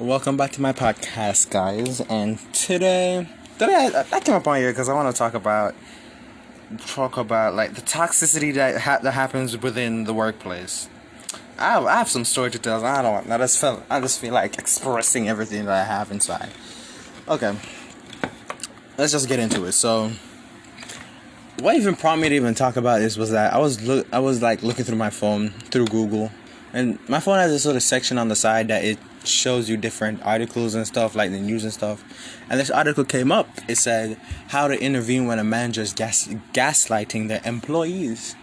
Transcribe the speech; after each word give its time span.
Welcome 0.00 0.38
back 0.38 0.52
to 0.52 0.62
my 0.62 0.72
podcast, 0.72 1.50
guys. 1.50 2.00
And 2.00 2.38
today, 2.54 3.28
today 3.58 3.90
I, 3.94 4.06
I 4.10 4.20
came 4.20 4.34
up 4.34 4.48
on 4.48 4.56
here 4.56 4.70
because 4.70 4.88
I 4.88 4.94
want 4.94 5.14
to 5.14 5.18
talk 5.18 5.34
about 5.34 5.74
talk 6.86 7.18
about 7.18 7.54
like 7.54 7.74
the 7.74 7.82
toxicity 7.82 8.54
that 8.54 8.80
ha- 8.80 9.00
that 9.02 9.12
happens 9.12 9.58
within 9.58 10.04
the 10.04 10.14
workplace. 10.14 10.88
I 11.58 11.72
have, 11.72 11.84
I 11.84 11.96
have 11.98 12.08
some 12.08 12.24
story 12.24 12.50
to 12.50 12.58
tell. 12.58 12.82
I 12.82 13.02
don't. 13.02 13.30
I 13.30 13.36
just 13.36 13.58
felt. 13.58 13.82
I 13.90 14.00
just 14.00 14.18
feel 14.18 14.32
like 14.32 14.58
expressing 14.58 15.28
everything 15.28 15.66
that 15.66 15.74
I 15.74 15.84
have 15.84 16.10
inside. 16.10 16.48
Okay, 17.28 17.54
let's 18.96 19.12
just 19.12 19.28
get 19.28 19.38
into 19.38 19.66
it. 19.66 19.72
So, 19.72 20.12
what 21.58 21.76
even 21.76 21.94
prompted 21.94 22.22
me 22.22 22.28
to 22.30 22.36
even 22.36 22.54
talk 22.54 22.76
about 22.76 23.00
this 23.00 23.18
was 23.18 23.32
that 23.32 23.52
I 23.52 23.58
was 23.58 23.82
look. 23.82 24.06
I 24.14 24.20
was 24.20 24.40
like 24.40 24.62
looking 24.62 24.86
through 24.86 24.96
my 24.96 25.10
phone 25.10 25.50
through 25.50 25.88
Google, 25.88 26.32
and 26.72 26.98
my 27.06 27.20
phone 27.20 27.36
has 27.36 27.50
this 27.52 27.66
of 27.66 27.82
section 27.82 28.16
on 28.16 28.28
the 28.28 28.36
side 28.36 28.68
that 28.68 28.82
it 28.82 28.98
shows 29.24 29.68
you 29.68 29.76
different 29.76 30.22
articles 30.24 30.74
and 30.74 30.86
stuff 30.86 31.14
like 31.14 31.30
the 31.30 31.40
news 31.40 31.64
and 31.64 31.72
stuff. 31.72 32.02
And 32.48 32.58
this 32.58 32.70
article 32.70 33.04
came 33.04 33.30
up. 33.30 33.48
It 33.68 33.76
said 33.76 34.18
how 34.48 34.68
to 34.68 34.80
intervene 34.80 35.26
when 35.26 35.38
a 35.38 35.44
manager 35.44 35.82
is 35.82 35.92
gas- 35.92 36.28
gaslighting 36.52 37.28
their 37.28 37.40
employees. 37.44 38.36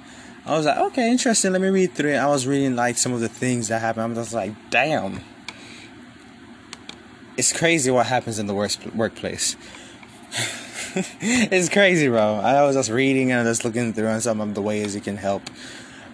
I 0.45 0.52
was 0.52 0.66
like 0.66 0.77
okay 0.77 1.12
interesting. 1.12 1.52
Let 1.52 1.62
me 1.62 1.70
read 1.70 1.94
through 1.94 2.12
it. 2.12 2.18
I 2.18 2.27
was 2.27 2.48
reading 2.48 2.76
like 2.76 2.98
some 2.98 3.13
of 3.13 3.20
the 3.20 3.30
things 3.30 3.68
that 3.68 3.82
happen 3.82 4.04
i'm 4.04 4.16
just 4.16 4.34
like 4.34 4.54
damn. 4.70 5.21
It's 7.35 7.54
crazy 7.54 7.91
what 7.91 8.07
happens 8.07 8.40
in 8.40 8.48
the 8.48 8.54
worst 8.54 8.85
workplace. 8.96 9.55
It's 11.21 11.70
crazy 11.70 12.07
bro. 12.07 12.35
I 12.35 12.63
was 12.63 12.76
just 12.76 12.90
reading 12.90 13.32
and 13.32 13.46
just 13.46 13.63
looking 13.63 13.94
through 13.94 14.07
and 14.07 14.23
some 14.23 14.41
of 14.41 14.55
the 14.55 14.63
ways 14.63 14.96
it 14.96 15.04
can 15.04 15.18
help 15.18 15.44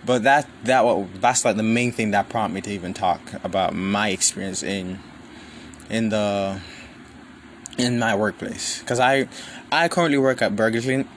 but 0.05 0.23
that 0.23 0.47
that 0.63 0.85
what 0.85 1.21
that's 1.21 1.45
like 1.45 1.55
the 1.55 1.63
main 1.63 1.91
thing 1.91 2.11
that 2.11 2.29
prompted 2.29 2.55
me 2.55 2.61
to 2.61 2.71
even 2.71 2.93
talk 2.93 3.21
about 3.43 3.73
my 3.73 4.09
experience 4.09 4.63
in 4.63 4.99
in 5.89 6.09
the 6.09 6.59
in 7.77 7.99
my 7.99 8.15
workplace 8.15 8.79
because 8.79 8.99
I 8.99 9.27
I 9.71 9.87
currently 9.87 10.17
work 10.17 10.41
at 10.41 10.55
Burger 10.55 10.81
King. 10.81 11.07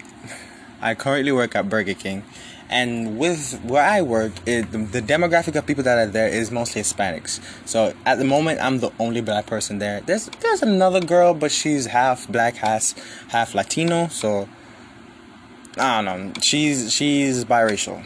I 0.81 0.95
currently 0.95 1.33
work 1.33 1.57
at 1.57 1.69
Burger 1.69 1.95
King, 1.95 2.23
and 2.69 3.19
with 3.19 3.61
where 3.65 3.83
I 3.83 4.03
work, 4.03 4.33
it, 4.47 4.71
the 4.73 5.01
demographic 5.01 5.57
of 5.57 5.67
people 5.67 5.85
that 5.85 5.99
are 5.99 6.07
there 6.07 6.29
is 6.29 6.51
mostly 6.51 6.83
Hispanics. 6.83 7.41
So 7.67 7.95
at 8.05 8.19
the 8.19 8.25
moment, 8.25 8.61
I'm 8.61 8.81
the 8.81 8.91
only 8.99 9.21
black 9.21 9.47
person 9.47 9.79
there. 9.79 10.01
There's 10.01 10.27
there's 10.41 10.63
another 10.63 11.01
girl, 11.01 11.35
but 11.35 11.51
she's 11.51 11.87
half 11.87 12.29
black, 12.29 12.57
half 12.57 12.95
half 13.29 13.55
Latino. 13.55 14.09
So 14.09 14.49
I 15.79 16.03
don't 16.03 16.05
know. 16.05 16.33
She's 16.41 16.93
she's 16.93 17.45
biracial. 17.45 18.05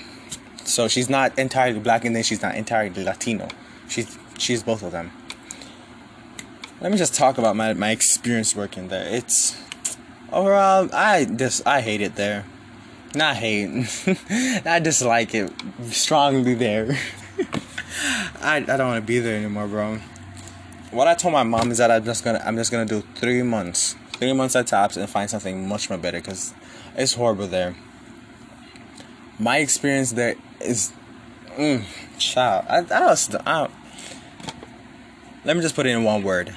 So 0.65 0.89
she's 0.89 1.11
not 1.11 1.39
entirely 1.39 1.81
black 1.81 2.05
and 2.05 2.15
then 2.15 2.23
she's 2.23 2.43
not 2.43 2.55
entirely 2.55 3.05
Latino. 3.05 3.49
She's 3.89 4.19
she's 4.39 4.63
both 4.63 4.83
of 4.83 4.93
them. 4.93 5.13
Let 6.81 6.93
me 6.93 6.99
just 6.99 7.15
talk 7.15 7.39
about 7.39 7.57
my, 7.57 7.75
my 7.75 7.91
experience 7.91 8.57
working 8.57 8.89
there. 8.89 9.07
It's 9.07 9.57
overall 10.33 10.89
I 10.93 11.25
just 11.25 11.67
I 11.67 11.81
hate 11.81 12.01
it 12.01 12.17
there. 12.17 12.45
Not 13.15 13.37
hate. 13.37 13.69
I 14.67 14.79
dislike 14.79 15.35
it 15.35 15.53
strongly 15.91 16.55
there. 16.55 16.97
I, 18.41 18.57
I 18.57 18.61
don't 18.61 18.87
want 18.87 19.03
to 19.03 19.07
be 19.07 19.19
there 19.19 19.37
anymore, 19.37 19.67
bro. 19.67 19.99
What 20.93 21.09
I 21.09 21.15
told 21.15 21.33
my 21.33 21.43
mom 21.43 21.71
is 21.71 21.79
that 21.79 21.91
I'm 21.91 22.05
just 22.05 22.25
gonna 22.25 22.43
I'm 22.45 22.57
just 22.57 22.71
gonna 22.71 22.87
do 22.87 23.03
three 23.17 23.43
months, 23.43 23.97
three 24.13 24.33
months 24.33 24.57
at 24.57 24.69
tops, 24.69 24.97
and 24.97 25.09
find 25.09 25.29
something 25.29 25.67
much 25.69 25.91
more 25.91 25.99
better 25.99 26.19
because 26.19 26.55
it's 26.97 27.15
horrible 27.15 27.47
there. 27.47 27.77
My 29.39 29.59
experience 29.59 30.13
there 30.13 30.35
is, 30.61 30.93
mm, 31.57 31.85
child. 32.19 32.67
I, 32.69 32.79
I 32.79 33.07
was, 33.07 33.35
I, 33.47 33.69
let 35.45 35.57
me 35.57 35.63
just 35.63 35.75
put 35.75 35.87
it 35.87 35.91
in 35.91 36.05
one 36.05 36.23
word. 36.23 36.55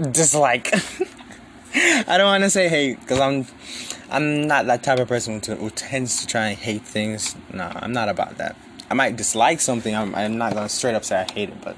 Dislike. 0.00 0.72
I 1.74 2.16
don't 2.16 2.26
want 2.26 2.44
to 2.44 2.50
say 2.50 2.68
hate 2.68 3.00
because 3.00 3.20
I'm, 3.20 3.46
I'm 4.10 4.46
not 4.46 4.66
that 4.66 4.82
type 4.82 4.98
of 4.98 5.08
person 5.08 5.40
who, 5.44 5.54
who 5.56 5.70
tends 5.70 6.20
to 6.20 6.26
try 6.26 6.48
and 6.48 6.58
hate 6.58 6.82
things. 6.82 7.36
No, 7.52 7.70
I'm 7.74 7.92
not 7.92 8.08
about 8.08 8.38
that. 8.38 8.56
I 8.90 8.94
might 8.94 9.16
dislike 9.16 9.60
something. 9.60 9.94
I'm, 9.94 10.14
I'm 10.14 10.38
not 10.38 10.54
gonna 10.54 10.68
straight 10.68 10.94
up 10.94 11.04
say 11.04 11.20
I 11.20 11.30
hate 11.32 11.50
it, 11.50 11.60
but 11.60 11.76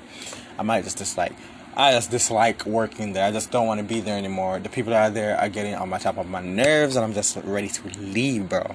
I 0.58 0.62
might 0.62 0.84
just 0.84 0.98
dislike. 0.98 1.32
I 1.76 1.92
just 1.92 2.10
dislike 2.10 2.66
working 2.66 3.14
there. 3.14 3.24
I 3.24 3.32
just 3.32 3.50
don't 3.50 3.66
want 3.66 3.78
to 3.78 3.84
be 3.84 4.00
there 4.00 4.18
anymore. 4.18 4.58
The 4.58 4.68
people 4.68 4.90
that 4.90 5.10
are 5.10 5.10
there 5.10 5.38
are 5.38 5.48
getting 5.48 5.74
on 5.74 5.88
my 5.88 5.98
top 5.98 6.18
of 6.18 6.28
my 6.28 6.42
nerves, 6.42 6.96
and 6.96 7.04
I'm 7.04 7.14
just 7.14 7.36
ready 7.38 7.68
to 7.68 7.88
leave, 8.00 8.48
bro. 8.48 8.74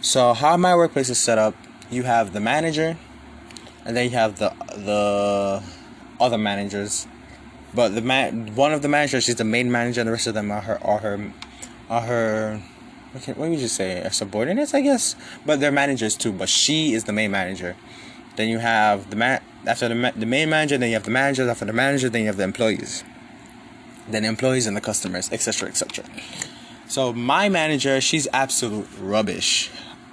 So 0.00 0.32
how 0.32 0.56
my 0.56 0.76
workplace 0.76 1.10
is 1.10 1.18
set 1.18 1.38
up, 1.38 1.54
you 1.90 2.04
have 2.04 2.32
the 2.32 2.40
manager, 2.40 2.96
and 3.84 3.96
then 3.96 4.04
you 4.04 4.10
have 4.10 4.38
the 4.38 4.50
the 4.76 5.62
other 6.20 6.38
managers. 6.38 7.08
But 7.74 7.94
the 7.94 8.00
man, 8.00 8.54
one 8.54 8.72
of 8.72 8.82
the 8.82 8.88
managers 8.88 9.28
is 9.28 9.36
the 9.36 9.44
main 9.44 9.72
manager, 9.72 10.00
and 10.00 10.08
the 10.08 10.12
rest 10.12 10.28
of 10.28 10.34
them 10.34 10.52
are 10.52 10.60
her 10.60 10.78
are 10.84 10.98
her 10.98 11.32
are 11.90 12.00
her. 12.02 12.62
What, 13.10 13.26
what 13.36 13.50
would 13.50 13.58
you 13.58 13.68
say? 13.68 14.06
Subordinates, 14.12 14.72
I 14.72 14.82
guess. 14.82 15.16
But 15.44 15.58
they're 15.58 15.72
managers 15.72 16.16
too. 16.16 16.30
But 16.30 16.48
she 16.48 16.92
is 16.92 17.04
the 17.04 17.12
main 17.12 17.32
manager. 17.32 17.74
Then 18.36 18.48
you 18.48 18.58
have 18.58 19.10
the 19.10 19.16
man 19.16 19.42
after 19.66 19.88
the 19.88 20.12
the 20.14 20.26
main 20.26 20.48
manager. 20.48 20.78
Then 20.78 20.90
you 20.90 20.94
have 20.94 21.04
the 21.04 21.10
managers. 21.10 21.48
After 21.48 21.64
the 21.64 21.72
manager, 21.72 22.08
then 22.08 22.20
you 22.20 22.28
have 22.28 22.36
the 22.36 22.44
employees. 22.44 23.02
Then 24.08 24.24
employees 24.24 24.68
and 24.68 24.76
the 24.76 24.80
customers, 24.80 25.28
etc., 25.32 25.68
etc. 25.68 26.04
So 26.86 27.12
my 27.12 27.50
manager, 27.50 28.00
she's 28.00 28.28
absolute 28.32 28.88
rubbish 28.98 29.70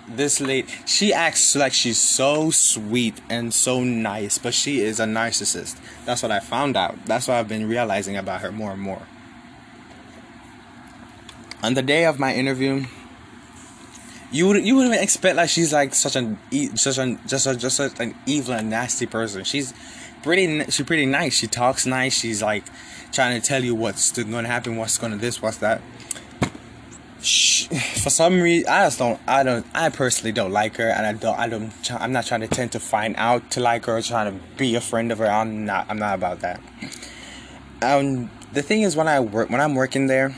this 0.07 0.39
lady 0.39 0.67
she 0.85 1.13
acts 1.13 1.55
like 1.55 1.73
she's 1.73 1.99
so 1.99 2.51
sweet 2.51 3.19
and 3.29 3.53
so 3.53 3.83
nice 3.83 4.37
but 4.37 4.53
she 4.53 4.79
is 4.81 4.99
a 4.99 5.05
narcissist. 5.05 5.77
That's 6.05 6.21
what 6.21 6.31
i 6.31 6.39
found 6.39 6.77
out. 6.77 7.05
That's 7.05 7.27
what 7.27 7.35
i've 7.35 7.47
been 7.47 7.67
realizing 7.67 8.17
about 8.17 8.41
her 8.41 8.51
more 8.51 8.71
and 8.71 8.81
more. 8.81 9.03
On 11.63 11.73
the 11.73 11.81
day 11.81 12.05
of 12.05 12.19
my 12.19 12.33
interview 12.33 12.85
you 14.31 14.47
would 14.47 14.65
you 14.65 14.75
wouldn't 14.75 14.95
expect 15.01 15.35
like 15.35 15.49
she's 15.49 15.71
like 15.71 15.93
such 15.93 16.15
an 16.15 16.37
such 16.75 16.97
an 16.97 17.19
just 17.25 17.47
a, 17.47 17.55
just 17.55 17.77
such 17.77 17.99
an 17.99 18.15
evil 18.25 18.53
and 18.53 18.69
nasty 18.69 19.05
person. 19.05 19.43
She's 19.43 19.73
pretty 20.23 20.65
she's 20.65 20.85
pretty 20.85 21.05
nice. 21.05 21.33
She 21.33 21.47
talks 21.47 21.85
nice. 21.85 22.13
She's 22.13 22.41
like 22.41 22.65
trying 23.15 23.39
to 23.39 23.47
tell 23.47 23.63
you 23.63 23.73
what's 23.73 24.11
going 24.11 24.43
to 24.43 24.49
happen 24.49 24.75
what's 24.75 24.97
going 24.97 25.13
to 25.13 25.17
this 25.17 25.41
what's 25.41 25.57
that 25.57 25.81
for 27.25 28.09
some 28.09 28.41
reason 28.41 28.69
I 28.69 28.85
just 28.85 28.99
don't 28.99 29.19
I 29.27 29.43
don't 29.43 29.65
I 29.73 29.89
personally 29.89 30.31
don't 30.31 30.51
like 30.51 30.77
her 30.77 30.89
and 30.89 31.05
I 31.05 31.13
don't 31.13 31.37
I 31.37 31.47
don't 31.47 31.73
I'm 31.91 32.11
not 32.11 32.25
trying 32.25 32.41
to 32.41 32.47
tend 32.47 32.71
to 32.73 32.79
find 32.79 33.15
out 33.17 33.51
to 33.51 33.59
like 33.59 33.85
her 33.85 34.01
trying 34.01 34.33
to 34.33 34.45
be 34.57 34.75
a 34.75 34.81
friend 34.81 35.11
of 35.11 35.17
her 35.17 35.27
I'm 35.27 35.65
not 35.65 35.87
I'm 35.89 35.99
not 35.99 36.15
about 36.15 36.41
that. 36.41 36.61
Um 37.81 38.29
the 38.53 38.61
thing 38.61 38.83
is 38.83 38.95
when 38.95 39.07
I 39.07 39.19
work 39.19 39.49
when 39.49 39.61
I'm 39.61 39.75
working 39.75 40.07
there 40.07 40.35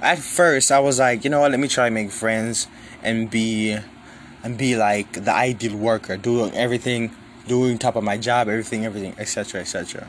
at 0.00 0.18
first 0.18 0.70
I 0.70 0.80
was 0.80 0.98
like 0.98 1.24
you 1.24 1.30
know 1.30 1.40
what 1.40 1.50
let 1.50 1.60
me 1.60 1.68
try 1.68 1.86
and 1.86 1.94
make 1.94 2.10
friends 2.10 2.66
and 3.02 3.30
be 3.30 3.76
and 4.42 4.58
be 4.58 4.76
like 4.76 5.12
the 5.12 5.32
ideal 5.32 5.76
worker 5.76 6.16
doing 6.16 6.54
everything 6.54 7.14
doing 7.46 7.78
top 7.78 7.96
of 7.96 8.04
my 8.04 8.18
job 8.18 8.48
everything 8.48 8.84
everything 8.84 9.14
etc 9.18 9.60
etc 9.60 10.08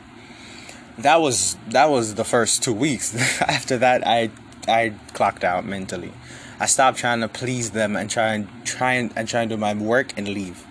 that 1.02 1.20
was 1.20 1.56
that 1.68 1.90
was 1.90 2.14
the 2.14 2.24
first 2.24 2.62
two 2.62 2.72
weeks. 2.72 3.14
After 3.40 3.78
that 3.78 4.06
I 4.06 4.30
I 4.70 4.94
clocked 5.12 5.44
out 5.44 5.64
mentally. 5.64 6.12
I 6.58 6.66
stopped 6.66 6.98
trying 6.98 7.20
to 7.20 7.28
please 7.28 7.70
them 7.70 7.96
and 7.96 8.10
try 8.10 8.34
and 8.34 8.48
try 8.64 8.92
and, 8.92 9.12
and 9.16 9.26
try 9.26 9.40
and 9.40 9.50
do 9.50 9.56
my 9.56 9.74
work 9.74 10.12
and 10.16 10.28
leave. 10.28 10.64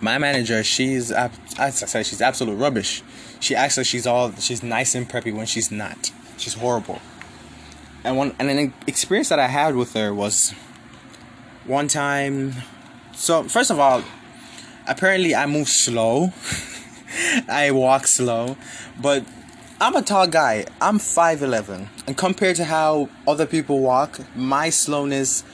My 0.00 0.18
manager, 0.18 0.62
she's 0.62 1.10
as 1.10 1.30
I 1.58 1.70
said, 1.70 2.04
she's 2.04 2.20
absolute 2.20 2.56
rubbish. 2.56 3.02
She 3.40 3.54
acts 3.54 3.76
like 3.76 3.86
she's 3.86 4.06
all 4.06 4.32
she's 4.32 4.62
nice 4.62 4.94
and 4.94 5.08
preppy 5.08 5.34
when 5.34 5.46
she's 5.46 5.70
not. 5.70 6.10
She's 6.36 6.54
horrible. 6.54 7.00
And 8.04 8.16
one 8.16 8.34
and 8.38 8.50
an 8.50 8.74
experience 8.86 9.28
that 9.30 9.38
I 9.38 9.46
had 9.46 9.74
with 9.76 9.94
her 9.94 10.12
was 10.12 10.52
one 11.64 11.88
time. 11.88 12.54
So 13.12 13.44
first 13.44 13.70
of 13.70 13.78
all, 13.78 14.02
apparently 14.86 15.34
I 15.34 15.46
move 15.46 15.68
slow. 15.68 16.32
I 17.48 17.70
walk 17.70 18.06
slow, 18.06 18.56
but 19.00 19.24
I'm 19.78 19.94
a 19.94 20.00
tall 20.00 20.26
guy. 20.26 20.64
I'm 20.80 20.98
5'11. 20.98 21.88
And 22.06 22.16
compared 22.16 22.56
to 22.56 22.64
how 22.64 23.10
other 23.28 23.44
people 23.44 23.80
walk, 23.80 24.20
my 24.34 24.70
slowness 24.70 25.44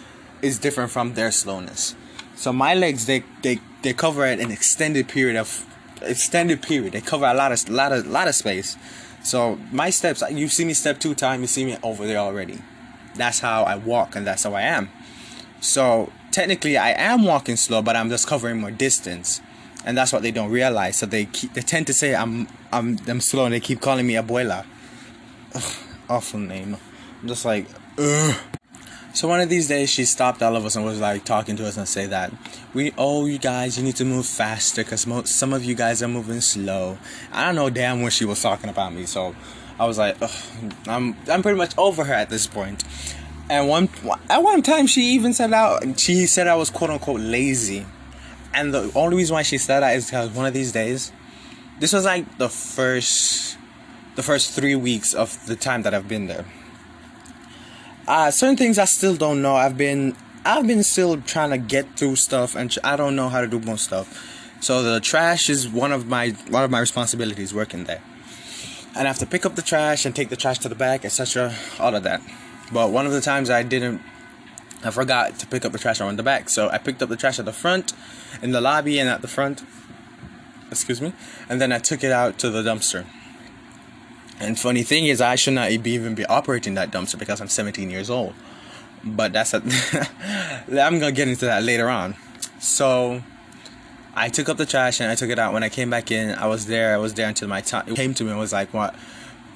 is 0.41 0.61
different 0.61 0.93
from 0.93 1.15
their 1.15 1.33
slowness. 1.33 1.97
So 2.37 2.53
my 2.53 2.75
legs 2.75 3.07
they 3.07 3.25
they, 3.43 3.59
they 3.83 3.93
cover 3.93 4.25
an 4.25 4.53
extended 4.53 5.09
period 5.09 5.35
of 5.35 5.67
extended 6.03 6.63
period. 6.63 6.93
They 6.93 7.01
cover 7.01 7.27
a 7.27 7.35
lot 7.35 7.51
of 7.51 7.69
lot 7.69 7.91
of 7.91 8.07
lot 8.07 8.29
of 8.29 8.37
space. 8.37 8.77
So 9.25 9.59
my 9.73 9.91
steps, 9.91 10.23
you 10.31 10.47
see 10.47 10.65
me 10.65 10.75
step 10.75 11.01
two 11.01 11.17
times, 11.17 11.41
you 11.41 11.47
see 11.49 11.65
me 11.65 11.77
over 11.83 12.07
there 12.07 12.19
already. 12.19 12.61
That's 13.17 13.41
how 13.41 13.65
I 13.65 13.75
walk 13.75 14.15
and 14.15 14.25
that's 14.25 14.45
how 14.45 14.55
I 14.55 14.63
am. 14.63 14.89
So 15.61 16.13
technically 16.31 16.77
I 16.77 16.91
am 16.91 17.25
walking 17.25 17.57
slow, 17.57 17.83
but 17.83 17.97
I'm 17.97 18.09
just 18.09 18.29
covering 18.29 18.61
more 18.61 18.71
distance 18.71 19.41
and 19.85 19.97
that's 19.97 20.13
what 20.13 20.23
they 20.23 20.31
don't 20.31 20.51
realize. 20.51 20.99
So 20.99 21.07
they 21.07 21.27
keep, 21.27 21.55
they 21.55 21.63
tend 21.63 21.87
to 21.89 21.95
say 21.95 22.15
I'm 22.15 22.49
I'm 22.73 22.99
I'm 23.09 23.21
slow, 23.21 23.45
and 23.45 23.55
they 23.55 23.61
keep 23.61 23.81
calling 23.81 24.07
me 24.07 24.15
abuela. 24.15 24.65
Ugh, 25.55 25.63
awful 26.09 26.41
name. 26.41 26.77
I'm 27.21 27.29
just 27.29 27.45
like, 27.45 27.67
ugh. 27.99 28.37
So 29.15 29.29
one 29.29 29.41
of 29.41 29.51
these 29.51 29.69
days, 29.69 29.91
she 29.91 30.07
stopped 30.07 30.43
all 30.43 30.57
of 30.57 30.65
us 30.65 30.75
and 30.75 30.87
was 30.87 30.99
like 30.99 31.27
talking 31.27 31.55
to 31.57 31.67
us 31.67 31.77
and 31.77 31.87
say 31.87 32.07
that 32.07 32.33
we, 32.73 32.95
oh, 32.97 33.27
you 33.27 33.39
guys, 33.39 33.77
you 33.77 33.85
need 33.85 33.97
to 33.97 34.07
move 34.07 34.25
faster 34.25 34.83
because 34.83 35.07
mo- 35.07 35.25
some 35.25 35.53
of 35.53 35.63
you 35.63 35.75
guys 35.75 36.03
are 36.03 36.09
moving 36.09 36.41
slow. 36.41 36.97
I 37.31 37.45
don't 37.45 37.55
know 37.55 37.69
damn 37.69 38.01
when 38.01 38.11
she 38.11 38.25
was 38.25 38.41
talking 38.41 38.71
about 38.71 38.95
me, 38.95 39.05
so 39.05 39.35
I 39.79 39.85
was 39.85 39.99
like, 39.99 40.17
I'm, 40.89 41.15
I'm 41.29 41.43
pretty 41.43 41.59
much 41.59 41.77
over 41.77 42.05
her 42.05 42.15
at 42.15 42.31
this 42.31 42.47
point. 42.47 42.85
And 43.51 43.69
one, 43.69 43.91
at 44.31 44.43
one 44.43 44.63
time, 44.63 44.87
she 44.87 45.03
even 45.11 45.35
said 45.35 45.53
out, 45.53 46.01
she 46.01 46.27
said 46.27 46.47
I 46.47 46.55
was 46.55 46.71
quote 46.71 46.89
unquote 46.89 47.21
lazy, 47.21 47.85
and 48.55 48.73
the 48.73 48.91
only 48.95 49.17
reason 49.17 49.35
why 49.35 49.43
she 49.43 49.59
said 49.59 49.81
that 49.81 49.97
is 49.97 50.07
because 50.07 50.31
one 50.31 50.47
of 50.47 50.55
these 50.55 50.73
days, 50.73 51.13
this 51.81 51.93
was 51.93 52.05
like 52.05 52.39
the 52.39 52.49
first, 52.49 53.57
the 54.17 54.23
first 54.23 54.53
three 54.53 54.75
weeks 54.75 55.15
of 55.15 55.47
the 55.47 55.57
time 55.57 55.83
that 55.83 55.95
I've 55.95 56.09
been 56.09 56.27
there 56.27 56.45
uh, 58.07 58.31
certain 58.31 58.57
things 58.57 58.79
I 58.79 58.85
still 58.85 59.17
don't 59.17 59.43
know. 59.43 59.55
I've 59.55 59.77
been 59.77 60.17
I've 60.45 60.67
been 60.67 60.83
still 60.83 61.21
trying 61.21 61.51
to 61.51 61.59
get 61.59 61.97
through 61.97 62.17
stuff, 62.17 62.57
and 62.57 62.77
I 62.83 62.97
don't 62.97 63.15
know 63.15 63.29
how 63.29 63.41
to 63.41 63.47
do 63.47 63.61
most 63.61 63.85
stuff. 63.85 64.29
So 64.61 64.83
the 64.83 65.01
trash 65.01 65.49
is 65.49 65.69
one 65.69 65.93
of 65.93 66.07
my 66.07 66.31
one 66.49 66.65
of 66.65 66.71
my 66.71 66.81
responsibilities 66.81 67.55
working 67.55 67.85
there, 67.85 68.03
and 68.97 69.07
I 69.07 69.11
have 69.11 69.19
to 69.19 69.27
pick 69.27 69.47
up 69.47 69.55
the 69.55 69.63
trash 69.63 70.05
and 70.05 70.15
take 70.15 70.29
the 70.29 70.37
trash 70.37 70.59
to 70.61 70.69
the 70.69 70.75
back, 70.75 71.05
etc. 71.05 71.55
All 71.79 71.95
of 71.95 72.03
that. 72.03 72.21
But 72.73 72.91
one 72.91 73.07
of 73.07 73.13
the 73.13 73.21
times 73.21 73.51
I 73.51 73.63
didn't, 73.63 74.01
I 74.85 74.91
forgot 74.91 75.39
to 75.39 75.47
pick 75.47 75.65
up 75.65 75.73
the 75.73 75.79
trash 75.79 76.01
on 76.01 76.17
the 76.17 76.23
back, 76.23 76.49
so 76.49 76.69
I 76.69 76.79
picked 76.79 77.03
up 77.03 77.09
the 77.09 77.17
trash 77.17 77.39
at 77.39 77.45
the 77.45 77.53
front, 77.53 77.93
in 78.43 78.53
the 78.53 78.61
lobby, 78.61 78.99
and 78.99 79.09
at 79.09 79.23
the 79.23 79.29
front. 79.29 79.63
Excuse 80.71 81.01
me, 81.01 81.13
and 81.49 81.61
then 81.61 81.71
I 81.71 81.79
took 81.79 82.03
it 82.03 82.11
out 82.11 82.39
to 82.39 82.51
the 82.51 82.63
dumpster. 82.63 83.05
And 84.41 84.59
funny 84.59 84.83
thing 84.83 85.07
is, 85.07 85.21
I 85.21 85.37
should 85.37 85.55
not 85.55 85.71
even 85.71 86.15
be 86.15 86.27
operating 86.27 86.75
that 86.75 86.91
dumpster 86.91 87.19
because 87.19 87.41
I'm 87.41 87.49
17 87.49 87.91
years 87.91 88.11
old. 88.11 88.35
But 89.05 89.33
that's 89.33 89.55
a. 89.55 89.59
I'm 90.69 90.99
gonna 90.99 91.13
get 91.13 91.29
into 91.29 91.45
that 91.47 91.63
later 91.63 91.89
on. 91.89 92.17
So, 92.59 93.23
I 94.15 94.29
took 94.29 94.49
up 94.49 94.57
the 94.57 94.67
trash 94.67 95.01
and 95.01 95.11
I 95.11 95.15
took 95.15 95.31
it 95.31 95.39
out. 95.39 95.53
When 95.53 95.63
I 95.63 95.69
came 95.69 95.91
back 95.91 96.11
in, 96.11 96.35
I 96.35 96.47
was 96.47 96.67
there. 96.67 96.95
I 96.95 96.99
was 96.99 97.15
there 97.15 97.29
until 97.29 97.49
my 97.49 97.61
time 97.61 97.89
it 97.89 97.95
came 97.95 98.15
to 98.15 98.25
me 98.25 98.31
and 98.31 98.39
was 98.39 98.53
like, 98.53 98.73
"What?" 98.75 98.95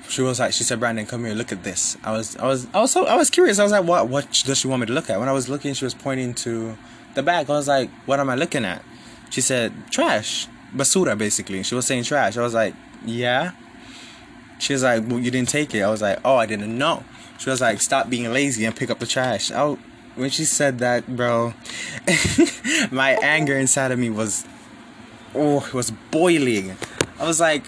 She 0.09 0.23
was 0.23 0.39
like, 0.39 0.53
she 0.53 0.65
said, 0.65 0.81
"Brandon, 0.81 1.07
come 1.07 1.25
here, 1.25 1.35
look 1.35 1.53
at 1.53 1.63
this." 1.63 1.97
I 2.05 2.13
was, 2.13 2.37
I 2.37 2.47
was, 2.47 2.67
I 2.73 2.81
was 2.81 2.93
so, 2.93 3.07
I 3.07 3.17
was 3.17 3.31
curious. 3.31 3.59
I 3.59 3.65
was 3.65 3.73
like, 3.73 3.85
"What? 3.85 4.09
What 4.09 4.31
does 4.45 4.59
she 4.59 4.69
want 4.69 4.81
me 4.81 4.87
to 4.87 4.93
look 4.93 5.11
at?" 5.11 5.19
When 5.19 5.29
I 5.29 5.33
was 5.33 5.49
looking, 5.49 5.75
she 5.75 5.85
was 5.85 5.95
pointing 5.95 6.35
to 6.35 6.77
the 7.15 7.23
bag. 7.23 7.51
I 7.51 7.55
was 7.55 7.69
like, 7.69 7.91
"What 8.07 8.21
am 8.21 8.31
I 8.31 8.35
looking 8.35 8.65
at?" 8.65 8.83
She 9.31 9.41
said, 9.41 9.73
"Trash, 9.91 10.49
basura, 10.75 11.19
basically." 11.19 11.63
She 11.63 11.75
was 11.75 11.87
saying 11.87 12.05
trash. 12.05 12.37
I 12.37 12.43
was 12.43 12.55
like, 12.55 12.75
"Yeah." 13.05 13.53
She 14.59 14.73
was 14.73 14.83
like, 14.83 15.05
well, 15.07 15.19
you 15.19 15.31
didn't 15.31 15.49
take 15.49 15.75
it. 15.75 15.83
I 15.83 15.91
was 15.91 16.03
like, 16.03 16.19
oh, 16.25 16.37
I 16.37 16.47
didn't 16.47 16.77
know. 16.77 17.05
She 17.39 17.51
was 17.51 17.61
like, 17.61 17.81
stop 17.81 18.09
being 18.09 18.33
lazy 18.33 18.65
and 18.65 18.75
pick 18.75 18.91
up 18.91 18.99
the 18.99 19.07
trash. 19.07 19.51
Oh, 19.55 19.79
when 20.15 20.31
she 20.31 20.45
said 20.45 20.79
that, 20.79 21.07
bro, 21.15 21.53
my 22.91 23.19
anger 23.23 23.57
inside 23.57 23.91
of 23.91 23.99
me 23.99 24.09
was, 24.09 24.47
oh, 25.35 25.65
it 25.67 25.75
was 25.75 25.91
boiling. 26.11 26.77
I 27.19 27.27
was 27.27 27.41
like, 27.41 27.65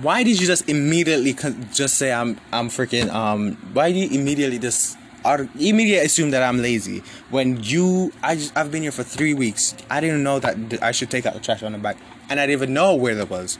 why 0.00 0.22
did 0.22 0.40
you 0.40 0.46
just 0.46 0.68
immediately 0.68 1.34
just 1.72 1.98
say 1.98 2.12
I'm 2.12 2.38
I'm 2.52 2.68
freaking 2.68 3.10
um? 3.10 3.54
Why 3.72 3.92
do 3.92 3.98
you 3.98 4.18
immediately 4.18 4.58
just 4.58 4.96
immediately 5.24 5.98
assume 5.98 6.30
that 6.30 6.42
I'm 6.42 6.62
lazy 6.62 7.02
when 7.30 7.62
you 7.62 8.12
I 8.22 8.36
just 8.36 8.56
I've 8.56 8.70
been 8.70 8.82
here 8.82 8.92
for 8.92 9.02
three 9.02 9.34
weeks. 9.34 9.74
I 9.90 10.00
didn't 10.00 10.22
know 10.22 10.38
that 10.38 10.82
I 10.82 10.92
should 10.92 11.10
take 11.10 11.26
out 11.26 11.34
the 11.34 11.40
trash 11.40 11.62
on 11.62 11.72
the 11.72 11.78
back, 11.78 11.96
and 12.30 12.38
I 12.38 12.46
didn't 12.46 12.62
even 12.62 12.74
know 12.74 12.94
where 12.94 13.18
it 13.18 13.28
was. 13.28 13.58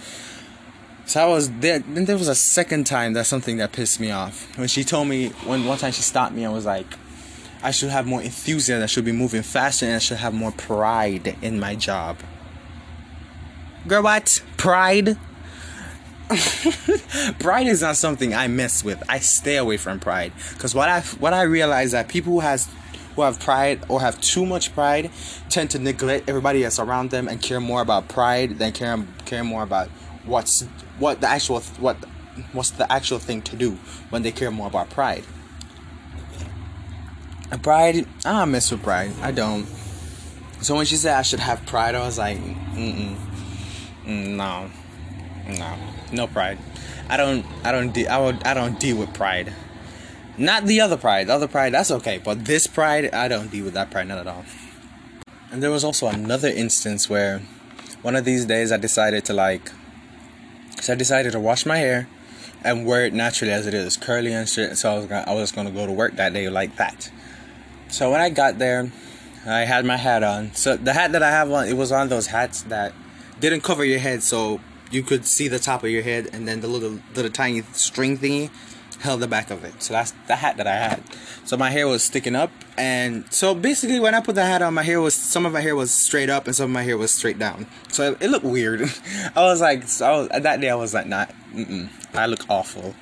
So 1.06 1.22
I 1.22 1.26
was 1.26 1.50
there. 1.50 1.80
Then 1.80 2.04
there 2.04 2.18
was 2.18 2.28
a 2.28 2.34
second 2.34 2.86
time 2.86 3.14
that's 3.14 3.28
something 3.28 3.56
that 3.56 3.72
pissed 3.72 3.98
me 3.98 4.10
off. 4.10 4.56
When 4.58 4.68
she 4.68 4.84
told 4.84 5.08
me, 5.08 5.30
when 5.44 5.64
one 5.64 5.78
time 5.78 5.92
she 5.92 6.02
stopped 6.02 6.34
me 6.34 6.44
and 6.44 6.52
was 6.52 6.66
like, 6.66 6.86
I 7.62 7.70
should 7.70 7.88
have 7.88 8.06
more 8.06 8.22
enthusiasm, 8.22 8.82
I 8.82 8.86
should 8.86 9.06
be 9.06 9.12
moving 9.12 9.42
faster, 9.42 9.86
and 9.86 9.96
I 9.96 9.98
should 9.98 10.18
have 10.18 10.34
more 10.34 10.52
pride 10.52 11.36
in 11.42 11.58
my 11.58 11.74
job. 11.74 12.18
Girl, 13.86 14.02
what? 14.02 14.42
Pride? 14.58 15.16
pride 17.38 17.66
is 17.66 17.82
not 17.82 17.96
something 17.96 18.34
I 18.34 18.48
mess 18.48 18.84
with. 18.84 19.02
I 19.08 19.18
stay 19.20 19.56
away 19.56 19.76
from 19.76 19.98
pride. 19.98 20.32
Because 20.52 20.74
what 20.74 20.88
I 20.88 21.00
what 21.00 21.32
I 21.32 21.42
realize 21.42 21.92
that 21.92 22.08
people 22.08 22.34
who 22.34 22.40
has 22.40 22.68
who 23.16 23.22
have 23.22 23.40
pride 23.40 23.80
or 23.88 24.00
have 24.00 24.20
too 24.20 24.44
much 24.44 24.72
pride 24.74 25.10
tend 25.48 25.70
to 25.70 25.78
neglect 25.78 26.28
everybody 26.28 26.62
that's 26.62 26.78
around 26.78 27.10
them 27.10 27.28
and 27.28 27.40
care 27.40 27.60
more 27.60 27.80
about 27.80 28.08
pride 28.08 28.58
than 28.58 28.72
care 28.72 29.04
care 29.24 29.42
more 29.42 29.62
about 29.62 29.88
what's 30.24 30.62
what 30.98 31.20
the 31.20 31.26
actual 31.26 31.60
what 31.78 31.96
what's 32.52 32.70
the 32.70 32.90
actual 32.92 33.18
thing 33.18 33.42
to 33.42 33.56
do 33.56 33.72
when 34.10 34.22
they 34.22 34.32
care 34.32 34.50
more 34.50 34.66
about 34.66 34.90
pride. 34.90 35.24
And 37.50 37.62
pride, 37.62 38.06
I 38.26 38.40
don't 38.40 38.50
mess 38.50 38.70
with 38.70 38.82
pride. 38.82 39.10
I 39.22 39.32
don't. 39.32 39.66
So 40.60 40.76
when 40.76 40.84
she 40.84 40.96
said 40.96 41.16
I 41.16 41.22
should 41.22 41.40
have 41.40 41.64
pride, 41.66 41.94
I 41.94 42.00
was 42.00 42.18
like, 42.18 42.36
mm 42.36 43.16
mm, 44.04 44.36
no, 44.36 44.70
no, 45.46 45.76
no 46.12 46.26
pride. 46.26 46.58
I 47.08 47.16
don't, 47.16 47.44
I 47.64 47.72
don't, 47.72 47.92
de- 47.92 48.08
I 48.08 48.18
would, 48.18 48.44
I 48.44 48.54
don't 48.54 48.78
deal 48.78 48.96
with 48.96 49.14
pride. 49.14 49.54
Not 50.36 50.66
the 50.66 50.80
other 50.80 50.96
pride. 50.96 51.28
The 51.28 51.34
other 51.34 51.48
pride, 51.48 51.74
that's 51.74 51.90
okay. 51.90 52.18
But 52.18 52.44
this 52.44 52.66
pride, 52.66 53.12
I 53.12 53.28
don't 53.28 53.50
deal 53.50 53.64
with 53.64 53.74
that 53.74 53.90
pride, 53.90 54.08
not 54.08 54.18
at 54.18 54.26
all. 54.26 54.44
And 55.50 55.62
there 55.62 55.70
was 55.70 55.84
also 55.84 56.06
another 56.06 56.48
instance 56.48 57.08
where 57.08 57.40
one 58.02 58.14
of 58.14 58.24
these 58.24 58.44
days 58.46 58.70
I 58.70 58.76
decided 58.76 59.24
to 59.26 59.32
like 59.32 59.72
so 60.80 60.92
I 60.92 60.96
decided 60.96 61.32
to 61.32 61.40
wash 61.40 61.66
my 61.66 61.78
hair 61.78 62.08
and 62.62 62.86
wear 62.86 63.04
it 63.04 63.12
naturally 63.12 63.52
as 63.52 63.66
it 63.66 63.74
is, 63.74 63.96
curly 63.96 64.32
and 64.32 64.48
straight. 64.48 64.76
So 64.76 64.92
I 64.92 64.96
was 64.96 65.06
gonna, 65.06 65.24
I 65.26 65.34
was 65.34 65.52
to 65.52 65.70
go 65.70 65.86
to 65.86 65.92
work 65.92 66.16
that 66.16 66.32
day 66.32 66.48
like 66.48 66.76
that. 66.76 67.10
So 67.88 68.10
when 68.10 68.20
I 68.20 68.30
got 68.30 68.58
there, 68.58 68.90
I 69.46 69.60
had 69.60 69.84
my 69.84 69.96
hat 69.96 70.22
on. 70.22 70.54
So 70.54 70.76
the 70.76 70.92
hat 70.92 71.12
that 71.12 71.22
I 71.22 71.30
have 71.30 71.50
on, 71.50 71.68
it 71.68 71.74
was 71.74 71.90
on 71.92 72.08
those 72.08 72.26
hats 72.26 72.62
that 72.62 72.92
didn't 73.40 73.62
cover 73.62 73.84
your 73.84 73.98
head, 73.98 74.22
so 74.22 74.60
you 74.90 75.02
could 75.02 75.26
see 75.26 75.48
the 75.48 75.58
top 75.58 75.84
of 75.84 75.90
your 75.90 76.02
head, 76.02 76.30
and 76.32 76.46
then 76.46 76.60
the 76.60 76.68
little 76.68 77.00
little 77.14 77.30
tiny 77.30 77.62
string 77.72 78.18
thingy 78.18 78.50
held 79.00 79.20
the 79.20 79.28
back 79.28 79.50
of 79.50 79.64
it. 79.64 79.82
So 79.82 79.94
that's 79.94 80.12
the 80.26 80.36
hat 80.36 80.56
that 80.56 80.66
I 80.66 80.74
had. 80.74 81.02
So 81.44 81.56
my 81.56 81.70
hair 81.70 81.86
was 81.86 82.02
sticking 82.02 82.34
up, 82.34 82.50
and 82.76 83.24
so 83.32 83.54
basically 83.54 84.00
when 84.00 84.14
I 84.14 84.20
put 84.20 84.34
the 84.34 84.44
hat 84.44 84.62
on, 84.62 84.74
my 84.74 84.82
hair 84.82 85.00
was 85.00 85.14
some 85.14 85.46
of 85.46 85.52
my 85.52 85.60
hair 85.60 85.76
was 85.76 85.90
straight 85.90 86.30
up, 86.30 86.46
and 86.46 86.54
some 86.54 86.64
of 86.64 86.70
my 86.70 86.82
hair 86.82 86.96
was 86.96 87.12
straight 87.12 87.38
down. 87.38 87.66
So 87.90 88.12
it, 88.12 88.22
it 88.22 88.30
looked 88.30 88.44
weird. 88.44 88.82
I 89.36 89.42
was 89.42 89.60
like, 89.60 89.84
so 89.88 90.28
that 90.28 90.60
day 90.60 90.70
I 90.70 90.74
was 90.74 90.94
like, 90.94 91.06
not, 91.06 91.32
I 92.14 92.26
look 92.26 92.40
awful. 92.48 92.94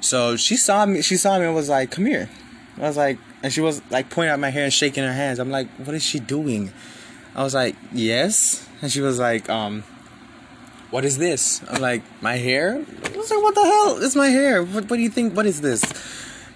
So 0.00 0.36
she 0.36 0.56
saw 0.56 0.84
me. 0.84 1.00
She 1.00 1.16
saw 1.16 1.38
me 1.38 1.46
and 1.46 1.54
was 1.54 1.70
like, 1.70 1.90
"Come 1.90 2.04
here." 2.04 2.28
I 2.76 2.82
was 2.82 2.96
like, 2.96 3.18
and 3.42 3.52
she 3.52 3.62
was 3.62 3.80
like 3.90 4.10
pointing 4.10 4.32
at 4.32 4.38
my 4.38 4.50
hair 4.50 4.64
and 4.64 4.72
shaking 4.72 5.02
her 5.02 5.12
hands. 5.12 5.38
I'm 5.38 5.50
like, 5.50 5.68
"What 5.78 5.94
is 5.94 6.02
she 6.02 6.20
doing?" 6.20 6.72
I 7.34 7.42
was 7.42 7.54
like, 7.54 7.74
"Yes," 7.90 8.68
and 8.82 8.92
she 8.92 9.00
was 9.00 9.18
like, 9.18 9.48
um 9.48 9.82
what 10.90 11.04
is 11.04 11.18
this? 11.18 11.62
I'm 11.70 11.80
like, 11.80 12.02
my 12.22 12.36
hair? 12.36 12.74
I 12.74 13.16
was 13.16 13.30
like, 13.30 13.42
what 13.42 13.54
the 13.54 13.64
hell? 13.64 14.02
It's 14.02 14.16
my 14.16 14.28
hair. 14.28 14.62
What, 14.62 14.88
what 14.90 14.96
do 14.96 15.02
you 15.02 15.10
think? 15.10 15.36
What 15.36 15.46
is 15.46 15.60
this? 15.60 15.82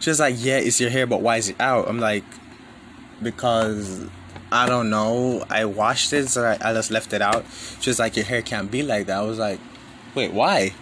She's 0.00 0.20
like, 0.20 0.36
yeah, 0.38 0.58
it's 0.58 0.80
your 0.80 0.90
hair, 0.90 1.06
but 1.06 1.20
why 1.20 1.36
is 1.36 1.48
it 1.48 1.60
out? 1.60 1.88
I'm 1.88 1.98
like, 1.98 2.24
because 3.22 4.06
I 4.52 4.66
don't 4.66 4.90
know. 4.90 5.44
I 5.50 5.64
washed 5.64 6.12
it, 6.12 6.28
so 6.28 6.44
I, 6.44 6.58
I 6.60 6.72
just 6.72 6.90
left 6.90 7.12
it 7.12 7.22
out. 7.22 7.44
She's 7.80 7.98
like, 7.98 8.16
your 8.16 8.24
hair 8.24 8.42
can't 8.42 8.70
be 8.70 8.82
like 8.82 9.06
that. 9.06 9.18
I 9.18 9.22
was 9.22 9.38
like, 9.38 9.60
wait, 10.14 10.32
why? 10.32 10.72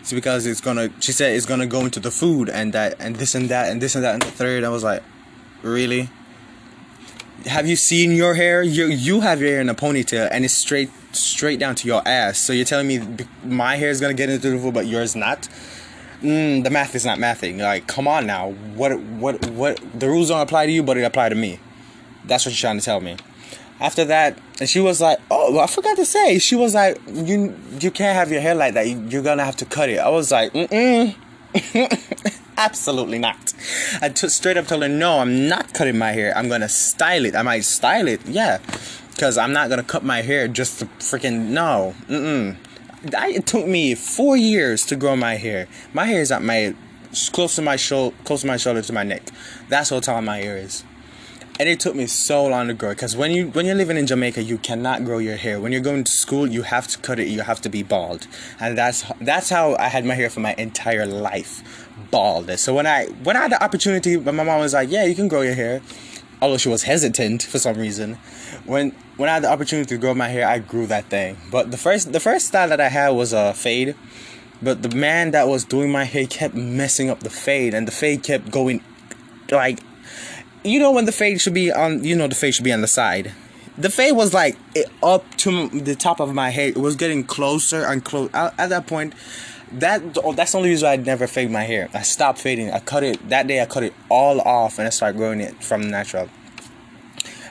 It's 0.00 0.12
because 0.12 0.46
it's 0.46 0.60
gonna. 0.60 0.90
She 1.00 1.12
said 1.12 1.34
it's 1.34 1.46
gonna 1.46 1.66
go 1.66 1.80
into 1.80 2.00
the 2.00 2.10
food 2.10 2.50
and 2.50 2.72
that 2.74 2.96
and 3.00 3.16
this 3.16 3.34
and 3.34 3.48
that 3.48 3.70
and 3.70 3.80
this 3.80 3.94
and 3.94 4.04
that 4.04 4.12
and 4.14 4.22
the 4.22 4.30
third. 4.30 4.62
I 4.62 4.68
was 4.68 4.84
like, 4.84 5.02
really? 5.62 6.10
Have 7.46 7.66
you 7.66 7.76
seen 7.76 8.12
your 8.12 8.34
hair? 8.34 8.62
You 8.62 8.86
you 8.86 9.20
have 9.20 9.40
your 9.40 9.50
hair 9.50 9.60
in 9.60 9.68
a 9.68 9.74
ponytail 9.74 10.28
and 10.30 10.44
it's 10.44 10.54
straight 10.54 10.90
straight 11.12 11.58
down 11.58 11.74
to 11.76 11.86
your 11.86 12.06
ass. 12.06 12.38
So 12.38 12.52
you're 12.52 12.64
telling 12.64 12.88
me 12.88 13.00
my 13.44 13.76
hair 13.76 13.90
is 13.90 14.00
gonna 14.00 14.14
get 14.14 14.30
into 14.30 14.50
the 14.50 14.58
food, 14.58 14.74
but 14.74 14.86
yours 14.86 15.14
not? 15.14 15.48
Mm, 16.22 16.64
the 16.64 16.70
math 16.70 16.94
is 16.94 17.04
not 17.04 17.18
mathing. 17.18 17.58
Like, 17.58 17.86
come 17.86 18.08
on 18.08 18.26
now. 18.26 18.52
What 18.74 18.98
what 19.00 19.46
what? 19.50 19.78
The 19.98 20.08
rules 20.08 20.28
don't 20.28 20.40
apply 20.40 20.66
to 20.66 20.72
you, 20.72 20.82
but 20.82 20.96
it 20.96 21.02
apply 21.02 21.28
to 21.28 21.34
me. 21.34 21.58
That's 22.24 22.46
what 22.46 22.52
you're 22.52 22.60
trying 22.60 22.78
to 22.78 22.84
tell 22.84 23.00
me. 23.00 23.16
After 23.80 24.04
that, 24.06 24.38
and 24.60 24.68
she 24.68 24.80
was 24.80 25.00
like, 25.00 25.18
"Oh, 25.30 25.58
I 25.58 25.66
forgot 25.66 25.96
to 25.96 26.06
say." 26.06 26.38
She 26.38 26.56
was 26.56 26.74
like, 26.74 26.98
"You 27.06 27.54
you 27.80 27.90
can't 27.90 28.16
have 28.16 28.30
your 28.30 28.40
hair 28.40 28.54
like 28.54 28.74
that. 28.74 28.86
You're 28.86 29.22
gonna 29.22 29.44
have 29.44 29.56
to 29.56 29.66
cut 29.66 29.90
it." 29.90 29.98
I 29.98 30.08
was 30.08 30.30
like, 30.30 30.52
"Mm 30.54 31.14
mm." 31.54 32.40
Absolutely 32.56 33.18
not. 33.18 33.52
I 34.00 34.08
t- 34.10 34.28
straight 34.28 34.56
up 34.56 34.66
told 34.66 34.82
her, 34.82 34.88
no, 34.88 35.18
I'm 35.18 35.48
not 35.48 35.74
cutting 35.74 35.98
my 35.98 36.12
hair. 36.12 36.36
I'm 36.36 36.48
gonna 36.48 36.68
style 36.68 37.24
it. 37.24 37.34
I 37.34 37.42
might 37.42 37.64
style 37.64 38.06
it, 38.06 38.24
yeah, 38.26 38.58
because 39.10 39.36
I'm 39.36 39.52
not 39.52 39.68
gonna 39.70 39.82
cut 39.82 40.04
my 40.04 40.22
hair 40.22 40.46
just 40.48 40.78
to 40.80 40.86
freaking 41.00 41.48
no. 41.48 41.94
Mm-mm. 42.08 42.56
I, 43.16 43.30
it 43.30 43.46
took 43.46 43.66
me 43.66 43.94
four 43.94 44.36
years 44.36 44.86
to 44.86 44.96
grow 44.96 45.16
my 45.16 45.34
hair. 45.34 45.66
My 45.92 46.06
hair 46.06 46.20
is 46.22 46.30
at 46.32 46.42
my 46.42 46.74
close 47.32 47.56
to 47.56 47.62
my 47.62 47.76
shoulder, 47.76 48.16
close 48.24 48.42
to 48.42 48.46
my 48.46 48.56
shoulder 48.56 48.82
to 48.82 48.92
my 48.92 49.02
neck. 49.02 49.22
That's 49.68 49.90
how 49.90 50.00
tall 50.00 50.22
my 50.22 50.38
hair 50.38 50.56
is. 50.56 50.84
and 51.60 51.68
it 51.68 51.78
took 51.78 51.94
me 51.94 52.06
so 52.06 52.46
long 52.46 52.66
to 52.66 52.74
grow 52.74 52.90
because 52.90 53.16
when 53.16 53.30
you 53.30 53.48
when 53.50 53.64
you're 53.64 53.76
living 53.76 53.96
in 53.96 54.06
Jamaica, 54.06 54.42
you 54.42 54.58
cannot 54.58 55.04
grow 55.04 55.18
your 55.18 55.36
hair. 55.36 55.60
When 55.60 55.70
you're 55.70 55.80
going 55.80 56.02
to 56.04 56.10
school, 56.10 56.46
you 56.48 56.62
have 56.62 56.88
to 56.88 56.98
cut 56.98 57.18
it. 57.20 57.28
You 57.28 57.42
have 57.42 57.60
to 57.62 57.68
be 57.68 57.82
bald, 57.82 58.26
and 58.58 58.76
that's 58.76 59.04
that's 59.20 59.50
how 59.50 59.76
I 59.76 59.88
had 59.88 60.04
my 60.04 60.14
hair 60.14 60.30
for 60.30 60.40
my 60.40 60.54
entire 60.58 61.06
life, 61.06 61.83
bald. 62.10 62.50
So 62.58 62.74
when 62.74 62.86
I 62.86 63.06
when 63.22 63.36
I 63.36 63.42
had 63.42 63.52
the 63.52 63.62
opportunity, 63.62 64.16
my 64.16 64.32
mom 64.32 64.60
was 64.60 64.74
like, 64.74 64.90
"Yeah, 64.90 65.04
you 65.04 65.14
can 65.14 65.28
grow 65.28 65.42
your 65.42 65.54
hair," 65.54 65.80
although 66.40 66.58
she 66.58 66.68
was 66.68 66.82
hesitant 66.84 67.42
for 67.42 67.58
some 67.58 67.76
reason. 67.76 68.14
When 68.64 68.90
when 69.16 69.28
I 69.28 69.34
had 69.34 69.44
the 69.44 69.50
opportunity 69.52 69.88
to 69.94 69.98
grow 69.98 70.14
my 70.14 70.28
hair, 70.28 70.46
I 70.46 70.58
grew 70.58 70.86
that 70.86 71.06
thing. 71.06 71.36
But 71.50 71.70
the 71.70 71.76
first 71.76 72.12
the 72.12 72.20
first 72.20 72.46
style 72.46 72.68
that 72.68 72.80
I 72.80 72.88
had 72.88 73.10
was 73.10 73.32
a 73.32 73.54
fade. 73.54 73.94
But 74.62 74.82
the 74.82 74.96
man 74.96 75.32
that 75.32 75.48
was 75.48 75.64
doing 75.64 75.90
my 75.90 76.04
hair 76.04 76.26
kept 76.26 76.54
messing 76.54 77.10
up 77.10 77.20
the 77.20 77.30
fade, 77.30 77.74
and 77.74 77.86
the 77.86 77.92
fade 77.92 78.22
kept 78.22 78.50
going 78.50 78.82
like 79.50 79.80
you 80.64 80.78
know 80.78 80.90
when 80.90 81.04
the 81.04 81.12
fade 81.12 81.40
should 81.40 81.54
be 81.54 81.70
on 81.70 82.02
you 82.02 82.16
know 82.16 82.26
the 82.26 82.34
fade 82.34 82.54
should 82.54 82.64
be 82.64 82.72
on 82.72 82.80
the 82.80 82.88
side 82.88 83.32
the 83.76 83.90
fade 83.90 84.16
was 84.16 84.32
like 84.32 84.56
up 85.02 85.24
to 85.36 85.68
the 85.68 85.94
top 85.94 86.20
of 86.20 86.32
my 86.32 86.50
head 86.50 86.70
it 86.70 86.78
was 86.78 86.96
getting 86.96 87.22
closer 87.22 87.84
and 87.84 88.04
close 88.04 88.30
at 88.32 88.68
that 88.68 88.86
point 88.86 89.12
that 89.80 90.02
oh, 90.22 90.32
that's 90.32 90.52
the 90.52 90.58
only 90.58 90.70
reason 90.70 90.88
i 90.88 90.96
never 90.96 91.26
fade 91.26 91.50
my 91.50 91.62
hair. 91.62 91.88
I 91.94 92.02
stopped 92.02 92.38
fading 92.38 92.70
i 92.70 92.80
cut 92.80 93.02
it 93.02 93.28
that 93.28 93.46
day 93.46 93.60
i 93.60 93.66
cut 93.66 93.82
it 93.82 93.94
all 94.08 94.40
off 94.40 94.78
and 94.78 94.86
i 94.86 94.90
started 94.90 95.16
growing 95.16 95.40
it 95.40 95.62
from 95.62 95.88
natural. 95.90 96.28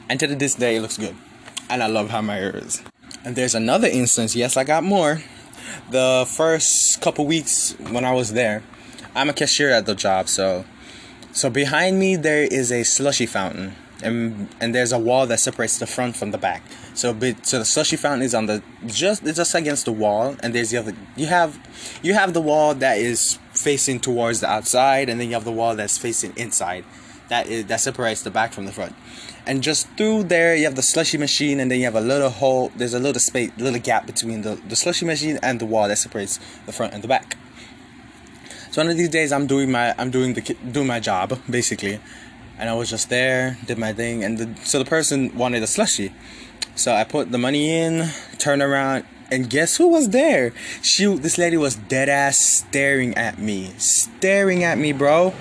And 0.09 0.19
to 0.19 0.27
this 0.27 0.55
day 0.55 0.75
it 0.77 0.81
looks 0.81 0.97
good. 0.97 1.15
And 1.69 1.83
i 1.83 1.87
love 1.87 2.09
how 2.09 2.21
my 2.21 2.35
hair 2.35 2.55
is. 2.55 2.83
And 3.25 3.35
there's 3.35 3.55
another 3.55 3.87
instance. 3.87 4.35
Yes 4.35 4.57
i 4.57 4.63
got 4.63 4.83
more. 4.83 5.21
The 5.89 6.25
first 6.27 7.01
couple 7.01 7.25
weeks 7.25 7.75
when 7.89 8.05
i 8.05 8.13
was 8.13 8.33
there 8.33 8.63
i'm 9.15 9.29
a 9.29 9.33
cashier 9.33 9.69
at 9.69 9.85
the 9.85 9.95
job 9.95 10.27
so 10.27 10.65
so 11.33 11.49
behind 11.49 11.97
me 11.97 12.15
there 12.15 12.43
is 12.43 12.71
a 12.71 12.83
slushy 12.83 13.25
fountain, 13.25 13.73
and 14.03 14.47
and 14.61 14.73
there's 14.75 14.91
a 14.91 14.99
wall 14.99 15.25
that 15.25 15.39
separates 15.39 15.79
the 15.79 15.87
front 15.87 16.15
from 16.15 16.29
the 16.29 16.37
back. 16.37 16.61
So 16.93 17.17
so 17.41 17.59
the 17.59 17.65
slushy 17.65 17.95
fountain 17.95 18.21
is 18.21 18.35
on 18.35 18.45
the 18.45 18.61
just 18.85 19.23
it's 19.25 19.37
just 19.37 19.55
against 19.55 19.85
the 19.85 19.91
wall, 19.91 20.35
and 20.41 20.53
there's 20.53 20.69
the 20.69 20.77
other. 20.77 20.93
You 21.15 21.27
have 21.27 21.59
you 22.03 22.13
have 22.13 22.33
the 22.33 22.41
wall 22.41 22.75
that 22.75 22.97
is 22.97 23.39
facing 23.53 23.99
towards 23.99 24.41
the 24.41 24.47
outside, 24.47 25.09
and 25.09 25.19
then 25.19 25.27
you 25.27 25.33
have 25.33 25.43
the 25.43 25.51
wall 25.51 25.75
that's 25.75 25.97
facing 25.97 26.33
inside. 26.37 26.85
That 27.29 27.47
is 27.47 27.65
that 27.65 27.79
separates 27.79 28.21
the 28.21 28.31
back 28.31 28.53
from 28.53 28.65
the 28.65 28.71
front. 28.71 28.95
And 29.45 29.61
just 29.61 29.89
through 29.97 30.23
there, 30.25 30.55
you 30.55 30.65
have 30.65 30.75
the 30.75 30.83
slushy 30.83 31.17
machine, 31.17 31.59
and 31.59 31.69
then 31.69 31.79
you 31.79 31.85
have 31.85 31.95
a 31.95 32.01
little 32.01 32.29
hole. 32.29 32.71
There's 32.75 32.93
a 32.93 32.99
little 32.99 33.19
space, 33.19 33.51
little 33.57 33.79
gap 33.79 34.05
between 34.05 34.41
the 34.41 34.55
the 34.67 34.75
slushy 34.75 35.05
machine 35.05 35.39
and 35.41 35.59
the 35.59 35.65
wall 35.65 35.87
that 35.87 35.97
separates 35.97 36.39
the 36.65 36.71
front 36.71 36.93
and 36.93 37.03
the 37.03 37.07
back. 37.07 37.37
So 38.71 38.81
one 38.81 38.89
of 38.89 38.97
these 38.97 39.09
days, 39.09 39.31
I'm 39.31 39.47
doing 39.47 39.71
my 39.71 39.95
I'm 39.97 40.11
doing 40.11 40.33
the 40.33 40.41
doing 40.71 40.87
my 40.87 40.99
job 40.99 41.39
basically, 41.49 41.99
and 42.57 42.69
I 42.69 42.73
was 42.73 42.89
just 42.89 43.09
there, 43.09 43.57
did 43.65 43.77
my 43.77 43.93
thing, 43.93 44.23
and 44.23 44.37
the, 44.37 44.65
so 44.65 44.79
the 44.79 44.85
person 44.85 45.35
wanted 45.35 45.63
a 45.63 45.67
slushy, 45.67 46.13
so 46.75 46.93
I 46.93 47.03
put 47.03 47.31
the 47.31 47.37
money 47.37 47.77
in, 47.77 48.09
turn 48.37 48.61
around, 48.61 49.05
and 49.31 49.49
guess 49.49 49.77
who 49.77 49.87
was 49.87 50.09
there? 50.09 50.53
She 50.81 51.05
this 51.15 51.37
lady 51.37 51.57
was 51.57 51.75
dead 51.75 52.09
ass 52.09 52.37
staring 52.39 53.15
at 53.15 53.39
me, 53.39 53.73
staring 53.77 54.63
at 54.63 54.77
me, 54.77 54.91
bro. 54.91 55.33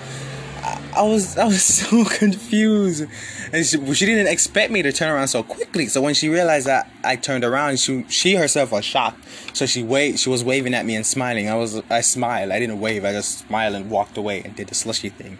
I 0.95 1.01
was 1.01 1.37
I 1.37 1.45
was 1.45 1.63
so 1.63 2.05
confused, 2.05 3.05
and 3.51 3.65
she, 3.65 3.93
she 3.93 4.05
didn't 4.05 4.27
expect 4.27 4.71
me 4.71 4.81
to 4.81 4.91
turn 4.91 5.09
around 5.09 5.27
so 5.27 5.43
quickly. 5.43 5.87
So 5.87 6.01
when 6.01 6.13
she 6.13 6.29
realized 6.29 6.67
that 6.67 6.89
I 7.03 7.15
turned 7.15 7.43
around, 7.43 7.79
she 7.79 8.05
she 8.09 8.35
herself 8.35 8.71
was 8.71 8.85
shocked. 8.85 9.23
So 9.53 9.65
she 9.65 9.83
wait 9.83 10.19
she 10.19 10.29
was 10.29 10.43
waving 10.43 10.73
at 10.73 10.85
me 10.85 10.95
and 10.95 11.05
smiling. 11.05 11.49
I 11.49 11.55
was 11.55 11.81
I 11.89 12.01
smiled. 12.01 12.51
I 12.51 12.59
didn't 12.59 12.79
wave. 12.79 13.05
I 13.05 13.11
just 13.11 13.47
smiled 13.47 13.75
and 13.75 13.89
walked 13.89 14.17
away 14.17 14.41
and 14.43 14.55
did 14.55 14.67
the 14.67 14.75
slushy 14.75 15.09
thing. 15.09 15.37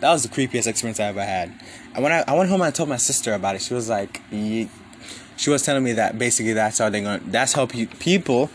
That 0.00 0.12
was 0.12 0.24
the 0.24 0.28
creepiest 0.28 0.66
experience 0.66 1.00
I 1.00 1.04
ever 1.04 1.24
had. 1.24 1.52
And 1.94 2.02
when 2.02 2.12
I, 2.12 2.24
I 2.26 2.34
went 2.34 2.50
home 2.50 2.60
and 2.60 2.68
I 2.68 2.70
told 2.70 2.88
my 2.88 2.96
sister 2.96 3.32
about 3.34 3.54
it, 3.54 3.62
she 3.62 3.74
was 3.74 3.88
like, 3.88 4.20
she 5.36 5.50
was 5.50 5.62
telling 5.62 5.84
me 5.84 5.92
that 5.92 6.18
basically 6.18 6.52
that's 6.52 6.78
how 6.78 6.88
they're 6.88 7.02
gonna 7.02 7.20
that's 7.26 7.52
how 7.52 7.66
pe- 7.66 7.86
people 7.86 8.50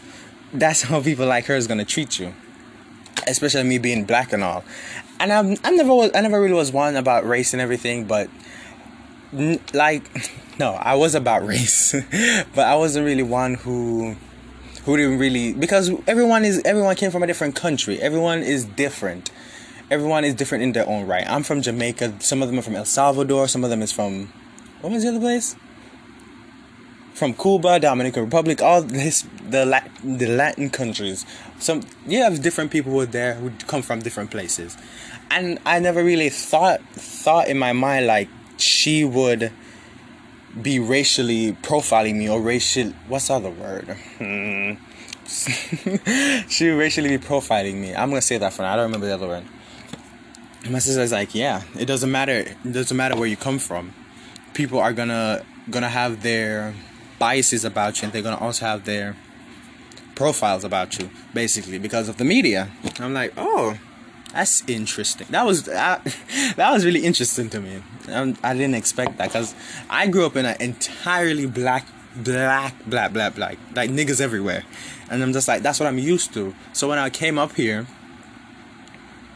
that's 0.53 0.83
how 0.83 1.01
people 1.01 1.25
like 1.25 1.45
her 1.45 1.55
is 1.55 1.67
gonna 1.67 1.86
treat 1.86 2.19
you 2.19 2.33
especially 3.27 3.63
me 3.63 3.77
being 3.77 4.05
black 4.05 4.33
and 4.33 4.43
all 4.43 4.63
and 5.19 5.33
I'm, 5.33 5.57
I 5.63 5.71
never 5.71 5.93
was, 5.93 6.12
I 6.15 6.21
never 6.21 6.41
really 6.41 6.53
was 6.53 6.71
one 6.71 6.95
about 6.95 7.27
race 7.27 7.53
and 7.53 7.62
everything, 7.62 8.05
but 8.05 8.29
like, 9.74 10.09
no, 10.59 10.71
I 10.74 10.95
was 10.95 11.15
about 11.15 11.45
race, 11.45 11.93
but 12.55 12.65
I 12.65 12.75
wasn't 12.75 13.05
really 13.05 13.24
one 13.24 13.55
who, 13.55 14.15
who 14.86 14.98
didn't 14.98 15.19
really 15.19 15.53
because 15.53 15.91
everyone 16.07 16.45
is 16.45 16.62
everyone 16.63 16.95
came 16.95 17.12
from 17.12 17.21
a 17.21 17.27
different 17.27 17.55
country. 17.55 18.00
Everyone 18.00 18.39
is 18.39 18.65
different. 18.65 19.29
Everyone 19.91 20.24
is 20.24 20.36
different 20.36 20.63
in 20.63 20.71
their 20.71 20.88
own 20.88 21.05
right. 21.05 21.25
I'm 21.27 21.43
from 21.43 21.62
Jamaica. 21.62 22.21
Some 22.21 22.41
of 22.41 22.50
them 22.50 22.59
are 22.59 22.62
from 22.62 22.75
El 22.75 22.86
Salvador. 22.86 23.48
Some 23.48 23.63
of 23.63 23.71
them 23.71 23.81
is 23.81 23.91
from, 23.91 24.31
what 24.81 24.93
was 24.93 25.03
the 25.03 25.09
other 25.09 25.19
place? 25.19 25.55
From 27.20 27.34
Cuba, 27.34 27.80
Dominican 27.80 28.24
Republic, 28.24 28.62
all 28.62 28.82
this 28.82 29.28
the 29.48 29.66
Latin, 29.66 30.18
the 30.18 30.28
Latin 30.28 30.70
countries. 30.70 31.26
Some 31.60 31.84
you 32.08 32.20
have 32.24 32.42
different 32.42 32.72
people 32.72 32.94
who 32.94 33.02
are 33.02 33.06
there 33.06 33.36
who 33.36 33.52
come 33.68 33.82
from 33.82 34.00
different 34.00 34.32
places, 34.32 34.78
and 35.30 35.60
I 35.66 35.80
never 35.80 36.04
really 36.04 36.30
thought 36.30 36.82
thought 36.94 37.50
in 37.50 37.60
my 37.60 37.74
mind 37.74 38.08
like 38.08 38.30
she 38.58 39.04
would 39.04 39.52
be 40.60 40.80
racially 40.80 41.54
profiling 41.62 42.16
me 42.16 42.30
or 42.30 42.42
racial 42.42 42.92
what's 43.10 43.28
the 43.28 43.34
other 43.34 43.52
word? 43.52 43.98
Hmm. 44.18 44.74
she 46.48 46.70
would 46.70 46.80
racially 46.80 47.10
be 47.10 47.24
profiling 47.24 47.76
me. 47.76 47.94
I'm 47.94 48.10
gonna 48.10 48.22
say 48.22 48.38
that 48.38 48.54
for 48.54 48.62
now. 48.62 48.74
I 48.74 48.76
don't 48.78 48.86
remember 48.86 49.08
the 49.08 49.14
other 49.14 49.28
word. 49.28 49.44
My 50.70 50.80
sister's 50.80 51.12
like 51.12 51.36
yeah 51.36 51.64
it 51.78 51.86
doesn't 51.86 52.12
matter 52.12 52.46
it 52.64 52.72
doesn't 52.72 52.96
matter 52.96 53.18
where 53.18 53.28
you 53.28 53.36
come 53.38 53.60
from. 53.60 53.94
People 54.54 54.80
are 54.80 54.94
gonna 54.94 55.44
gonna 55.70 55.90
have 55.90 56.24
their 56.24 56.74
biases 57.20 57.66
about 57.66 58.02
you 58.02 58.06
and 58.06 58.14
they're 58.14 58.22
going 58.22 58.38
to 58.38 58.44
also 58.44 58.66
have 58.66 58.86
their 58.86 59.16
profiles 60.16 60.64
about 60.64 60.98
you 60.98 61.10
basically 61.34 61.78
because 61.78 62.10
of 62.10 62.18
the 62.18 62.26
media. 62.26 62.70
I'm 63.00 63.14
like 63.14 63.34
oh 63.38 63.78
that's 64.34 64.68
interesting. 64.70 65.28
That 65.32 65.46
was 65.46 65.64
that, 65.64 66.04
that 66.56 66.72
was 66.72 66.86
really 66.86 67.04
interesting 67.04 67.50
to 67.50 67.60
me. 67.60 67.82
Um, 68.10 68.38
i 68.44 68.54
didn't 68.54 68.76
expect 68.76 69.18
that 69.18 69.30
because 69.30 69.54
i 69.90 70.08
grew 70.08 70.26
up 70.26 70.36
in 70.36 70.46
an 70.46 70.58
entirely 70.60 71.46
black 71.46 71.86
black 72.16 72.74
black 72.86 73.14
black 73.14 73.36
black 73.36 73.58
like 73.76 73.90
niggas 73.90 74.22
everywhere. 74.22 74.64
And 75.12 75.22
i'm 75.24 75.34
just 75.34 75.48
like 75.48 75.62
that's 75.62 75.80
what 75.80 75.88
i'm 75.88 76.00
used 76.00 76.34
to. 76.34 76.56
So 76.74 76.88
when 76.90 77.00
i 77.00 77.10
came 77.10 77.38
up 77.38 77.54
here 77.54 77.88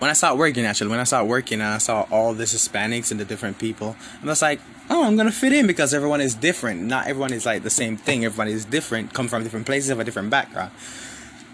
when 0.04 0.10
I 0.10 0.14
started 0.16 0.36
working, 0.36 0.66
actually, 0.66 0.90
when 0.90 1.00
I 1.00 1.06
started 1.06 1.30
working 1.30 1.62
and 1.62 1.70
I 1.70 1.78
saw 1.78 2.06
all 2.12 2.34
the 2.34 2.44
Hispanics 2.44 3.10
and 3.12 3.22
the 3.22 3.24
different 3.24 3.58
people, 3.58 3.96
I'm 4.22 4.28
just 4.28 4.42
like, 4.42 4.60
oh, 4.90 5.06
I'm 5.06 5.16
gonna 5.16 5.32
fit 5.32 5.54
in 5.54 5.68
because 5.68 5.94
everyone 5.94 6.22
is 6.22 6.36
different. 6.36 6.82
Not 6.82 7.08
everyone 7.08 7.34
is 7.34 7.46
like 7.46 7.64
the 7.64 7.70
same 7.70 7.98
thing. 7.98 8.26
Everyone 8.26 8.48
is 8.48 8.66
different, 8.66 9.14
come 9.14 9.28
from 9.28 9.44
different 9.44 9.66
places, 9.66 9.90
have 9.90 10.00
a 10.00 10.04
different 10.04 10.30
background. 10.30 10.72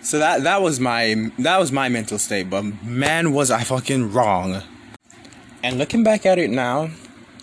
So 0.01 0.19
that 0.19 0.43
that 0.43 0.61
was 0.61 0.79
my 0.79 1.31
that 1.39 1.57
was 1.57 1.71
my 1.71 1.89
mental 1.89 2.17
state. 2.17 2.49
But 2.49 2.83
man, 2.83 3.33
was 3.33 3.51
I 3.51 3.63
fucking 3.63 4.13
wrong. 4.13 4.61
And 5.61 5.77
looking 5.77 6.03
back 6.03 6.25
at 6.25 6.37
it 6.37 6.49
now, 6.49 6.89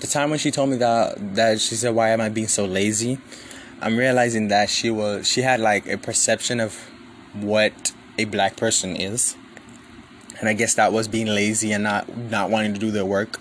the 0.01 0.07
time 0.07 0.31
when 0.31 0.39
she 0.39 0.51
told 0.51 0.71
me 0.71 0.77
that 0.77 1.35
that 1.35 1.61
she 1.61 1.75
said, 1.75 1.95
"Why 1.95 2.11
am 2.11 2.21
I 2.21 2.29
being 2.29 2.49
so 2.49 2.65
lazy?" 2.65 3.19
I'm 3.81 3.97
realizing 3.97 4.49
that 4.49 4.71
she 4.71 4.91
was 4.91 5.29
she 5.29 5.43
had 5.43 5.61
like 5.61 5.87
a 5.87 5.99
perception 5.99 6.61
of 6.61 6.75
what 7.35 7.93
a 8.19 8.25
black 8.25 8.57
person 8.57 8.97
is 8.97 9.37
and 10.41 10.49
I 10.49 10.53
guess 10.53 10.75
that 10.75 10.93
was 10.93 11.09
being 11.09 11.27
lazy 11.27 11.73
and 11.73 11.85
not 11.85 12.15
not 12.17 12.51
wanting 12.51 12.75
to 12.75 12.81
do 12.81 12.91
their 12.91 13.07
work. 13.07 13.39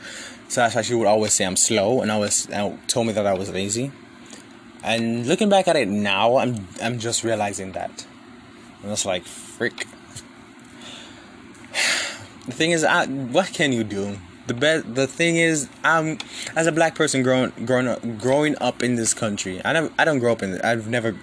Why 0.54 0.82
she 0.82 0.94
would 0.94 1.08
always 1.08 1.34
say 1.34 1.46
I'm 1.46 1.58
slow, 1.58 2.02
and 2.02 2.12
I 2.12 2.18
was 2.18 2.48
and 2.48 2.80
told 2.88 3.08
me 3.08 3.14
that 3.14 3.25
I 3.25 3.34
was 3.34 3.50
lazy. 3.52 3.92
And 4.84 5.25
looking 5.25 5.50
back 5.50 5.68
at 5.68 5.75
it 5.75 5.88
now, 5.88 6.38
I'm 6.38 6.68
I'm 6.82 7.00
just 7.00 7.24
realizing 7.24 7.72
that. 7.74 8.06
And 8.84 8.92
it's 8.92 9.06
like 9.06 9.25
frick. 9.25 9.88
The 12.46 12.52
thing 12.52 12.70
is, 12.70 12.84
I, 12.84 13.08
what 13.08 13.48
can 13.48 13.74
you 13.74 13.84
do? 13.84 14.20
The 14.46 14.54
best. 14.54 14.94
The 14.94 15.08
thing 15.08 15.38
is, 15.38 15.68
I'm 15.84 16.20
as 16.56 16.68
a 16.68 16.72
black 16.72 16.94
person 16.94 17.24
growing 17.24 17.52
growing 17.66 17.88
up 17.88 18.02
growing 18.20 18.56
up 18.62 18.84
in 18.84 18.96
this 18.96 19.16
country. 19.16 19.60
I 19.66 19.74
never 19.74 19.92
I 19.98 20.06
don't 20.06 20.20
grow 20.20 20.34
up 20.34 20.44
in. 20.44 20.62
I've 20.62 20.88
never. 20.88 21.18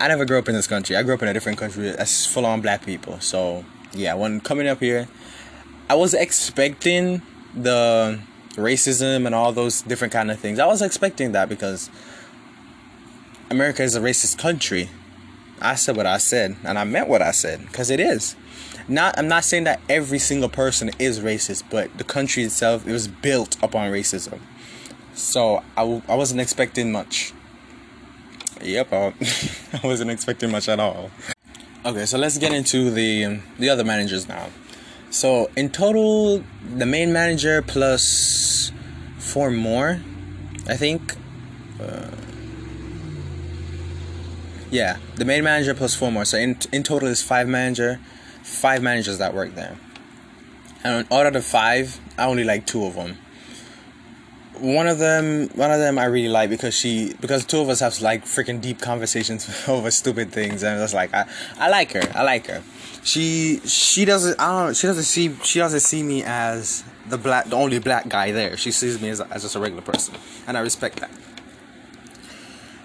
I 0.00 0.08
never 0.08 0.24
grew 0.24 0.38
up 0.38 0.48
in 0.48 0.54
this 0.54 0.66
country. 0.66 0.96
I 0.96 1.02
grew 1.02 1.12
up 1.12 1.22
in 1.22 1.28
a 1.28 1.34
different 1.34 1.58
country 1.58 1.90
that's 1.90 2.24
full 2.24 2.46
on 2.46 2.62
black 2.62 2.86
people. 2.86 3.20
So 3.20 3.66
yeah, 3.92 4.14
when 4.14 4.40
coming 4.40 4.66
up 4.66 4.80
here, 4.80 5.06
I 5.90 5.94
was 5.94 6.14
expecting 6.14 7.20
the 7.54 8.20
racism 8.54 9.26
and 9.26 9.34
all 9.34 9.52
those 9.52 9.82
different 9.82 10.12
kind 10.12 10.30
of 10.30 10.38
things. 10.38 10.58
I 10.58 10.66
was 10.66 10.82
expecting 10.82 11.32
that 11.32 11.48
because 11.48 11.90
America 13.50 13.82
is 13.82 13.94
a 13.94 14.00
racist 14.00 14.38
country. 14.38 14.90
I 15.60 15.74
said 15.76 15.96
what 15.96 16.06
I 16.06 16.18
said, 16.18 16.56
and 16.64 16.78
I 16.78 16.84
meant 16.84 17.08
what 17.08 17.22
I 17.22 17.30
said 17.30 17.60
because 17.66 17.90
it 17.90 18.00
is. 18.00 18.34
Not, 18.88 19.16
I'm 19.16 19.28
not 19.28 19.44
saying 19.44 19.64
that 19.64 19.80
every 19.88 20.18
single 20.18 20.48
person 20.48 20.90
is 20.98 21.20
racist, 21.20 21.62
but 21.70 21.96
the 21.98 22.04
country 22.04 22.42
itself 22.42 22.86
it 22.86 22.92
was 22.92 23.06
built 23.06 23.56
upon 23.62 23.92
racism. 23.92 24.40
So 25.14 25.62
I 25.76 25.82
w- 25.82 26.02
I 26.08 26.16
wasn't 26.16 26.40
expecting 26.40 26.90
much. 26.90 27.32
Yep, 28.60 28.92
I, 28.92 29.14
I 29.82 29.86
wasn't 29.86 30.10
expecting 30.10 30.50
much 30.50 30.68
at 30.68 30.80
all. 30.80 31.10
Okay, 31.84 32.06
so 32.06 32.18
let's 32.18 32.38
get 32.38 32.52
into 32.52 32.90
the 32.90 33.40
the 33.58 33.68
other 33.68 33.84
managers 33.84 34.26
now. 34.26 34.48
So 35.12 35.50
in 35.56 35.68
total, 35.68 36.42
the 36.74 36.86
main 36.86 37.12
manager 37.12 37.60
plus 37.60 38.72
four 39.18 39.50
more, 39.50 40.00
I 40.66 40.76
think. 40.78 41.16
Uh, 41.78 42.10
yeah, 44.70 44.96
the 45.16 45.26
main 45.26 45.44
manager 45.44 45.74
plus 45.74 45.94
four 45.94 46.10
more. 46.10 46.24
So 46.24 46.38
in 46.38 46.56
in 46.72 46.82
total 46.82 47.08
is 47.08 47.22
five 47.22 47.46
manager, 47.46 48.00
five 48.42 48.82
managers 48.82 49.18
that 49.18 49.34
work 49.34 49.54
there. 49.54 49.76
And 50.82 51.06
out 51.12 51.26
of 51.26 51.34
the 51.34 51.42
five, 51.42 52.00
I 52.16 52.24
only 52.24 52.44
like 52.44 52.66
two 52.66 52.86
of 52.86 52.94
them. 52.94 53.18
One 54.62 54.86
of 54.86 54.98
them, 54.98 55.48
one 55.56 55.72
of 55.72 55.80
them, 55.80 55.98
I 55.98 56.04
really 56.04 56.28
like 56.28 56.48
because 56.48 56.72
she, 56.72 57.14
because 57.20 57.44
two 57.44 57.58
of 57.58 57.68
us 57.68 57.80
have 57.80 58.00
like 58.00 58.24
freaking 58.24 58.60
deep 58.60 58.80
conversations 58.80 59.48
over 59.68 59.90
stupid 59.90 60.30
things, 60.30 60.62
and 60.62 60.80
it's 60.80 60.94
like 60.94 61.12
I, 61.12 61.26
I 61.58 61.68
like 61.68 61.90
her, 61.92 62.02
I 62.14 62.22
like 62.22 62.46
her. 62.46 62.62
She, 63.02 63.58
she 63.64 64.04
doesn't, 64.04 64.38
I 64.40 64.66
don't, 64.66 64.76
she 64.76 64.86
doesn't 64.86 65.02
see, 65.02 65.34
she 65.42 65.58
doesn't 65.58 65.80
see 65.80 66.04
me 66.04 66.22
as 66.22 66.84
the 67.08 67.18
black, 67.18 67.46
the 67.46 67.56
only 67.56 67.80
black 67.80 68.08
guy 68.08 68.30
there. 68.30 68.56
She 68.56 68.70
sees 68.70 69.02
me 69.02 69.08
as, 69.08 69.20
as 69.20 69.42
just 69.42 69.56
a 69.56 69.58
regular 69.58 69.82
person, 69.82 70.14
and 70.46 70.56
I 70.56 70.60
respect 70.60 71.00
that. 71.00 71.10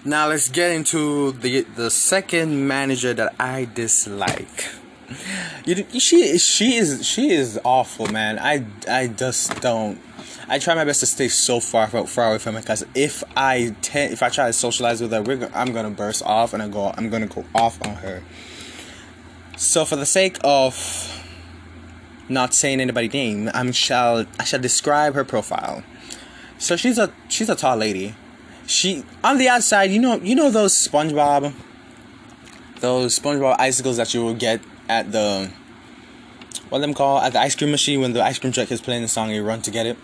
Now 0.04 0.26
let's 0.26 0.48
get 0.48 0.72
into 0.72 1.30
the 1.30 1.60
the 1.62 1.92
second 1.92 2.66
manager 2.66 3.14
that 3.14 3.36
I 3.38 3.68
dislike. 3.72 4.64
You, 5.64 5.86
she 5.98 6.38
she 6.38 6.76
is 6.76 7.06
she 7.06 7.30
is 7.30 7.58
awful, 7.64 8.08
man. 8.08 8.38
I 8.38 8.64
I 8.88 9.08
just 9.08 9.60
don't. 9.60 10.00
I 10.48 10.58
try 10.58 10.74
my 10.74 10.84
best 10.84 11.00
to 11.00 11.06
stay 11.06 11.28
so 11.28 11.60
far 11.60 11.86
far 11.88 12.28
away 12.28 12.38
from 12.38 12.54
her 12.54 12.60
because 12.60 12.84
if 12.94 13.22
I 13.36 13.74
if 13.94 14.22
I 14.22 14.28
try 14.28 14.46
to 14.46 14.52
socialize 14.52 15.00
with 15.00 15.12
her, 15.12 15.22
we're, 15.22 15.50
I'm 15.54 15.72
gonna 15.72 15.90
burst 15.90 16.22
off 16.24 16.52
and 16.52 16.62
I 16.62 16.68
go 16.68 16.92
I'm 16.96 17.08
gonna 17.10 17.26
go 17.26 17.44
off 17.54 17.80
on 17.86 17.96
her. 17.96 18.22
So 19.56 19.84
for 19.84 19.96
the 19.96 20.06
sake 20.06 20.38
of 20.44 21.24
not 22.28 22.54
saying 22.54 22.80
anybody's 22.80 23.12
name, 23.12 23.50
I 23.54 23.70
shall 23.70 24.26
I 24.38 24.44
shall 24.44 24.60
describe 24.60 25.14
her 25.14 25.24
profile. 25.24 25.84
So 26.58 26.76
she's 26.76 26.98
a 26.98 27.12
she's 27.28 27.48
a 27.48 27.56
tall 27.56 27.76
lady 27.76 28.14
she 28.68 29.02
on 29.24 29.38
the 29.38 29.48
outside, 29.48 29.90
you 29.90 29.98
know, 29.98 30.16
you 30.16 30.34
know 30.34 30.50
those 30.50 30.74
SpongeBob, 30.74 31.54
those 32.80 33.18
SpongeBob 33.18 33.56
icicles 33.58 33.96
that 33.96 34.12
you 34.12 34.22
will 34.22 34.34
get 34.34 34.60
at 34.88 35.12
the 35.12 35.50
what 36.68 36.80
them 36.80 36.94
call 36.94 37.18
at 37.18 37.32
the 37.32 37.40
ice 37.40 37.54
cream 37.54 37.70
machine 37.70 38.00
when 38.00 38.12
the 38.12 38.22
ice 38.22 38.38
cream 38.38 38.52
truck 38.52 38.70
is 38.70 38.80
playing 38.80 39.02
the 39.02 39.08
song 39.08 39.30
you 39.30 39.42
run 39.42 39.62
to 39.62 39.70
get 39.70 39.86
it. 39.86 39.96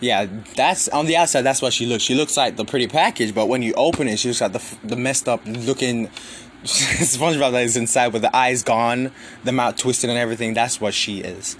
Yeah, 0.00 0.26
that's 0.56 0.88
on 0.88 1.06
the 1.06 1.16
outside. 1.16 1.42
That's 1.42 1.62
what 1.62 1.72
she 1.72 1.86
looks. 1.86 2.02
She 2.02 2.14
looks 2.14 2.36
like 2.36 2.56
the 2.56 2.64
pretty 2.64 2.88
package, 2.88 3.34
but 3.34 3.46
when 3.46 3.62
you 3.62 3.72
open 3.74 4.08
it, 4.08 4.18
she 4.18 4.28
looks 4.28 4.40
like 4.40 4.52
the 4.52 4.76
the 4.84 4.96
messed 4.96 5.28
up 5.28 5.40
looking 5.46 6.08
SpongeBob 6.64 7.52
that 7.52 7.62
is 7.62 7.76
inside 7.76 8.12
with 8.12 8.22
the 8.22 8.34
eyes 8.36 8.62
gone, 8.62 9.12
the 9.44 9.52
mouth 9.52 9.76
twisted, 9.76 10.10
and 10.10 10.18
everything. 10.18 10.54
That's 10.54 10.80
what 10.80 10.94
she 10.94 11.20
is. 11.20 11.56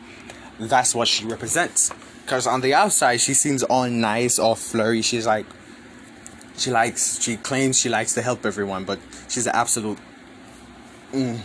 That's 0.59 0.95
what 0.95 1.09
she 1.09 1.25
represents. 1.25 1.93
Because 2.23 2.47
on 2.47 2.61
the 2.61 2.75
outside, 2.75 3.21
she 3.21 3.35
seems 3.35 3.63
all 3.63 3.89
nice, 3.89 4.39
all 4.39 4.55
flirty. 4.55 5.03
She's 5.03 5.27
like 5.27 5.47
she 6.57 6.71
likes 6.71 7.21
she 7.21 7.37
claims 7.37 7.79
she 7.79 7.89
likes 7.89 8.15
to 8.15 8.23
help 8.23 8.47
everyone 8.47 8.85
but 8.85 8.99
she's 9.29 9.47
an 9.47 9.55
absolute 9.55 9.99
mm. 11.13 11.41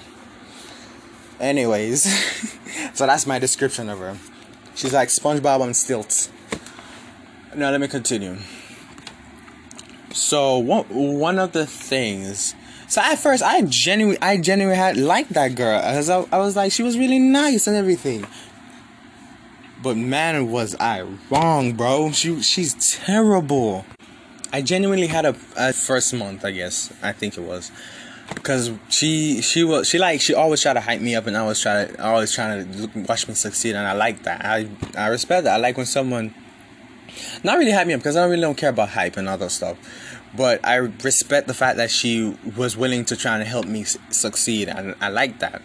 Anyways 1.39 2.03
so 2.93 3.05
that's 3.05 3.25
my 3.25 3.39
description 3.39 3.89
of 3.89 4.00
her. 4.00 4.17
She's 4.75 4.93
like 4.93 5.10
spongebob 5.10 5.62
on 5.62 5.74
stilts. 5.74 6.29
Now 7.55 7.72
let 7.72 7.81
me 7.81 7.88
continue. 7.88 8.38
So 10.12 10.58
one, 10.58 10.86
one 10.89 11.39
of 11.39 11.51
the 11.51 11.65
things 11.65 12.55
so 12.88 13.01
at 13.01 13.19
first 13.19 13.43
i 13.43 13.62
genuinely 13.62 14.19
i 14.19 14.36
genuinely 14.36 14.75
had 14.75 14.98
liked 14.98 15.34
that 15.34 15.55
girl. 15.55 15.79
As 15.79 16.10
I, 16.10 16.25
I 16.31 16.39
was 16.39 16.55
like 16.55 16.72
she 16.72 16.84
was 16.84 16.98
really 16.98 17.19
nice 17.19 17.67
and 17.67 17.75
everything. 17.75 18.25
But 19.84 19.96
man 19.96 20.51
was 20.51 20.75
i 20.79 21.05
wrong 21.29 21.74
bro. 21.74 22.12
She 22.12 22.41
she's 22.41 22.74
terrible. 22.98 23.86
I 24.51 24.63
genuinely 24.63 25.05
had 25.05 25.25
a, 25.25 25.36
a 25.55 25.74
first 25.74 26.12
month, 26.15 26.43
I 26.43 26.50
guess. 26.50 26.91
I 27.03 27.12
think 27.12 27.38
it 27.38 27.41
was. 27.41 27.72
Because 28.36 28.71
she 28.89 29.41
she 29.41 29.63
was 29.63 29.88
she 29.88 29.98
like 29.98 30.21
she 30.21 30.33
always 30.33 30.62
try 30.62 30.74
to 30.74 30.79
hype 30.79 31.01
me 31.01 31.15
up 31.15 31.27
and 31.27 31.38
I 31.38 31.45
was 31.45 31.62
try 31.62 31.86
to 31.86 32.03
always 32.03 32.33
trying 32.33 32.71
to 32.71 32.79
look, 32.79 33.09
watch 33.09 33.27
me 33.27 33.33
succeed 33.33 33.75
and 33.75 33.88
I 33.88 33.93
like 33.93 34.24
that. 34.24 34.45
I 34.45 34.69
I 34.98 35.07
respect 35.07 35.43
that. 35.43 35.53
I 35.53 35.57
like 35.57 35.77
when 35.77 35.86
someone 35.86 36.33
not 37.43 37.57
really 37.57 37.71
hype 37.71 37.88
me 37.88 37.93
up 37.93 38.00
because 38.00 38.15
I 38.15 38.25
really 38.25 38.41
don't 38.41 38.57
care 38.57 38.69
about 38.69 38.89
hype 38.89 39.17
and 39.17 39.27
other 39.27 39.50
stuff. 39.50 39.77
But 40.36 40.65
I 40.65 40.75
respect 40.75 41.48
the 41.48 41.53
fact 41.53 41.77
that 41.77 41.89
she 41.89 42.38
was 42.55 42.77
willing 42.77 43.05
to 43.05 43.15
try 43.15 43.36
and 43.36 43.48
help 43.48 43.65
me 43.65 43.83
succeed 43.83 44.69
and 44.69 44.95
I 45.01 45.09
like 45.09 45.39
that. 45.39 45.62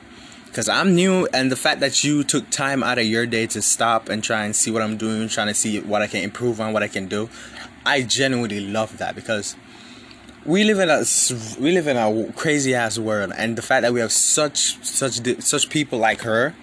Because 0.47 0.68
I'm 0.68 0.94
new 0.94 1.28
and 1.35 1.50
the 1.50 1.56
fact 1.56 1.80
that 1.80 2.04
you 2.04 2.23
took 2.23 2.49
time 2.50 2.83
out 2.83 2.99
of 2.99 3.04
your 3.04 3.26
day 3.26 3.47
to 3.49 3.60
stop 3.60 4.08
and 4.08 4.23
try 4.23 4.45
and 4.45 4.54
see 4.54 4.71
what 4.71 4.82
I'm 4.82 4.97
doing 4.97 5.28
trying 5.28 5.49
to 5.49 5.54
see 5.54 5.80
what 5.80 6.00
I 6.00 6.06
can 6.06 6.23
improve 6.23 6.60
on 6.60 6.73
what 6.73 6.82
I 6.82 6.88
can 6.88 7.08
do 7.08 7.28
I 7.86 8.02
genuinely 8.02 8.60
love 8.60 8.99
that 8.99 9.15
because 9.15 9.56
we 10.47 10.65
live 10.65 10.78
in 10.78 10.91
a 10.91 11.04
we 11.59 11.73
live 11.73 11.87
in 11.87 11.97
a 11.97 12.33
crazy 12.33 12.75
ass 12.75 12.99
world, 12.99 13.33
and 13.37 13.57
the 13.57 13.63
fact 13.63 13.83
that 13.83 13.93
we 13.93 14.00
have 14.00 14.13
such 14.13 14.78
such 14.85 15.21
such 15.41 15.71
people 15.71 15.99
like 15.99 16.23
her 16.23 16.54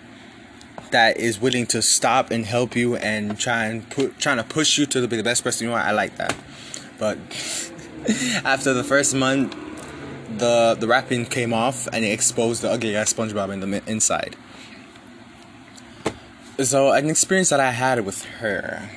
that 0.92 1.18
is 1.18 1.40
willing 1.40 1.66
to 1.66 1.82
stop 1.82 2.32
and 2.32 2.46
help 2.46 2.76
you 2.76 2.96
and 2.98 3.40
try 3.40 3.66
and 3.66 3.90
put 3.90 4.20
trying 4.20 4.38
to 4.38 4.44
push 4.44 4.78
you 4.78 4.86
to 4.86 5.08
be 5.08 5.18
the 5.18 5.24
best 5.24 5.44
person 5.44 5.68
you 5.68 5.74
are. 5.74 5.80
I 5.80 5.92
like 5.92 6.18
that, 6.18 6.36
but 7.00 7.18
after 8.46 8.74
the 8.74 8.84
first 8.84 9.16
month, 9.16 9.56
the 10.38 10.76
the 10.80 10.88
wrapping 10.88 11.26
came 11.26 11.54
off 11.54 11.88
and 11.88 12.06
it 12.06 12.10
exposed 12.10 12.62
the 12.62 12.70
ugly 12.70 12.96
ass 12.96 13.14
SpongeBob 13.14 13.52
in 13.52 13.60
the 13.62 13.90
inside. 13.90 14.36
So 16.60 16.92
an 16.92 17.10
experience 17.10 17.50
that 17.50 17.60
I 17.60 17.72
had 17.72 18.06
with 18.06 18.24
her 18.26 18.90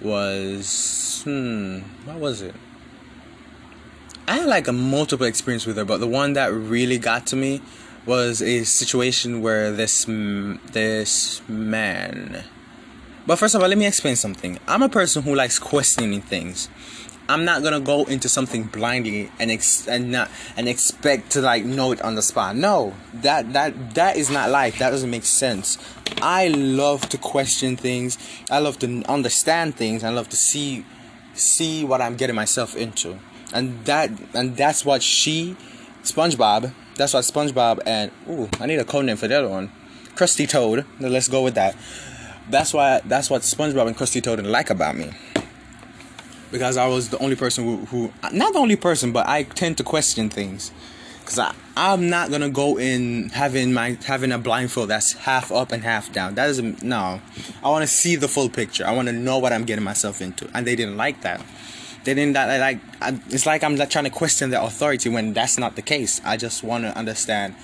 was 0.00 1.22
hmm, 1.24 1.80
what 2.06 2.16
was 2.16 2.40
it? 2.40 2.54
I 4.28 4.36
had 4.36 4.46
like 4.46 4.68
a 4.68 4.72
multiple 4.72 5.26
experience 5.26 5.66
with 5.66 5.76
her, 5.76 5.84
but 5.84 5.98
the 5.98 6.06
one 6.06 6.34
that 6.34 6.52
really 6.52 6.98
got 6.98 7.26
to 7.28 7.36
me 7.36 7.60
was 8.06 8.40
a 8.40 8.64
situation 8.64 9.42
where 9.42 9.72
this 9.72 10.04
this 10.72 11.42
man. 11.48 12.44
But 13.26 13.36
first 13.36 13.54
of 13.54 13.62
all, 13.62 13.68
let 13.68 13.78
me 13.78 13.86
explain 13.86 14.16
something. 14.16 14.58
I'm 14.66 14.82
a 14.82 14.88
person 14.88 15.22
who 15.22 15.34
likes 15.34 15.58
questioning 15.58 16.20
things. 16.20 16.68
I'm 17.28 17.44
not 17.44 17.62
gonna 17.62 17.80
go 17.80 18.04
into 18.04 18.28
something 18.28 18.64
blindly 18.64 19.30
and 19.40 19.50
ex- 19.50 19.88
and 19.88 20.12
not 20.12 20.30
and 20.56 20.68
expect 20.68 21.30
to 21.32 21.40
like 21.40 21.64
know 21.64 21.92
it 21.92 22.00
on 22.02 22.14
the 22.14 22.22
spot. 22.22 22.56
No, 22.56 22.94
that 23.14 23.52
that 23.54 23.94
that 23.94 24.16
is 24.16 24.30
not 24.30 24.50
life. 24.50 24.78
That 24.78 24.90
doesn't 24.90 25.10
make 25.10 25.24
sense. 25.24 25.78
I 26.20 26.48
love 26.48 27.08
to 27.08 27.18
question 27.18 27.76
things. 27.76 28.18
I 28.50 28.60
love 28.60 28.78
to 28.80 29.02
understand 29.08 29.76
things. 29.76 30.04
I 30.04 30.10
love 30.10 30.28
to 30.28 30.36
see 30.36 30.84
see 31.34 31.84
what 31.84 32.00
I'm 32.00 32.16
getting 32.16 32.36
myself 32.36 32.76
into. 32.76 33.18
And 33.52 33.84
that 33.84 34.10
and 34.34 34.56
that's 34.56 34.84
what 34.84 35.02
she 35.02 35.56
SpongeBob, 36.02 36.72
that's 36.96 37.14
what 37.14 37.24
SpongeBob 37.24 37.80
and 37.86 38.10
ooh, 38.28 38.48
I 38.60 38.66
need 38.66 38.78
a 38.78 38.84
code 38.84 39.04
name 39.04 39.16
for 39.16 39.28
the 39.28 39.38
other 39.38 39.48
one. 39.48 39.70
Krusty 40.14 40.48
Toad. 40.48 40.84
Let's 41.00 41.28
go 41.28 41.42
with 41.42 41.54
that. 41.54 41.76
That's 42.50 42.74
why 42.74 43.00
that's 43.04 43.30
what 43.30 43.42
SpongeBob 43.42 43.86
and 43.86 43.96
Krusty 43.96 44.22
Toad 44.22 44.36
didn't 44.36 44.52
like 44.52 44.70
about 44.70 44.96
me. 44.96 45.10
Because 46.50 46.76
I 46.76 46.86
was 46.86 47.08
the 47.08 47.18
only 47.18 47.36
person 47.36 47.64
who, 47.64 47.76
who 47.86 48.12
not 48.30 48.52
the 48.52 48.58
only 48.58 48.76
person, 48.76 49.12
but 49.12 49.26
I 49.26 49.44
tend 49.44 49.78
to 49.78 49.84
question 49.84 50.28
things. 50.28 50.70
Cause 51.24 51.38
I 51.38 51.54
I'm 51.76 52.10
not 52.10 52.30
gonna 52.30 52.50
go 52.50 52.78
in 52.78 53.30
having 53.30 53.72
my 53.72 53.96
having 54.04 54.32
a 54.32 54.38
blindfold 54.38 54.90
that's 54.90 55.14
half 55.14 55.50
up 55.50 55.72
and 55.72 55.82
half 55.82 56.12
down. 56.12 56.34
That 56.34 56.50
isn't 56.50 56.82
no. 56.82 57.20
I 57.64 57.70
want 57.70 57.82
to 57.82 57.86
see 57.86 58.16
the 58.16 58.28
full 58.28 58.50
picture. 58.50 58.86
I 58.86 58.92
want 58.92 59.08
to 59.08 59.12
know 59.12 59.38
what 59.38 59.52
I'm 59.52 59.64
getting 59.64 59.84
myself 59.84 60.20
into, 60.20 60.50
and 60.52 60.66
they 60.66 60.76
didn't 60.76 60.98
like 60.98 61.22
that. 61.22 61.40
They 62.04 62.14
didn't 62.14 62.34
that 62.34 62.60
like. 62.60 62.80
It's 63.30 63.46
like 63.46 63.62
I'm 63.62 63.76
trying 63.76 64.04
to 64.04 64.10
question 64.10 64.50
their 64.50 64.62
authority 64.62 65.08
when 65.08 65.32
that's 65.32 65.58
not 65.58 65.76
the 65.76 65.82
case. 65.82 66.20
I 66.24 66.36
just 66.36 66.62
want 66.62 66.84
to 66.84 66.96
understand 66.96 67.54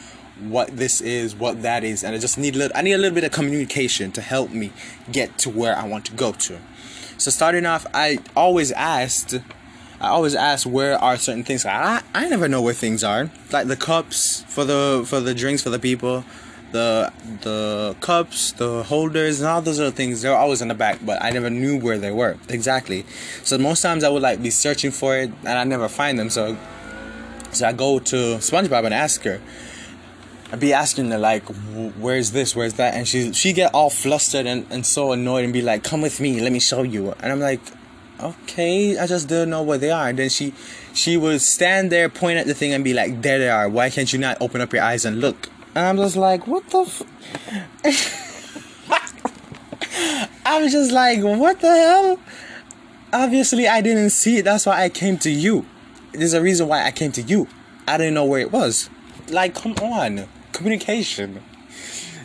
what 0.41 0.69
this 0.77 1.01
is, 1.01 1.35
what 1.35 1.63
that 1.63 1.83
is, 1.83 2.05
and 2.05 2.15
I 2.15 2.19
just 2.19 2.39
need 2.39 2.55
a 2.55 2.59
little. 2.59 2.77
I 2.77 2.83
need 2.83 2.93
a 2.93 2.99
little 2.99 3.15
bit 3.15 3.25
of 3.25 3.33
communication 3.33 4.13
to 4.13 4.21
help 4.21 4.51
me 4.51 4.73
get 5.11 5.39
to 5.39 5.51
where 5.51 5.77
I 5.77 5.87
want 5.87 6.05
to 6.07 6.13
go 6.13 6.33
to. 6.33 6.59
So 7.19 7.31
starting 7.31 7.67
off, 7.67 7.85
I 7.93 8.19
always 8.37 8.71
asked 8.73 9.35
I 10.01 10.09
always 10.09 10.37
ask 10.37 10.67
where 10.67 10.97
are 10.97 11.17
certain 11.17 11.43
things. 11.43 11.67
I 11.67 12.03
I 12.15 12.29
never 12.29 12.47
know 12.47 12.63
where 12.63 12.75
things 12.75 13.03
are. 13.03 13.31
Like 13.51 13.67
the 13.67 13.77
cups 13.77 14.45
for 14.49 14.65
the 14.65 15.05
for 15.05 15.21
the 15.21 15.35
drinks 15.35 15.63
for 15.63 15.71
the 15.71 15.79
people, 15.81 16.25
the 16.73 17.13
the 17.43 17.97
cups, 18.01 18.53
the 18.53 18.83
holders, 18.85 19.41
and 19.41 19.49
all 19.49 19.63
those 19.63 19.81
other 19.81 19.91
things. 19.91 20.23
They're 20.23 20.37
always 20.37 20.63
in 20.63 20.69
the 20.69 20.75
back, 20.75 20.99
but 21.05 21.23
I 21.23 21.31
never 21.31 21.51
knew 21.51 21.79
where 21.79 21.99
they 21.99 22.11
were 22.11 22.37
exactly. 22.49 23.05
So 23.45 23.59
most 23.59 23.83
times 23.83 24.05
I 24.05 24.09
would 24.09 24.23
like 24.23 24.43
be 24.43 24.51
searching 24.51 24.91
for 24.91 25.17
it, 25.17 25.31
and 25.45 25.59
I 25.59 25.65
never 25.65 25.89
find 25.89 26.19
them. 26.19 26.31
So 26.31 26.57
so 27.53 27.67
I 27.67 27.73
go 27.73 27.99
to 27.99 28.17
SpongeBob 28.17 28.85
and 28.85 28.95
ask 28.95 29.23
her. 29.25 29.41
I'd 30.51 30.61
be 30.61 30.73
asking 30.73 31.11
her 31.11 31.19
like, 31.19 31.45
"Where's 31.99 32.31
this? 32.31 32.57
Where's 32.57 32.75
that?" 32.75 32.95
And 32.95 33.07
she 33.07 33.33
she 33.33 33.53
get 33.53 33.75
all 33.75 33.91
flustered 33.91 34.47
and, 34.47 34.67
and 34.71 34.87
so 34.87 35.13
annoyed 35.13 35.45
and 35.45 35.53
be 35.53 35.63
like, 35.63 35.85
"Come 35.85 36.01
with 36.01 36.21
me, 36.21 36.41
let 36.41 36.53
me 36.53 36.61
show 36.61 36.83
you." 36.83 37.15
And 37.21 37.33
I'm 37.33 37.41
like, 37.41 37.61
okay, 38.21 38.99
I 38.99 39.07
just 39.07 39.29
didn't 39.29 39.51
know 39.51 39.63
where 39.63 39.79
they 39.79 39.91
are. 39.91 40.09
And 40.09 40.19
then 40.19 40.29
she 40.29 40.55
she 40.93 41.17
would 41.17 41.41
stand 41.41 41.93
there, 41.93 42.09
point 42.09 42.39
at 42.39 42.47
the 42.47 42.55
thing, 42.55 42.73
and 42.73 42.83
be 42.83 42.95
like, 42.95 43.23
there 43.23 43.39
they 43.39 43.49
are. 43.49 43.69
Why 43.69 43.91
can't 43.91 44.13
you 44.13 44.19
not 44.19 44.39
open 44.41 44.61
up 44.61 44.73
your 44.73 44.83
eyes 44.83 45.05
and 45.05 45.21
look? 45.21 45.49
And 45.79 45.87
I'm 45.87 45.97
just 45.97 46.17
like, 46.17 46.49
what 46.49 46.69
the 46.71 46.81
f- 46.81 47.03
I 50.45 50.61
was 50.61 50.73
just 50.73 50.91
like, 50.91 51.23
what 51.23 51.61
the 51.61 51.69
hell? 51.69 52.19
obviously 53.13 53.69
I 53.69 53.81
didn't 53.81 54.11
see 54.11 54.39
it. 54.39 54.45
That's 54.45 54.67
why 54.67 54.83
I 54.83 54.89
came 54.89 55.19
to 55.19 55.31
you. 55.31 55.65
There's 56.13 56.35
a 56.35 56.43
reason 56.43 56.67
why 56.67 56.85
I 56.85 56.91
came 56.91 57.13
to 57.13 57.23
you. 57.23 57.47
I 57.87 57.97
didn't 57.97 58.15
know 58.15 58.25
where 58.25 58.41
it 58.41 58.51
was. 58.51 58.91
Like, 59.29 59.55
come 59.55 59.75
on, 59.75 60.27
communication. 60.53 61.45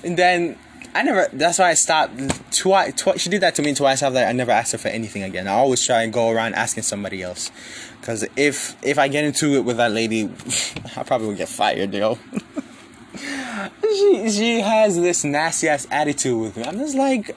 And 0.03 0.17
then 0.17 0.57
I 0.95 1.03
never. 1.03 1.27
That's 1.31 1.59
why 1.59 1.69
I 1.69 1.73
stopped. 1.75 2.17
Twice, 2.51 2.93
twice. 2.95 3.21
She 3.21 3.29
did 3.29 3.41
that 3.41 3.53
to 3.55 3.61
me 3.61 3.75
twice. 3.75 4.01
After 4.01 4.15
that, 4.15 4.29
I 4.29 4.31
never 4.31 4.51
asked 4.51 4.71
her 4.71 4.79
for 4.79 4.87
anything 4.87 5.21
again. 5.21 5.47
I 5.47 5.51
always 5.51 5.85
try 5.85 6.01
and 6.01 6.11
go 6.11 6.31
around 6.31 6.55
asking 6.55 6.83
somebody 6.83 7.21
else. 7.21 7.51
Cause 8.01 8.25
if 8.35 8.75
if 8.83 8.97
I 8.97 9.09
get 9.09 9.23
into 9.23 9.53
it 9.53 9.63
with 9.63 9.77
that 9.77 9.91
lady, 9.91 10.23
I 10.97 11.03
probably 11.03 11.27
would 11.27 11.37
get 11.37 11.49
fired, 11.49 11.93
yo. 11.93 12.17
she 13.81 14.29
she 14.29 14.59
has 14.61 14.95
this 14.95 15.23
nasty 15.23 15.67
ass 15.67 15.87
attitude 15.91 16.39
with 16.39 16.57
me. 16.57 16.63
I'm 16.63 16.77
just 16.77 16.95
like, 16.95 17.35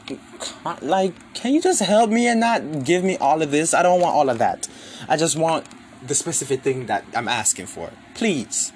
like, 0.83 1.35
can 1.35 1.55
you 1.55 1.63
just 1.63 1.83
help 1.83 2.11
me 2.11 2.29
and 2.29 2.41
not 2.41 2.85
give 2.85 3.05
me 3.05 3.17
all 3.19 3.43
of 3.43 3.51
this? 3.51 3.75
I 3.75 3.83
don't 3.83 4.01
want 4.01 4.15
all 4.15 4.29
of 4.29 4.39
that. 4.39 4.69
I 5.09 5.17
just 5.17 5.37
want 5.37 5.67
the 6.07 6.15
specific 6.15 6.63
thing 6.63 6.87
that 6.87 7.05
I'm 7.15 7.29
asking 7.29 7.67
for. 7.67 7.91
Please. 8.15 8.73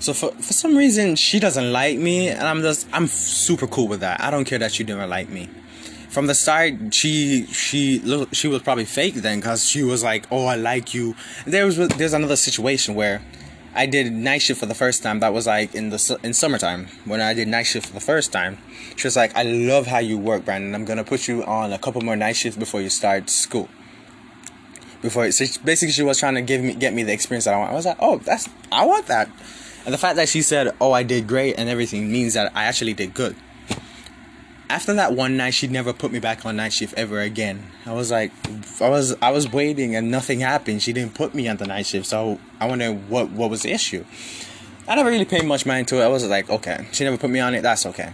So 0.00 0.12
for 0.12 0.32
for 0.32 0.52
some 0.52 0.76
reason 0.76 1.16
she 1.16 1.40
doesn't 1.40 1.72
like 1.72 1.98
me, 1.98 2.28
and 2.28 2.42
I'm 2.42 2.60
just 2.60 2.86
I'm 2.92 3.06
super 3.06 3.66
cool 3.66 3.88
with 3.88 4.00
that. 4.00 4.20
I 4.20 4.30
don't 4.30 4.44
care 4.44 4.58
that 4.58 4.72
she 4.72 4.84
didn't 4.84 5.08
like 5.08 5.28
me. 5.28 5.48
From 6.10 6.26
the 6.26 6.34
start, 6.34 6.94
she 6.94 7.46
she 7.46 7.98
she 8.32 8.48
was 8.48 8.62
probably 8.62 8.84
fake 8.84 9.14
then, 9.16 9.40
cause 9.40 9.66
she 9.66 9.82
was 9.82 10.04
like, 10.04 10.26
"Oh, 10.30 10.46
I 10.46 10.56
like 10.56 10.94
you." 10.94 11.16
There 11.46 11.64
was 11.66 11.76
there's 11.76 12.12
another 12.12 12.36
situation 12.36 12.94
where 12.94 13.22
I 13.76 13.86
did 13.86 14.12
night 14.12 14.40
shift 14.40 14.60
for 14.60 14.66
the 14.66 14.74
first 14.74 15.02
time. 15.02 15.18
That 15.18 15.32
was 15.32 15.46
like 15.48 15.74
in 15.74 15.90
the 15.90 16.18
in 16.22 16.32
summertime 16.32 16.86
when 17.04 17.20
I 17.20 17.34
did 17.34 17.48
night 17.48 17.64
shift 17.64 17.88
for 17.88 17.92
the 17.92 18.00
first 18.00 18.30
time. 18.32 18.58
She 18.96 19.06
was 19.06 19.16
like, 19.16 19.36
"I 19.36 19.42
love 19.42 19.88
how 19.88 19.98
you 19.98 20.16
work, 20.16 20.44
Brandon. 20.44 20.74
I'm 20.74 20.84
gonna 20.84 21.02
put 21.02 21.26
you 21.26 21.44
on 21.44 21.72
a 21.72 21.78
couple 21.78 22.00
more 22.00 22.14
night 22.14 22.36
shifts 22.36 22.56
before 22.56 22.80
you 22.80 22.88
start 22.88 23.28
school." 23.28 23.68
Before 25.02 25.30
so 25.32 25.44
basically 25.64 25.92
she 25.92 26.02
was 26.02 26.18
trying 26.18 26.36
to 26.36 26.42
give 26.42 26.62
me 26.62 26.74
get 26.74 26.94
me 26.94 27.02
the 27.02 27.12
experience 27.12 27.46
that 27.46 27.54
I 27.54 27.58
want. 27.58 27.72
I 27.72 27.74
was 27.74 27.86
like, 27.86 27.98
"Oh, 27.98 28.18
that's 28.18 28.48
I 28.70 28.86
want 28.86 29.06
that." 29.06 29.28
And 29.84 29.92
the 29.92 29.98
fact 29.98 30.16
that 30.16 30.28
she 30.28 30.40
said, 30.40 30.72
"Oh, 30.80 30.92
I 30.92 31.02
did 31.02 31.26
great" 31.26 31.56
and 31.58 31.68
everything 31.68 32.10
means 32.10 32.34
that 32.34 32.52
I 32.54 32.64
actually 32.64 32.94
did 32.94 33.12
good. 33.12 33.34
After 34.70 34.94
that 34.94 35.12
one 35.12 35.36
night, 35.36 35.52
she'd 35.54 35.70
never 35.70 35.92
put 35.92 36.10
me 36.10 36.20
back 36.20 36.46
on 36.46 36.56
night 36.56 36.72
shift 36.72 36.94
ever 36.96 37.20
again. 37.20 37.70
I 37.84 37.92
was 37.92 38.10
like, 38.10 38.32
I 38.80 38.88
was 38.88 39.14
I 39.20 39.30
was 39.30 39.50
waiting 39.50 39.94
and 39.94 40.10
nothing 40.10 40.40
happened. 40.40 40.82
She 40.82 40.92
didn't 40.92 41.14
put 41.14 41.34
me 41.34 41.48
on 41.48 41.58
the 41.58 41.66
night 41.66 41.86
shift, 41.86 42.06
so 42.06 42.40
I 42.60 42.66
wonder 42.66 42.92
what 42.92 43.30
what 43.30 43.50
was 43.50 43.62
the 43.62 43.72
issue. 43.72 44.04
I 44.88 44.96
never 44.96 45.10
really 45.10 45.26
paid 45.26 45.44
much 45.44 45.66
mind 45.66 45.88
to 45.88 46.00
it. 46.00 46.04
I 46.04 46.08
was 46.08 46.26
like, 46.26 46.48
okay, 46.48 46.86
she 46.92 47.04
never 47.04 47.18
put 47.18 47.30
me 47.30 47.40
on 47.40 47.54
it. 47.54 47.62
That's 47.62 47.84
okay. 47.86 48.12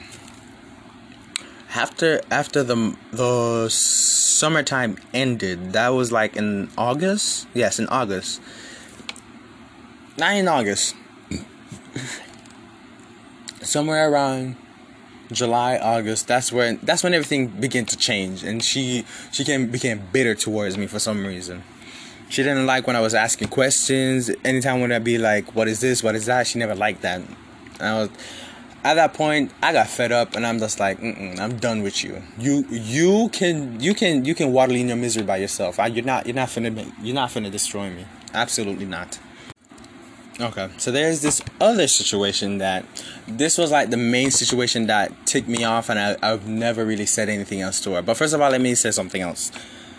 After 1.74 2.20
after 2.32 2.64
the 2.64 2.96
the 3.12 3.68
summertime 3.70 4.96
ended, 5.14 5.72
that 5.72 5.90
was 5.90 6.10
like 6.10 6.36
in 6.36 6.68
August. 6.76 7.46
Yes, 7.54 7.78
in 7.78 7.86
August. 7.88 8.40
Not 10.18 10.34
in 10.34 10.48
August 10.48 10.96
somewhere 13.62 14.10
around 14.10 14.56
July, 15.32 15.78
August, 15.78 16.26
that's 16.26 16.52
when 16.52 16.78
that's 16.82 17.02
when 17.02 17.14
everything 17.14 17.48
began 17.48 17.84
to 17.86 17.96
change, 17.96 18.42
and 18.42 18.62
she 18.62 19.04
she 19.32 19.44
came 19.44 19.70
became 19.70 20.02
bitter 20.12 20.34
towards 20.34 20.76
me 20.76 20.86
for 20.86 20.98
some 20.98 21.24
reason. 21.24 21.62
She 22.28 22.42
didn't 22.42 22.66
like 22.66 22.86
when 22.86 22.96
I 22.96 23.00
was 23.00 23.14
asking 23.14 23.48
questions. 23.48 24.30
Anytime 24.44 24.80
when 24.80 24.92
I'd 24.92 25.04
be 25.04 25.18
like, 25.18 25.54
"What 25.54 25.68
is 25.68 25.80
this? 25.80 26.02
What 26.02 26.14
is 26.14 26.26
that?" 26.26 26.46
She 26.46 26.58
never 26.58 26.74
liked 26.74 27.02
that. 27.02 27.20
And 27.20 27.88
I 27.88 27.98
was 28.00 28.10
at 28.82 28.94
that 28.94 29.14
point, 29.14 29.52
I 29.62 29.72
got 29.72 29.88
fed 29.88 30.10
up, 30.10 30.34
and 30.34 30.46
I'm 30.46 30.58
just 30.58 30.80
like, 30.80 31.02
"I'm 31.02 31.58
done 31.58 31.82
with 31.82 32.02
you. 32.02 32.22
You 32.38 32.64
you 32.70 33.28
can 33.30 33.78
you 33.80 33.94
can 33.94 34.24
you 34.24 34.34
can 34.34 34.52
waddle 34.52 34.76
in 34.76 34.88
your 34.88 34.96
misery 34.96 35.24
by 35.24 35.36
yourself. 35.36 35.78
I, 35.78 35.88
you're 35.88 36.04
not 36.04 36.26
you're 36.26 36.34
not 36.34 36.48
finna 36.48 36.92
you're 37.02 37.14
not 37.14 37.30
finna 37.30 37.50
destroy 37.50 37.90
me. 37.90 38.06
Absolutely 38.32 38.86
not." 38.86 39.18
Okay, 40.40 40.70
so 40.78 40.90
there's 40.90 41.20
this 41.20 41.42
other 41.60 41.86
situation 41.86 42.58
that 42.58 42.86
this 43.28 43.58
was 43.58 43.70
like 43.70 43.90
the 43.90 43.98
main 43.98 44.30
situation 44.30 44.86
that 44.86 45.12
ticked 45.26 45.48
me 45.48 45.64
off, 45.64 45.90
and 45.90 45.98
I, 45.98 46.16
I've 46.22 46.48
never 46.48 46.86
really 46.86 47.04
said 47.04 47.28
anything 47.28 47.60
else 47.60 47.78
to 47.82 47.92
her. 47.92 48.02
But 48.02 48.16
first 48.16 48.32
of 48.32 48.40
all, 48.40 48.50
let 48.50 48.62
me 48.62 48.74
say 48.74 48.90
something 48.90 49.20
else. 49.20 49.52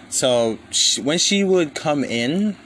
So 0.09 0.57
she, 0.71 0.99
when 0.99 1.19
she 1.19 1.43
would 1.43 1.75
come 1.75 2.03
in, 2.03 2.57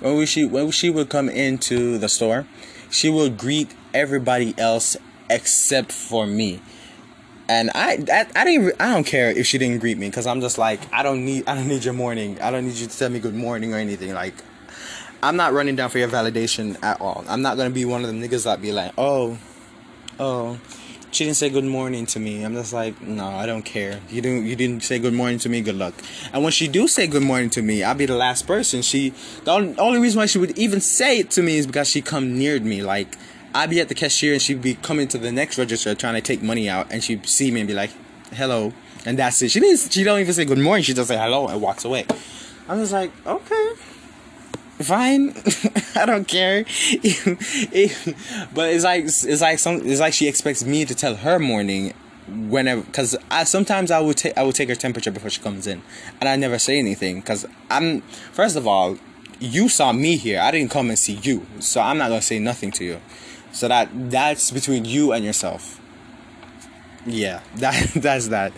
when 0.00 0.26
she 0.26 0.44
when 0.44 0.70
she 0.70 0.90
would 0.90 1.08
come 1.08 1.30
into 1.30 1.96
the 1.96 2.10
store, 2.10 2.46
she 2.90 3.08
would 3.08 3.38
greet 3.38 3.74
everybody 3.94 4.54
else 4.58 4.94
except 5.30 5.92
for 5.92 6.26
me. 6.26 6.60
And 7.48 7.70
I, 7.74 8.04
I, 8.12 8.26
I 8.36 8.44
didn't, 8.44 8.74
I 8.78 8.92
don't 8.92 9.06
care 9.06 9.30
if 9.30 9.46
she 9.46 9.56
didn't 9.56 9.78
greet 9.78 9.96
me 9.96 10.10
because 10.10 10.26
I'm 10.26 10.42
just 10.42 10.58
like, 10.58 10.80
I 10.92 11.02
don't 11.02 11.24
need, 11.24 11.48
I 11.48 11.54
don't 11.54 11.68
need 11.68 11.84
your 11.84 11.94
morning. 11.94 12.38
I 12.42 12.50
don't 12.50 12.66
need 12.66 12.76
you 12.76 12.86
to 12.86 12.98
tell 12.98 13.08
me 13.08 13.18
good 13.18 13.34
morning 13.34 13.72
or 13.72 13.78
anything. 13.78 14.12
Like, 14.12 14.34
I'm 15.22 15.36
not 15.36 15.52
running 15.52 15.74
down 15.76 15.90
for 15.90 15.98
your 15.98 16.08
validation 16.08 16.82
at 16.82 17.00
all. 17.00 17.24
I'm 17.28 17.42
not 17.42 17.56
gonna 17.56 17.70
be 17.70 17.84
one 17.84 18.02
of 18.02 18.06
them 18.06 18.20
niggas 18.20 18.44
that 18.44 18.62
be 18.62 18.72
like, 18.72 18.92
oh, 18.96 19.36
oh, 20.20 20.60
she 21.10 21.24
didn't 21.24 21.36
say 21.36 21.50
good 21.50 21.64
morning 21.64 22.06
to 22.06 22.20
me. 22.20 22.44
I'm 22.44 22.54
just 22.54 22.72
like, 22.72 23.00
no, 23.00 23.26
I 23.26 23.46
don't 23.46 23.64
care. 23.64 24.00
You 24.10 24.20
didn't, 24.20 24.46
you 24.46 24.54
didn't 24.54 24.84
say 24.84 24.98
good 24.98 25.14
morning 25.14 25.38
to 25.40 25.48
me. 25.48 25.60
Good 25.60 25.74
luck. 25.74 25.94
And 26.32 26.42
when 26.42 26.52
she 26.52 26.68
do 26.68 26.86
say 26.86 27.06
good 27.06 27.22
morning 27.22 27.50
to 27.50 27.62
me, 27.62 27.82
I'll 27.82 27.94
be 27.94 28.06
the 28.06 28.16
last 28.16 28.46
person. 28.46 28.82
She, 28.82 29.12
the 29.44 29.50
only, 29.50 29.78
only 29.78 29.98
reason 29.98 30.18
why 30.18 30.26
she 30.26 30.38
would 30.38 30.56
even 30.58 30.80
say 30.80 31.18
it 31.18 31.30
to 31.32 31.42
me 31.42 31.56
is 31.56 31.66
because 31.66 31.88
she 31.88 32.02
come 32.02 32.38
near 32.38 32.60
me. 32.60 32.82
Like, 32.82 33.16
I'd 33.54 33.70
be 33.70 33.80
at 33.80 33.88
the 33.88 33.94
cashier 33.94 34.34
and 34.34 34.42
she'd 34.42 34.62
be 34.62 34.74
coming 34.74 35.08
to 35.08 35.18
the 35.18 35.32
next 35.32 35.58
register 35.58 35.94
trying 35.94 36.14
to 36.14 36.20
take 36.20 36.42
money 36.42 36.68
out, 36.68 36.92
and 36.92 37.02
she'd 37.02 37.26
see 37.26 37.50
me 37.50 37.60
and 37.60 37.68
be 37.68 37.74
like, 37.74 37.90
hello, 38.34 38.72
and 39.06 39.18
that's 39.18 39.40
it. 39.42 39.50
She 39.50 39.60
didn't, 39.60 39.90
she 39.90 40.04
don't 40.04 40.20
even 40.20 40.34
say 40.34 40.44
good 40.44 40.58
morning. 40.58 40.84
She 40.84 40.92
just 40.92 41.08
say 41.08 41.16
hello 41.16 41.48
and 41.48 41.60
walks 41.60 41.84
away. 41.84 42.06
I'm 42.68 42.78
just 42.78 42.92
like, 42.92 43.10
okay 43.26 43.72
fine? 44.84 45.34
I 45.94 46.06
don't 46.06 46.26
care. 46.26 46.64
But 48.54 48.72
it's 48.72 48.84
like 48.84 49.04
it's 49.04 49.40
like 49.40 49.58
some 49.58 49.86
it's 49.86 50.00
like 50.00 50.12
she 50.12 50.28
expects 50.28 50.64
me 50.64 50.84
to 50.84 50.94
tell 50.94 51.16
her 51.16 51.38
morning 51.38 51.94
whenever 52.28 52.82
because 52.82 53.16
i 53.30 53.42
sometimes 53.42 53.90
i 53.90 53.98
would 53.98 54.16
take 54.16 54.36
i 54.36 54.42
would 54.42 54.54
take 54.54 54.68
her 54.68 54.74
temperature 54.74 55.10
before 55.10 55.30
she 55.30 55.40
comes 55.40 55.66
in 55.66 55.80
and 56.20 56.28
i 56.28 56.36
never 56.36 56.58
say 56.58 56.78
anything 56.78 57.20
because 57.20 57.46
i'm 57.70 58.02
first 58.32 58.54
of 58.54 58.66
all 58.66 58.98
you 59.40 59.68
saw 59.68 59.92
me 59.92 60.16
here. 60.16 60.40
I 60.40 60.50
didn't 60.50 60.72
come 60.72 60.88
and 60.88 60.98
see 60.98 61.14
you 61.22 61.46
so 61.60 61.80
i'm 61.80 61.98
not 61.98 62.08
gonna 62.08 62.22
say 62.22 62.38
nothing 62.38 62.70
to 62.72 62.84
you. 62.84 63.00
So 63.52 63.68
that 63.68 63.88
that's 64.10 64.50
between 64.50 64.84
you 64.84 65.12
and 65.12 65.24
yourself. 65.24 65.80
Yeah 67.06 67.40
that 67.56 67.92
that's 67.94 68.28
that. 68.28 68.52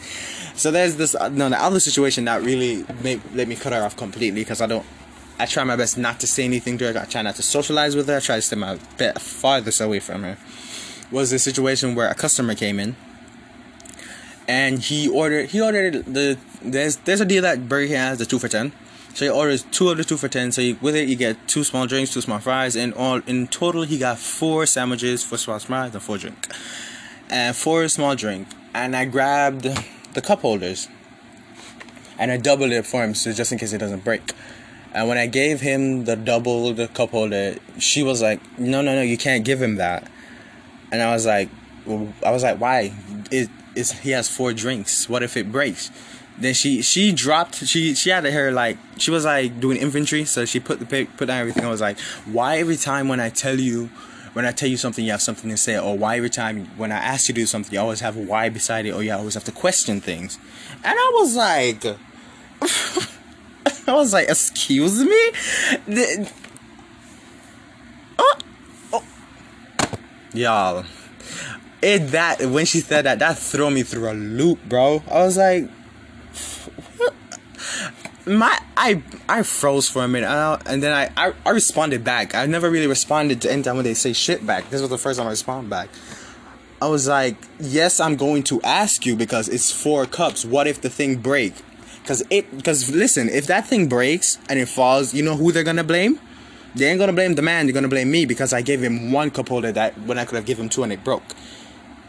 So 0.55 0.71
there's 0.71 0.97
this 0.97 1.15
no 1.15 1.49
the 1.49 1.63
other 1.63 1.81
situation 1.81 2.25
that 2.25 2.43
really 2.43 2.85
made 3.03 3.21
let 3.35 3.47
me 3.47 3.57
cut 3.57 3.73
her 3.73 3.83
off 3.83 3.97
completely 3.97 4.41
because 4.41 4.61
i 4.61 4.67
don't 4.67 4.85
I 5.41 5.47
try 5.47 5.65
my 5.65 5.77
best 5.77 5.97
not 5.97 6.21
to 6.21 6.27
say 6.27 6.45
anything 6.45 6.77
to 6.79 6.93
her. 6.93 7.01
I 7.01 7.07
try 7.07 7.23
not 7.23 7.37
to 7.37 7.43
socialize 7.43 7.97
with 7.97 8.09
her. 8.09 8.19
I 8.19 8.21
try 8.21 8.37
to 8.37 8.43
stay 8.43 8.57
my 8.57 8.79
bit 8.99 9.19
farthest 9.19 9.81
away 9.81 9.99
from 10.01 10.23
her. 10.23 10.37
Was 11.11 11.33
a 11.33 11.39
situation 11.39 11.95
where 11.95 12.09
a 12.09 12.15
customer 12.15 12.55
came 12.55 12.79
in 12.79 12.95
and 14.47 14.81
he 14.81 15.09
ordered 15.09 15.51
he 15.51 15.61
ordered 15.61 16.05
the 16.07 16.37
there's 16.61 16.97
there's 16.97 17.21
a 17.21 17.25
deal 17.25 17.43
that 17.43 17.69
Burger 17.69 17.87
King 17.87 17.97
has 17.97 18.19
the 18.19 18.27
two 18.27 18.39
for 18.39 18.49
ten. 18.49 18.73
So 19.15 19.25
he 19.25 19.31
orders 19.31 19.63
two 19.71 19.89
of 19.89 19.97
the 19.97 20.05
two 20.05 20.17
for 20.17 20.29
ten. 20.29 20.53
So 20.53 20.75
with 20.83 20.95
it 20.95 21.09
you 21.09 21.17
get 21.17 21.37
two 21.49 21.65
small 21.65 21.87
drinks, 21.87 22.13
two 22.13 22.21
small 22.21 22.41
fries, 22.41 22.77
and 22.77 22.93
all 22.95 23.23
in 23.27 23.47
total 23.47 23.83
he 23.83 23.97
got 23.97 24.19
four 24.19 24.67
sandwiches, 24.67 25.25
four 25.25 25.39
small 25.39 25.59
fries, 25.59 25.95
and 25.95 26.03
four 26.03 26.19
drink, 26.19 26.49
and 27.31 27.57
four 27.57 27.89
small 27.89 28.15
drink. 28.15 28.49
And 28.75 28.95
I 28.95 29.05
grabbed 29.05 29.69
the 30.15 30.21
cup 30.21 30.41
holders, 30.41 30.89
and 32.19 32.31
I 32.31 32.37
doubled 32.37 32.73
it 32.73 32.85
for 32.85 33.03
him 33.05 33.15
so 33.15 33.33
just 33.33 33.53
in 33.53 33.59
case 33.59 33.73
it 33.73 33.79
doesn't 33.79 34.05
break. 34.05 34.33
And 34.93 35.09
when 35.09 35.19
I 35.19 35.27
gave 35.27 35.61
him 35.61 36.05
the 36.05 36.17
double 36.17 36.73
the 36.73 36.89
cup 36.89 37.11
holder, 37.11 37.57
she 37.79 38.03
was 38.03 38.21
like, 38.21 38.41
"No, 38.59 38.83
no, 38.83 38.95
no, 38.95 39.03
you 39.03 39.17
can't 39.17 39.45
give 39.45 39.63
him 39.63 39.77
that." 39.77 40.11
And 40.91 41.01
I 41.01 41.13
was 41.13 41.27
like, 41.27 41.49
well, 41.87 42.13
"I 42.25 42.31
was 42.31 42.43
like, 42.43 42.61
why? 42.61 42.93
It 43.31 43.49
is 43.75 43.93
he 43.93 44.11
has 44.11 44.29
four 44.29 44.53
drinks. 44.53 45.09
What 45.09 45.23
if 45.23 45.37
it 45.37 45.53
breaks?" 45.53 45.91
Then 46.39 46.55
she 46.55 46.83
she 46.83 47.13
dropped. 47.13 47.57
She 47.67 47.95
she 47.95 48.11
had 48.11 48.25
her 48.25 48.51
like 48.51 48.79
she 48.97 49.11
was 49.11 49.25
like 49.25 49.61
doing 49.61 49.77
inventory, 49.77 50.25
so 50.25 50.45
she 50.45 50.59
put 50.59 50.81
the 50.81 50.87
put 50.87 51.27
down 51.27 51.39
everything. 51.39 51.65
I 51.65 51.71
was 51.71 51.81
like, 51.81 51.99
"Why 52.25 52.59
every 52.59 52.77
time 52.77 53.09
when 53.09 53.21
I 53.21 53.29
tell 53.31 53.59
you?" 53.59 53.91
When 54.33 54.47
I 54.47 54.53
tell 54.53 54.69
you 54.69 54.77
something, 54.77 55.05
you 55.05 55.11
have 55.11 55.21
something 55.21 55.51
to 55.51 55.57
say, 55.57 55.77
or 55.77 55.99
why 55.99 56.17
every 56.17 56.31
time 56.31 56.67
when 56.77 56.93
I 56.93 56.99
ask 56.99 57.29
you 57.29 57.35
to 57.35 57.41
do 57.41 57.47
something, 57.47 57.75
you 57.75 57.81
always 57.81 57.99
have 57.99 58.17
a 58.17 58.21
why 58.21 58.49
beside 58.49 58.87
it, 58.87 58.93
or 58.93 59.03
you 59.03 59.13
always 59.13 59.35
have 59.35 59.43
to 59.43 59.51
question 59.51 60.01
things. 60.01 60.39
And 60.85 60.97
I 60.97 61.11
was 61.17 61.35
like, 61.35 61.85
I 63.87 63.93
was 63.93 64.13
like, 64.13 64.29
excuse 64.29 65.03
me? 65.03 65.31
The, 65.87 66.31
oh, 68.19 68.39
oh. 68.93 69.05
Y'all. 70.33 70.85
It 71.83 72.09
that 72.09 72.45
when 72.45 72.67
she 72.67 72.81
said 72.81 73.07
that, 73.07 73.19
that 73.21 73.39
threw 73.39 73.71
me 73.71 73.83
through 73.83 74.11
a 74.11 74.15
loop, 74.15 74.63
bro. 74.69 75.03
I 75.11 75.25
was 75.25 75.39
like, 75.39 75.71
what? 76.99 77.15
my 78.27 78.59
I 78.77 79.03
I 79.29 79.43
froze 79.43 79.89
for 79.89 80.05
a 80.05 80.09
minute, 80.09 80.29
and 80.67 80.83
then 80.83 80.93
I, 80.93 81.11
I 81.17 81.33
I 81.45 81.51
responded 81.51 82.05
back. 82.05 82.35
I 82.35 82.47
never 82.47 82.71
really 82.71 82.87
responded 82.87 83.41
to 83.43 83.53
anytime 83.53 83.77
when 83.77 83.85
they 83.85 83.95
say 83.95 84.13
shit 84.13 84.47
back. 84.47 84.69
This 84.71 84.81
was 84.81 84.91
the 84.91 84.99
first 84.99 85.19
time 85.19 85.27
I 85.27 85.31
responded 85.31 85.71
back. 85.71 85.89
I 86.83 86.87
was 86.87 87.09
like, 87.09 87.37
yes, 87.59 88.01
I'm 88.01 88.17
going 88.17 88.43
to 88.45 88.61
ask 88.63 89.05
you 89.05 89.15
because 89.15 89.49
it's 89.49 89.71
four 89.71 90.07
cups. 90.07 90.47
What 90.47 90.67
if 90.67 90.81
the 90.81 90.89
thing 90.89 91.17
break? 91.17 91.55
Cause 92.11 92.25
it, 92.29 92.65
cause 92.65 92.91
listen, 92.91 93.29
if 93.29 93.47
that 93.47 93.69
thing 93.69 93.87
breaks 93.87 94.37
and 94.49 94.59
it 94.59 94.67
falls, 94.67 95.15
you 95.15 95.23
know 95.23 95.37
who 95.37 95.53
they're 95.53 95.63
gonna 95.63 95.85
blame? 95.85 96.19
They 96.75 96.87
ain't 96.87 96.99
gonna 96.99 97.13
blame 97.13 97.37
the 97.37 97.43
man. 97.43 97.67
They're 97.67 97.73
gonna 97.73 97.87
blame 97.87 98.11
me 98.11 98.27
because 98.27 98.53
I 98.53 98.63
gave 98.63 98.83
him 98.83 99.13
one 99.13 99.31
cup 99.31 99.49
holder 99.49 99.71
that 99.71 99.97
when 99.97 100.19
I 100.19 100.25
could 100.25 100.35
have 100.35 100.45
given 100.45 100.65
him 100.65 100.71
two 100.71 100.83
and 100.83 100.93
it 100.93 101.05
broke. 101.05 101.23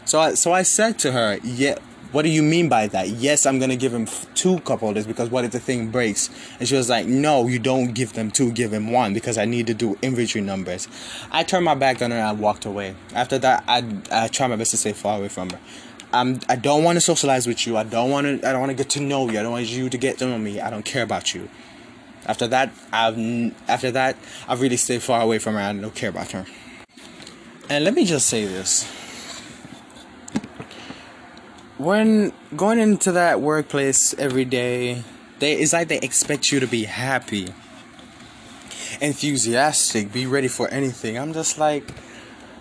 So 0.04 0.18
I, 0.18 0.34
so 0.34 0.52
I 0.52 0.62
said 0.62 0.98
to 0.98 1.12
her, 1.12 1.38
yeah, 1.44 1.76
what 2.10 2.22
do 2.22 2.30
you 2.30 2.42
mean 2.42 2.68
by 2.68 2.88
that? 2.88 3.10
Yes, 3.10 3.46
I'm 3.46 3.60
gonna 3.60 3.76
give 3.76 3.94
him 3.94 4.08
two 4.34 4.58
cup 4.62 4.80
holders 4.80 5.06
because 5.06 5.30
what 5.30 5.44
if 5.44 5.52
the 5.52 5.60
thing 5.60 5.92
breaks? 5.92 6.30
And 6.58 6.68
she 6.68 6.74
was 6.74 6.90
like, 6.90 7.06
no, 7.06 7.46
you 7.46 7.60
don't 7.60 7.94
give 7.94 8.14
them 8.14 8.32
two, 8.32 8.50
give 8.50 8.72
him 8.72 8.90
one 8.90 9.14
because 9.14 9.38
I 9.38 9.44
need 9.44 9.68
to 9.68 9.74
do 9.74 9.96
inventory 10.02 10.44
numbers. 10.44 10.88
I 11.30 11.44
turned 11.44 11.64
my 11.64 11.76
back 11.76 12.02
on 12.02 12.10
her 12.10 12.16
and 12.16 12.26
I 12.26 12.32
walked 12.32 12.64
away. 12.64 12.96
After 13.14 13.38
that, 13.38 13.62
I 13.68 13.84
I 14.10 14.26
tried 14.26 14.48
my 14.48 14.56
best 14.56 14.72
to 14.72 14.78
stay 14.78 14.94
far 14.94 15.18
away 15.18 15.28
from 15.28 15.50
her. 15.50 15.60
I'm, 16.12 16.40
I 16.48 16.56
don't 16.56 16.84
want 16.84 16.96
to 16.96 17.00
socialize 17.00 17.46
with 17.46 17.66
you. 17.66 17.76
I 17.76 17.84
don't 17.84 18.10
want 18.10 18.26
to. 18.26 18.48
I 18.48 18.52
don't 18.52 18.60
want 18.60 18.70
to 18.70 18.76
get 18.76 18.90
to 18.90 19.00
know 19.00 19.28
you. 19.30 19.38
I 19.40 19.42
don't 19.42 19.52
want 19.52 19.66
you 19.66 19.88
to 19.88 19.98
get 19.98 20.18
to 20.18 20.26
know 20.26 20.38
me. 20.38 20.60
I 20.60 20.70
don't 20.70 20.84
care 20.84 21.02
about 21.02 21.34
you. 21.34 21.48
After 22.26 22.46
that, 22.48 22.70
I've 22.92 23.18
after 23.68 23.90
that 23.92 24.16
I've 24.46 24.60
really 24.60 24.76
stayed 24.76 25.02
far 25.02 25.20
away 25.22 25.38
from 25.38 25.54
her. 25.54 25.60
I 25.60 25.72
don't 25.72 25.94
care 25.94 26.10
about 26.10 26.32
her. 26.32 26.46
And 27.68 27.84
let 27.84 27.94
me 27.94 28.04
just 28.04 28.26
say 28.26 28.44
this: 28.44 28.84
when 31.78 32.32
going 32.54 32.78
into 32.78 33.12
that 33.12 33.40
workplace 33.40 34.14
every 34.18 34.44
day, 34.44 35.02
they 35.38 35.54
it's 35.54 35.72
like 35.72 35.88
they 35.88 35.98
expect 35.98 36.52
you 36.52 36.60
to 36.60 36.66
be 36.66 36.84
happy, 36.84 37.48
enthusiastic, 39.00 40.12
be 40.12 40.26
ready 40.26 40.48
for 40.48 40.68
anything. 40.68 41.18
I'm 41.18 41.32
just 41.32 41.58
like 41.58 41.90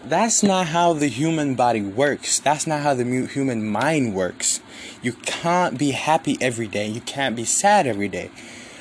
that's 0.05 0.41
not 0.41 0.67
how 0.67 0.93
the 0.93 1.07
human 1.07 1.55
body 1.55 1.81
works. 1.81 2.39
That's 2.39 2.65
not 2.65 2.81
how 2.81 2.93
the 2.93 3.05
human 3.27 3.67
mind 3.67 4.15
works. 4.15 4.59
You 5.01 5.13
can't 5.13 5.77
be 5.77 5.91
happy 5.91 6.37
every 6.41 6.67
day. 6.67 6.87
You 6.87 7.01
can't 7.01 7.35
be 7.35 7.45
sad 7.45 7.87
every 7.87 8.07
day. 8.07 8.31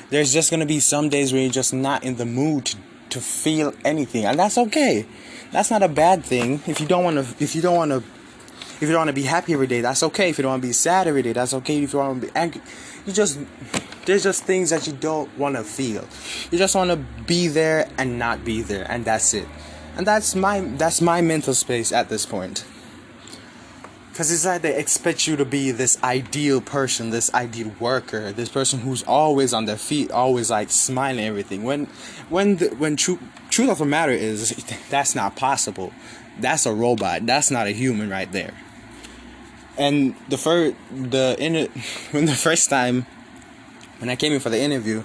There's 0.09 0.33
just 0.33 0.51
gonna 0.51 0.65
be 0.65 0.79
some 0.79 1.09
days 1.09 1.31
where 1.31 1.41
you're 1.41 1.51
just 1.51 1.73
not 1.73 2.03
in 2.03 2.17
the 2.17 2.25
mood 2.25 2.65
to, 2.65 2.77
to 3.11 3.21
feel 3.21 3.73
anything, 3.85 4.25
and 4.25 4.37
that's 4.37 4.57
okay. 4.57 5.05
That's 5.51 5.71
not 5.71 5.83
a 5.83 5.87
bad 5.87 6.25
thing. 6.25 6.61
If 6.67 6.79
you 6.79 6.87
don't 6.87 7.03
want 7.03 7.17
to, 7.17 7.43
if 7.43 7.55
you 7.55 7.61
don't 7.61 7.75
want 7.75 7.91
to, 7.91 7.97
if 7.97 8.81
you 8.81 8.89
don't 8.89 8.97
want 8.97 9.09
to 9.09 9.13
be 9.13 9.23
happy 9.23 9.53
every 9.53 9.67
day, 9.67 9.81
that's 9.81 10.03
okay. 10.03 10.29
If 10.29 10.37
you 10.37 10.41
don't 10.41 10.51
want 10.51 10.63
to 10.63 10.67
be 10.67 10.73
sad 10.73 11.07
every 11.07 11.21
day, 11.21 11.33
that's 11.33 11.53
okay. 11.53 11.83
If 11.83 11.93
you 11.93 11.99
want 11.99 12.21
to 12.21 12.27
be 12.27 12.33
angry, 12.35 12.61
you 13.05 13.13
just 13.13 13.39
there's 14.05 14.23
just 14.23 14.43
things 14.43 14.71
that 14.71 14.87
you 14.87 14.93
don't 14.93 15.35
want 15.37 15.55
to 15.55 15.63
feel. 15.63 16.05
You 16.51 16.57
just 16.57 16.75
want 16.75 16.89
to 16.89 16.97
be 17.25 17.47
there 17.47 17.89
and 17.97 18.17
not 18.19 18.43
be 18.43 18.63
there, 18.63 18.85
and 18.89 19.05
that's 19.05 19.33
it 19.33 19.47
and 19.97 20.07
that's 20.07 20.35
my 20.35 20.61
that's 20.61 21.01
my 21.01 21.21
mental 21.21 21.53
space 21.53 21.91
at 21.91 22.09
this 22.09 22.25
point. 22.25 22.65
Because 24.11 24.31
it's 24.31 24.45
like 24.45 24.61
they 24.61 24.77
expect 24.77 25.25
you 25.25 25.35
to 25.37 25.45
be 25.45 25.71
this 25.71 26.01
ideal 26.03 26.59
person 26.61 27.09
this 27.09 27.33
ideal 27.33 27.71
worker 27.79 28.31
this 28.33 28.49
person 28.49 28.81
who's 28.81 29.03
always 29.03 29.53
on 29.53 29.65
their 29.65 29.77
feet 29.77 30.11
always 30.11 30.49
like 30.49 30.69
smiling 30.69 31.25
everything. 31.25 31.63
When 31.63 31.85
when 32.29 32.57
the, 32.57 32.67
when 32.69 32.95
true 32.95 33.19
truth 33.49 33.69
of 33.69 33.79
the 33.79 33.85
matter 33.85 34.11
is 34.11 34.51
that's 34.89 35.15
not 35.15 35.35
possible. 35.35 35.93
That's 36.39 36.65
a 36.65 36.73
robot. 36.73 37.25
That's 37.25 37.51
not 37.51 37.67
a 37.67 37.71
human 37.71 38.09
right 38.09 38.31
there. 38.31 38.53
And 39.77 40.15
the 40.29 40.37
first 40.37 40.75
the 40.91 41.35
in 41.39 41.69
when 42.11 42.25
the 42.25 42.35
first 42.35 42.69
time 42.69 43.05
when 43.99 44.09
i 44.09 44.15
came 44.15 44.33
in 44.33 44.39
for 44.39 44.49
the 44.49 44.59
interview 44.59 45.03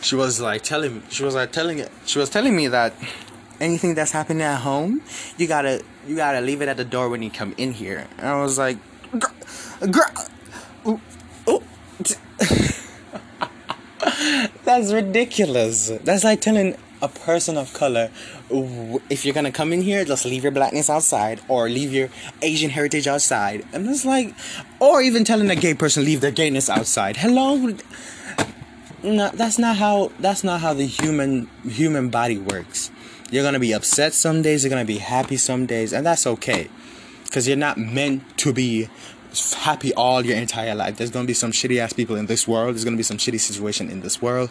she 0.00 0.14
was 0.14 0.40
like 0.40 0.62
telling 0.62 1.02
she 1.08 1.24
was 1.24 1.34
like 1.34 1.52
telling 1.52 1.84
she 2.06 2.18
was 2.18 2.30
telling 2.30 2.54
me 2.54 2.68
that 2.68 2.94
anything 3.60 3.94
that's 3.94 4.12
happening 4.12 4.42
at 4.42 4.60
home, 4.60 5.02
you 5.36 5.46
gotta 5.46 5.82
you 6.06 6.16
gotta 6.16 6.40
leave 6.40 6.62
it 6.62 6.68
at 6.68 6.76
the 6.76 6.84
door 6.84 7.08
when 7.08 7.22
you 7.22 7.30
come 7.30 7.54
in 7.56 7.72
here. 7.72 8.06
And 8.18 8.26
I 8.26 8.40
was 8.40 8.58
like, 8.58 8.78
girl, 9.90 11.00
that's 14.64 14.92
ridiculous. 14.92 15.90
That's 16.04 16.24
like 16.24 16.40
telling 16.40 16.76
a 17.00 17.08
person 17.08 17.56
of 17.56 17.72
color, 17.72 18.10
if 18.50 19.24
you're 19.24 19.34
gonna 19.34 19.52
come 19.52 19.72
in 19.72 19.82
here, 19.82 20.04
just 20.04 20.24
leave 20.24 20.42
your 20.42 20.52
blackness 20.52 20.90
outside, 20.90 21.40
or 21.48 21.68
leave 21.68 21.92
your 21.92 22.08
Asian 22.42 22.70
heritage 22.70 23.06
outside. 23.06 23.64
And 23.72 23.88
it's 23.88 24.04
like, 24.04 24.34
or 24.80 25.00
even 25.00 25.24
telling 25.24 25.50
a 25.50 25.56
gay 25.56 25.74
person 25.74 26.04
leave 26.04 26.20
their 26.20 26.30
gayness 26.30 26.68
outside. 26.68 27.16
Hello. 27.16 27.74
No, 29.02 29.30
that's 29.32 29.58
not 29.58 29.76
how. 29.76 30.10
That's 30.18 30.42
not 30.42 30.60
how 30.60 30.74
the 30.74 30.86
human 30.86 31.48
human 31.64 32.10
body 32.10 32.38
works. 32.38 32.90
You're 33.30 33.44
gonna 33.44 33.58
be 33.58 33.72
upset 33.72 34.14
some 34.14 34.42
days, 34.42 34.64
you're 34.64 34.70
gonna 34.70 34.84
be 34.84 34.98
happy 34.98 35.36
some 35.36 35.66
days, 35.66 35.92
and 35.92 36.06
that's 36.06 36.26
okay. 36.26 36.70
Because 37.24 37.46
you're 37.46 37.58
not 37.58 37.76
meant 37.76 38.38
to 38.38 38.52
be 38.52 38.88
happy 39.58 39.92
all 39.94 40.24
your 40.24 40.36
entire 40.36 40.74
life. 40.74 40.96
There's 40.96 41.10
gonna 41.10 41.26
be 41.26 41.34
some 41.34 41.52
shitty 41.52 41.78
ass 41.78 41.92
people 41.92 42.16
in 42.16 42.26
this 42.26 42.48
world, 42.48 42.74
there's 42.74 42.84
gonna 42.84 42.96
be 42.96 43.02
some 43.02 43.18
shitty 43.18 43.40
situation 43.40 43.90
in 43.90 44.00
this 44.00 44.22
world. 44.22 44.50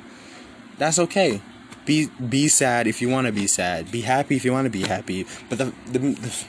That's 0.78 1.00
okay. 1.00 1.42
Be 1.86 2.10
be 2.30 2.48
sad 2.50 2.86
if 2.86 3.02
you 3.02 3.10
wanna 3.10 3.32
be 3.32 3.48
sad. 3.48 3.92
Be 3.92 4.02
happy 4.02 4.36
if 4.36 4.46
you 4.46 4.52
wanna 4.52 4.70
be 4.70 4.84
happy. 4.84 5.26
But 5.50 5.58
the 5.58 5.74
the, 5.92 6.00
the 6.00 6.46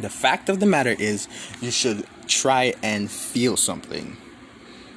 the 0.00 0.10
fact 0.10 0.48
of 0.48 0.60
the 0.60 0.66
matter 0.66 0.94
is 0.98 1.28
you 1.60 1.70
should 1.70 2.06
try 2.26 2.74
and 2.82 3.10
feel 3.10 3.56
something. 3.56 4.16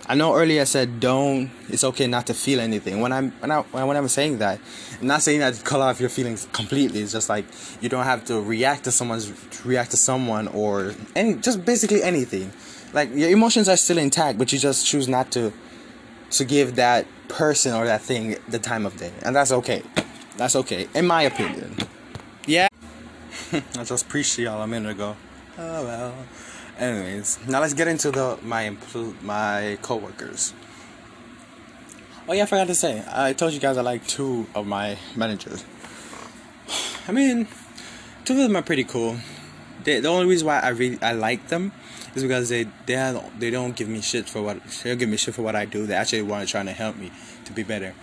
I 0.06 0.16
know 0.16 0.36
earlier 0.36 0.62
I 0.62 0.66
said 0.66 1.00
don't. 1.00 1.50
It's 1.70 1.84
okay 1.84 2.08
not 2.08 2.28
to 2.28 2.34
feel 2.34 2.60
anything. 2.60 3.00
When 3.00 3.14
I'm 3.14 3.32
when 3.40 3.52
I 3.52 3.62
when 3.62 3.96
I'm 3.96 4.08
saying 4.10 4.40
that, 4.40 4.60
I'm 5.00 5.08
not 5.08 5.22
saying 5.22 5.40
that 5.40 5.54
to 5.54 5.64
cut 5.64 5.80
off 5.80 6.00
your 6.00 6.10
feelings 6.10 6.48
completely. 6.52 7.02
It's 7.02 7.14
just 7.14 7.30
like 7.30 7.46
you 7.82 7.88
don't 7.88 8.04
have 8.04 8.26
to 8.26 8.42
react 8.42 8.84
to 8.84 8.92
someone's 8.92 9.32
react 9.66 9.92
to 9.92 9.98
someone 9.98 10.50
or 10.50 10.94
any 11.16 11.36
just 11.36 11.64
basically 11.64 12.04
anything. 12.04 12.52
Like 12.92 13.16
your 13.16 13.30
emotions 13.30 13.70
are 13.70 13.78
still 13.78 13.98
intact, 13.98 14.38
but 14.38 14.52
you 14.52 14.60
just 14.60 14.86
choose 14.86 15.08
not 15.08 15.32
to 15.32 15.54
to 16.32 16.46
give 16.46 16.76
that 16.76 17.08
person 17.30 17.74
or 17.74 17.86
that 17.86 18.02
thing 18.02 18.36
the 18.50 18.60
time 18.60 18.86
of 18.86 18.98
day, 18.98 19.14
and 19.22 19.36
that's 19.36 19.52
okay. 19.52 19.84
That's 20.36 20.56
okay, 20.58 20.88
in 20.94 21.08
my 21.08 21.22
opinion. 21.24 21.78
Yeah. 22.46 22.68
I 23.78 23.84
just 23.84 24.10
preached 24.10 24.36
to 24.36 24.42
y'all 24.42 24.62
a 24.62 24.68
minute 24.68 24.92
ago. 24.92 25.16
Oh 25.58 25.84
well. 25.86 26.14
Anyways, 26.78 27.40
now 27.48 27.62
let's 27.62 27.74
get 27.74 27.88
into 27.88 28.10
the 28.10 28.40
my 28.42 28.76
my 29.22 29.78
coworkers. 29.82 30.54
Oh 32.28 32.34
yeah, 32.34 32.44
I 32.44 32.46
forgot 32.46 32.68
to 32.68 32.76
say. 32.76 33.04
I 33.12 33.34
told 33.34 33.54
you 33.54 33.60
guys 33.60 33.78
I 33.78 33.82
like 33.82 34.08
two 34.08 34.48
of 34.56 34.66
my 34.66 34.98
managers. 35.16 35.64
I 37.08 37.12
mean, 37.12 37.48
two 38.26 38.34
of 38.34 38.40
them 38.40 38.56
are 38.56 38.62
pretty 38.62 38.86
cool. 38.86 39.18
They, 39.84 40.00
the 40.00 40.08
only 40.08 40.26
reason 40.26 40.48
why 40.48 40.62
I 40.62 40.70
really 40.70 41.02
I 41.02 41.12
like 41.12 41.50
them 41.50 41.74
is 42.16 42.24
because 42.24 42.50
they 42.50 42.68
they 42.86 42.94
have, 42.94 43.40
they 43.40 43.52
don't 43.52 43.76
give 43.76 43.88
me 43.88 44.02
shit 44.02 44.28
for 44.28 44.42
what 44.42 44.64
they 44.64 44.90
don't 44.90 45.00
give 45.00 45.10
me 45.10 45.18
shit 45.18 45.36
for 45.36 45.44
what 45.44 45.56
I 45.56 45.66
do. 45.66 45.86
They 45.86 45.96
actually 45.96 46.24
want 46.24 46.46
to 46.48 46.52
try 46.52 46.64
to 46.64 46.72
help 46.72 46.96
me 46.96 47.12
to 47.46 47.52
be 47.52 47.62
better. 47.62 47.94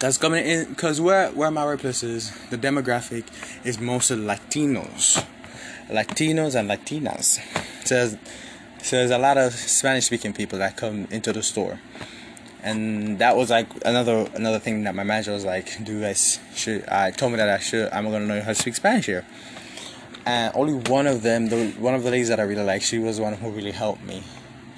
That's 0.00 0.18
coming 0.18 0.44
in 0.44 0.70
because 0.70 1.00
where 1.00 1.30
where 1.30 1.50
my 1.52 1.64
workplace 1.64 2.02
is, 2.02 2.32
the 2.50 2.58
demographic 2.58 3.24
is 3.64 3.78
mostly 3.78 4.16
Latinos. 4.16 5.24
Latinos 5.88 6.54
and 6.54 6.68
Latinas. 6.70 7.40
So 7.86 7.94
there's, 7.94 8.16
so 8.82 8.96
there's 8.96 9.10
a 9.10 9.18
lot 9.18 9.38
of 9.38 9.52
Spanish 9.52 10.06
speaking 10.06 10.32
people 10.32 10.58
that 10.58 10.76
come 10.76 11.06
into 11.10 11.32
the 11.32 11.42
store. 11.42 11.78
And 12.62 13.18
that 13.18 13.36
was 13.36 13.50
like 13.50 13.66
another 13.84 14.26
another 14.34 14.58
thing 14.58 14.84
that 14.84 14.94
my 14.94 15.04
manager 15.04 15.32
was 15.32 15.44
like, 15.44 15.84
"Do 15.84 16.04
I 16.04 16.14
should?" 16.14 16.88
I 16.88 17.10
told 17.10 17.32
me 17.32 17.36
that 17.36 17.48
I 17.48 17.58
should. 17.58 17.92
I'm 17.92 18.10
gonna 18.10 18.24
learn 18.24 18.40
how 18.40 18.52
to 18.52 18.54
speak 18.54 18.74
Spanish 18.74 19.04
here. 19.04 19.26
And 20.24 20.50
only 20.54 20.72
one 20.72 21.06
of 21.06 21.20
them, 21.20 21.50
the 21.50 21.74
one 21.78 21.94
of 21.94 22.04
the 22.04 22.10
ladies 22.10 22.28
that 22.28 22.40
I 22.40 22.44
really 22.44 22.64
like, 22.64 22.80
she 22.80 22.98
was 22.98 23.18
the 23.18 23.22
one 23.22 23.34
who 23.34 23.50
really 23.50 23.72
helped 23.72 24.02
me 24.02 24.22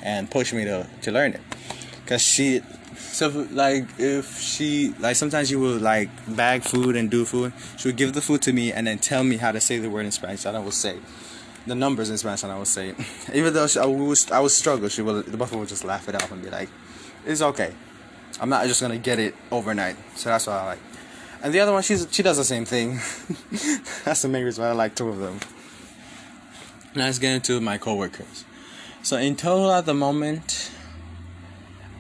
and 0.03 0.29
pushed 0.29 0.53
me 0.53 0.65
to 0.65 0.89
to 1.03 1.13
learn 1.13 1.35
it. 1.35 1.41
Cause 2.07 2.23
she 2.23 2.63
so 2.95 3.47
like 3.51 3.85
if 3.99 4.41
she 4.41 4.95
like 5.01 5.17
sometimes 5.17 5.49
she 5.49 5.57
would 5.57 5.83
like 5.83 6.09
bag 6.37 6.63
food 6.63 6.95
and 6.95 7.11
do 7.11 7.25
food, 7.25 7.53
she 7.77 7.89
would 7.89 7.97
give 7.97 8.13
the 8.13 8.21
food 8.21 8.43
to 8.43 8.53
me 8.53 8.73
and 8.73 8.87
then 8.87 8.99
tell 8.99 9.25
me 9.25 9.39
how 9.39 9.51
to 9.51 9.61
say 9.61 9.79
the 9.79 9.91
word 9.91 10.07
in 10.07 10.13
Spanish 10.13 10.45
and 10.45 10.57
I 10.57 10.61
would 10.61 10.73
say 10.73 10.99
the 11.67 11.75
numbers 11.75 12.11
in 12.11 12.17
Spanish 12.17 12.45
and 12.45 12.53
I 12.53 12.59
would 12.59 12.69
say 12.69 12.95
even 13.35 13.53
though 13.53 13.67
she, 13.67 13.81
I 13.81 13.87
was 13.87 14.31
I 14.31 14.39
would 14.39 14.53
struggle, 14.53 14.89
she 14.89 15.03
would 15.03 15.27
the 15.27 15.37
buffalo 15.37 15.61
would 15.61 15.69
just 15.69 15.85
laugh 15.85 16.09
it 16.09 16.15
off 16.15 16.31
and 16.31 16.43
be 16.43 16.49
like, 16.49 16.69
It's 17.25 17.43
okay. 17.43 17.75
I'm 18.41 18.51
not 18.51 18.67
just 18.67 18.81
gonna 18.81 18.99
get 18.99 19.19
it 19.19 19.35
overnight. 19.51 19.97
So 20.15 20.29
that's 20.29 20.47
why 20.47 20.61
I 20.61 20.67
like. 20.67 20.79
And 21.43 21.53
the 21.53 21.59
other 21.59 21.73
one 21.73 21.83
she's 21.83 22.07
she 22.13 22.23
does 22.23 22.37
the 22.37 22.45
same 22.45 22.65
thing. 22.65 23.01
that's 24.05 24.23
the 24.23 24.29
main 24.29 24.45
reason 24.45 24.63
why 24.63 24.71
I 24.71 24.75
like 24.75 24.95
two 24.95 25.09
of 25.09 25.19
them. 25.19 25.41
Now 26.95 27.07
let's 27.07 27.19
get 27.19 27.35
into 27.35 27.61
my 27.61 27.79
coworkers. 27.79 28.45
So 29.03 29.17
in 29.17 29.35
total 29.35 29.73
at 29.73 29.87
the 29.87 29.95
moment 29.95 30.71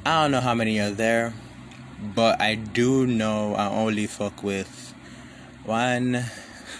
I 0.07 0.23
don't 0.23 0.31
know 0.31 0.40
how 0.40 0.55
many 0.55 0.79
are 0.79 0.90
there, 0.90 1.35
but 2.14 2.40
I 2.40 2.55
do 2.55 3.09
know 3.09 3.57
I 3.57 3.66
only 3.66 4.07
fuck 4.07 4.40
with 4.45 4.95
one, 5.64 6.23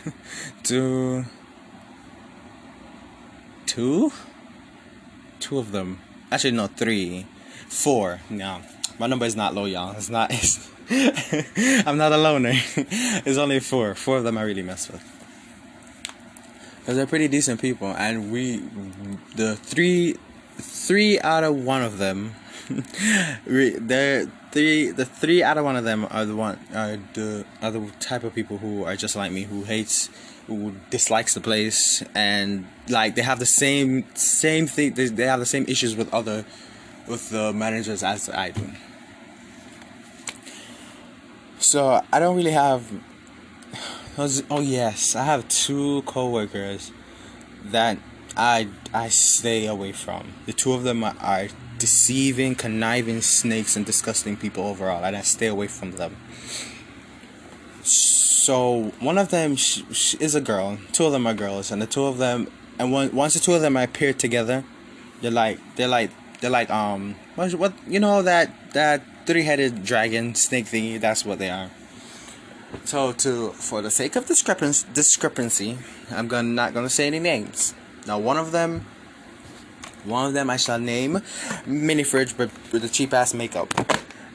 two, 0.63 1.25
two, 3.67 4.13
two 5.41 5.59
of 5.59 5.73
them. 5.73 5.99
Actually, 6.31 6.53
no, 6.53 6.69
three, 6.69 7.27
four. 7.69 8.21
No, 8.31 8.63
my 9.01 9.09
number 9.09 9.27
is 9.27 9.35
not 9.35 9.57
low, 9.57 9.65
y'all. 9.65 9.97
It's 9.97 10.09
not. 10.09 10.31
It's, 10.33 10.71
I'm 11.85 11.99
not 11.99 12.13
a 12.13 12.17
loner. 12.17 12.53
it's 12.55 13.39
only 13.39 13.59
four. 13.59 13.97
Four 13.97 14.19
of 14.19 14.23
them 14.23 14.39
I 14.39 14.43
really 14.43 14.63
mess 14.63 14.89
with. 14.89 15.03
Cause 16.87 16.95
they're 16.95 17.09
pretty 17.09 17.27
decent 17.27 17.61
people, 17.61 17.89
and 17.89 18.31
we, 18.31 18.63
the 19.35 19.57
three, 19.57 20.15
three 20.59 21.19
out 21.19 21.43
of 21.43 21.57
one 21.57 21.83
of 21.83 21.99
them 21.99 22.37
the 23.47 24.31
three 24.51 24.91
the 24.91 25.05
three 25.05 25.43
out 25.43 25.57
of 25.59 25.65
one 25.65 25.77
of 25.77 25.85
them 25.85 26.07
are 26.11 26.25
the 26.25 26.35
one 26.35 26.59
are 26.75 26.99
the 27.15 27.45
are 27.63 27.71
the 27.71 27.91
type 28.01 28.25
of 28.25 28.35
people 28.35 28.59
who 28.59 28.85
are 28.85 28.97
just 28.97 29.15
like 29.15 29.31
me 29.31 29.43
who 29.43 29.63
hates 29.65 30.11
who 30.47 30.73
dislikes 30.91 31.35
the 31.35 31.41
place 31.41 32.03
and 32.15 32.67
like 32.89 33.15
they 33.15 33.23
have 33.23 33.39
the 33.39 33.47
same 33.47 34.05
same 34.15 34.67
thing 34.67 34.95
they, 34.95 35.07
they 35.07 35.27
have 35.27 35.41
the 35.41 35.47
same 35.47 35.65
issues 35.69 35.95
with 35.95 36.13
other 36.13 36.45
with 37.07 37.31
the 37.31 37.53
managers 37.53 38.03
as 38.03 38.29
I 38.29 38.51
do. 38.51 38.71
So 41.59 42.03
I 42.13 42.19
don't 42.19 42.37
really 42.37 42.53
have 42.53 42.91
oh 44.19 44.61
yes, 44.61 45.15
I 45.15 45.25
have 45.25 45.49
two 45.49 46.03
coworkers 46.03 46.93
that 47.67 47.99
I 48.37 48.69
I 48.93 49.09
stay 49.09 49.67
away 49.67 49.93
from. 49.93 50.33
The 50.47 50.53
two 50.53 50.73
of 50.73 50.83
them 50.83 51.05
are 51.05 51.49
deceiving, 51.79 52.55
conniving 52.55 53.21
snakes 53.23 53.77
and 53.77 53.85
disgusting 53.85 54.37
people 54.37 54.65
overall, 54.65 55.05
and 55.05 55.17
I 55.17 55.23
stay 55.23 55.47
away 55.47 55.67
from 55.67 55.93
them. 55.93 56.17
So 57.83 58.93
one 59.01 59.19
of 59.19 59.31
them 59.31 59.57
sh- 59.57 59.83
sh- 59.93 60.15
is 60.21 60.35
a 60.35 60.41
girl. 60.41 60.79
Two 60.93 61.07
of 61.07 61.13
them 61.13 61.27
are 61.27 61.35
girls, 61.35 61.71
and 61.71 61.81
the 61.83 61.87
two 61.87 62.05
of 62.05 62.19
them, 62.19 62.49
and 62.79 62.93
one, 62.93 63.15
once 63.15 63.35
the 63.35 63.41
two 63.41 63.55
of 63.55 63.61
them 63.61 63.77
appear 63.77 64.13
together, 64.13 64.65
they're 65.21 65.31
like 65.31 65.59
they're 65.77 65.89
like 65.89 66.11
they're 66.41 66.51
like 66.51 66.71
um 66.71 67.17
what, 67.35 67.55
what 67.55 67.73
you 67.87 68.01
know 68.01 68.23
that 68.23 68.51
that 68.73 69.03
three 69.27 69.43
headed 69.43 69.85
dragon 69.85 70.35
snake 70.35 70.67
thingy. 70.67 71.01
That's 71.01 71.25
what 71.25 71.39
they 71.39 71.51
are. 71.51 71.71
So 72.85 73.13
to 73.13 73.51
for 73.53 73.83
the 73.83 73.91
sake 73.91 74.17
of 74.17 74.27
discrepancy, 74.27 74.87
discrepancy, 74.93 75.79
I'm 76.11 76.29
gonna 76.29 76.49
not 76.49 76.75
gonna 76.75 76.91
say 76.91 77.07
any 77.07 77.19
names. 77.19 77.75
Now 78.07 78.19
one 78.19 78.37
of 78.37 78.53
them 78.53 78.87
one 80.07 80.27
of 80.27 80.35
them 80.35 80.51
I 80.51 80.57
shall 80.57 80.79
name 80.79 81.21
Mini 81.67 82.05
Fridge 82.05 82.37
but 82.37 82.51
with 82.73 82.83
the 82.83 82.89
cheap 82.89 83.13
ass 83.13 83.35
makeup. 83.35 83.73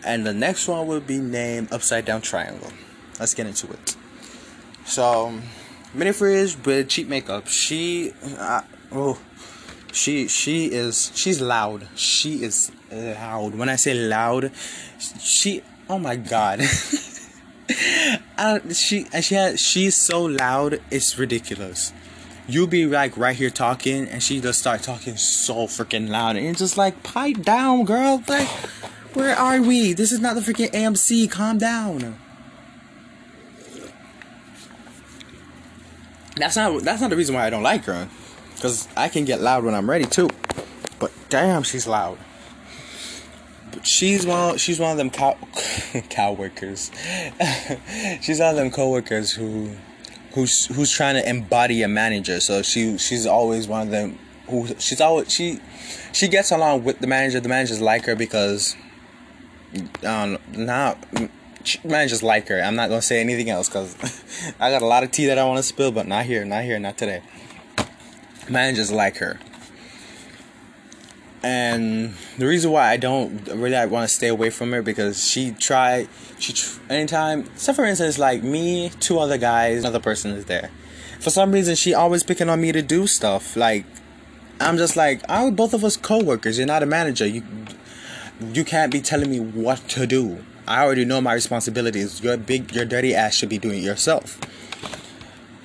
And 0.04 0.26
the 0.26 0.34
next 0.34 0.68
one 0.68 0.88
will 0.88 1.00
be 1.00 1.20
named 1.20 1.72
Upside 1.72 2.06
Down 2.06 2.22
Triangle. 2.22 2.72
Let's 3.20 3.34
get 3.34 3.46
into 3.46 3.72
it. 3.72 3.96
So, 4.86 5.38
Mini 5.94 6.12
Fridge 6.12 6.58
with 6.66 6.90
cheap 6.90 7.08
makeup. 7.08 7.48
She, 7.48 8.14
uh, 8.38 8.62
oh, 8.92 9.20
she 9.92 10.28
she 10.28 10.72
is 10.72 11.12
she's 11.14 11.40
loud. 11.42 11.88
She 11.96 12.44
is 12.44 12.72
loud. 12.92 13.56
When 13.56 13.70
I 13.70 13.76
say 13.76 13.94
loud, 13.94 14.52
she 15.20 15.62
oh 15.90 16.00
my 16.00 16.16
god. 16.16 16.62
uh, 18.38 18.60
she 18.74 19.06
she 19.22 19.36
has, 19.36 19.60
she's 19.60 19.96
so 19.96 20.24
loud. 20.24 20.82
It's 20.90 21.18
ridiculous 21.20 21.94
you 22.54 22.68
be 22.68 22.86
like 22.86 23.18
right 23.18 23.36
here 23.36 23.50
talking 23.50 24.08
and 24.08 24.22
she 24.22 24.40
just 24.42 24.60
start 24.60 24.82
talking 24.84 25.18
so 25.18 25.68
freaking 25.68 26.10
loud 26.10 26.36
and 26.36 26.48
it's 26.48 26.60
just 26.60 26.78
like 26.78 27.04
pipe 27.04 27.42
down 27.42 27.86
girl 27.86 28.24
like 28.28 28.48
where 29.14 29.36
are 29.36 29.62
we? 29.62 29.92
This 29.92 30.12
is 30.12 30.20
not 30.20 30.36
the 30.36 30.42
freaking 30.42 30.72
amc 30.72 31.30
calm 31.30 31.58
down. 31.58 32.18
That's 36.36 36.56
not 36.56 36.82
that's 36.84 37.02
not 37.02 37.10
the 37.10 37.18
reason 37.18 37.36
why 37.36 37.46
i 37.46 37.50
don't 37.50 37.64
like 37.64 37.84
her 37.86 38.08
because 38.56 38.88
i 38.96 39.10
can 39.10 39.26
get 39.26 39.42
loud 39.42 39.64
when 39.64 39.76
i'm 39.76 39.90
ready 39.90 40.06
too. 40.06 40.30
But 41.00 41.12
damn 41.30 41.64
she's 41.64 41.88
loud. 41.88 42.18
But 43.72 43.86
she's 43.86 44.26
one 44.26 44.58
she's 44.58 44.80
one 44.80 44.92
of 44.92 44.98
them 44.98 45.10
cow 45.10 45.38
cow 46.10 46.34
workers. 46.34 46.92
She's 48.22 48.40
one 48.40 48.50
of 48.50 48.56
them 48.56 48.72
coworkers 48.72 49.32
who 49.32 49.72
who's 50.34 50.68
who's 50.68 50.92
trying 50.92 51.16
to 51.16 51.28
embody 51.28 51.82
a 51.84 51.88
manager. 51.88 52.40
So 52.40 52.62
she 52.62 52.98
she's 52.98 53.26
always 53.26 53.68
one 53.68 53.82
of 53.84 53.92
them 53.92 54.18
who 54.48 54.68
she's 54.80 55.02
always 55.02 55.32
she 55.32 55.60
she 56.14 56.28
gets 56.28 56.52
along 56.52 56.84
with 56.84 57.00
the 57.00 57.08
manager. 57.08 57.40
The 57.40 57.50
managers 57.50 57.82
like 57.82 58.06
her 58.06 58.16
because 58.16 58.76
um 60.06 60.38
not 60.54 60.98
managers 61.84 62.24
like 62.24 62.48
her. 62.48 62.62
I'm 62.62 62.76
not 62.76 62.90
gonna 62.90 63.02
say 63.02 63.20
anything 63.20 63.50
else 63.50 63.70
because 63.70 63.96
I 64.60 64.72
got 64.72 64.82
a 64.82 64.88
lot 64.88 65.04
of 65.04 65.12
tea 65.12 65.28
that 65.28 65.38
I 65.38 65.44
want 65.46 65.58
to 65.58 65.64
spill, 65.64 65.92
but 65.92 66.08
not 66.08 66.26
here, 66.26 66.46
not 66.46 66.64
here, 66.64 66.80
not 66.80 66.98
today. 66.98 67.22
Managers 68.50 68.92
like 68.92 69.18
her. 69.18 69.40
And 71.44 72.14
the 72.38 72.46
reason 72.46 72.72
why 72.72 72.90
I 72.90 72.98
don't 72.98 73.48
really 73.48 73.76
I 73.76 73.86
want 73.86 74.08
to 74.08 74.14
stay 74.14 74.28
away 74.28 74.52
from 74.52 74.72
her 74.74 74.82
because 74.84 75.28
she 75.28 75.52
tried 75.52 76.08
she 76.38 76.54
anytime 76.90 77.50
so 77.58 77.74
for 77.74 77.84
instance 77.84 78.20
like 78.20 78.44
me 78.44 78.90
two 79.00 79.18
other 79.18 79.38
guys 79.40 79.80
another 79.80 80.00
person 80.00 80.32
is 80.32 80.46
there. 80.46 80.70
For 81.20 81.32
some 81.32 81.52
reason 81.52 81.76
she 81.76 81.94
always 81.96 82.24
picking 82.24 82.48
on 82.48 82.62
me 82.62 82.72
to 82.72 82.84
do 82.84 83.08
stuff 83.08 83.56
like 83.56 83.86
I'm 84.60 84.78
just 84.78 84.96
like 84.96 85.28
I 85.30 85.50
both 85.50 85.74
of 85.74 85.84
us 85.84 85.98
co-workers 85.98 86.60
you're 86.60 86.68
not 86.68 86.84
a 86.84 86.86
manager 86.86 87.26
you 87.26 87.44
you 88.54 88.64
can't 88.64 88.92
be 88.92 89.02
telling 89.02 89.32
me 89.32 89.40
what 89.40 89.88
to 89.90 90.06
do. 90.06 90.44
I 90.68 90.84
already 90.84 91.06
know 91.06 91.22
my 91.22 91.34
responsibilities 91.34 92.22
your 92.22 92.38
big 92.38 92.72
your 92.72 92.86
dirty 92.86 93.16
ass 93.16 93.34
should 93.34 93.50
be 93.50 93.58
doing 93.58 93.80
it 93.80 93.84
yourself. 93.84 94.40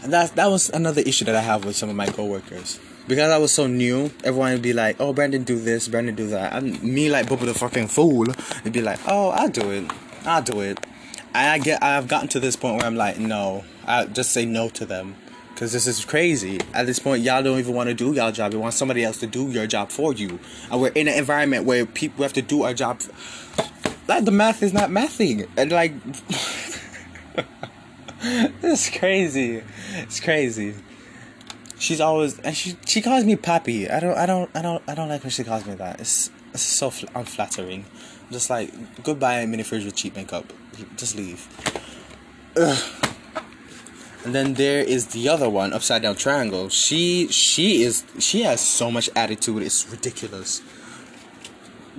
And 0.02 0.10
that 0.10 0.36
that 0.36 0.46
was 0.46 0.70
another 0.70 1.02
issue 1.02 1.26
that 1.26 1.36
I 1.36 1.42
have 1.42 1.66
with 1.66 1.76
some 1.76 1.90
of 1.90 1.96
my 1.96 2.06
co-workers 2.06 2.80
because 3.08 3.30
I 3.30 3.38
was 3.38 3.52
so 3.52 3.66
new, 3.66 4.10
everyone 4.24 4.52
would 4.52 4.62
be 4.62 4.72
like, 4.72 4.96
"Oh, 5.00 5.12
Brandon, 5.12 5.44
do 5.44 5.58
this, 5.58 5.88
Brandon, 5.88 6.14
do 6.14 6.28
that." 6.28 6.52
And 6.52 6.82
me, 6.82 7.10
like 7.10 7.26
Bubba 7.26 7.46
the 7.46 7.54
fucking 7.54 7.88
fool, 7.88 8.26
would 8.64 8.72
be 8.72 8.82
like, 8.82 8.98
"Oh, 9.06 9.30
I'll 9.30 9.48
do 9.48 9.70
it, 9.70 9.90
I'll 10.24 10.42
do 10.42 10.60
it." 10.60 10.78
And 11.34 11.50
I 11.50 11.58
get, 11.58 11.82
I've 11.82 12.08
gotten 12.08 12.28
to 12.28 12.40
this 12.40 12.56
point 12.56 12.78
where 12.78 12.86
I'm 12.86 12.96
like, 12.96 13.18
"No, 13.18 13.64
I 13.86 14.06
just 14.06 14.32
say 14.32 14.44
no 14.44 14.68
to 14.70 14.86
them." 14.86 15.16
Cause 15.56 15.72
this 15.72 15.86
is 15.86 16.04
crazy. 16.04 16.60
At 16.74 16.84
this 16.84 16.98
point, 16.98 17.22
y'all 17.22 17.42
don't 17.42 17.58
even 17.58 17.74
want 17.74 17.88
to 17.88 17.94
do 17.94 18.12
y'all 18.12 18.30
job. 18.30 18.52
You 18.52 18.60
want 18.60 18.74
somebody 18.74 19.02
else 19.02 19.18
to 19.20 19.26
do 19.26 19.48
your 19.48 19.66
job 19.66 19.88
for 19.88 20.12
you. 20.12 20.38
And 20.70 20.82
we're 20.82 20.92
in 20.92 21.08
an 21.08 21.14
environment 21.14 21.64
where 21.64 21.86
people 21.86 22.24
have 22.24 22.34
to 22.34 22.42
do 22.42 22.64
our 22.64 22.74
job. 22.74 23.00
Like 24.06 24.26
the 24.26 24.32
math 24.32 24.62
is 24.62 24.74
not 24.74 24.90
mathing, 24.90 25.48
and 25.56 25.72
like, 25.72 25.94
it's 28.62 28.90
crazy. 28.90 29.62
It's 29.94 30.20
crazy 30.20 30.74
she's 31.78 32.00
always 32.00 32.38
and 32.40 32.56
she 32.56 32.76
she 32.86 33.00
calls 33.00 33.24
me 33.24 33.36
papi. 33.36 33.90
I 33.90 34.00
don't 34.00 34.16
I 34.16 34.26
don't 34.26 34.50
I 34.54 34.62
don't 34.62 34.82
I 34.88 34.94
don't 34.94 35.08
like 35.08 35.22
when 35.22 35.30
she 35.30 35.44
calls 35.44 35.66
me 35.66 35.74
that. 35.74 36.00
It's 36.00 36.30
it's 36.52 36.62
so 36.62 36.90
fl- 36.90 37.06
unflattering. 37.14 37.84
I'm 38.26 38.32
just 38.32 38.50
like 38.50 38.72
goodbye 39.02 39.44
mini 39.46 39.62
fridge 39.62 39.84
with 39.84 39.96
cheap 39.96 40.16
makeup. 40.16 40.52
Just 40.96 41.16
leave. 41.16 41.46
Ugh. 42.56 43.12
And 44.24 44.34
then 44.34 44.54
there 44.54 44.82
is 44.82 45.06
the 45.08 45.28
other 45.28 45.48
one, 45.48 45.72
upside 45.72 46.02
down 46.02 46.16
triangle. 46.16 46.68
She 46.68 47.28
she 47.28 47.84
is 47.84 48.04
she 48.18 48.42
has 48.42 48.60
so 48.60 48.90
much 48.90 49.08
attitude. 49.14 49.62
It's 49.62 49.88
ridiculous. 49.88 50.62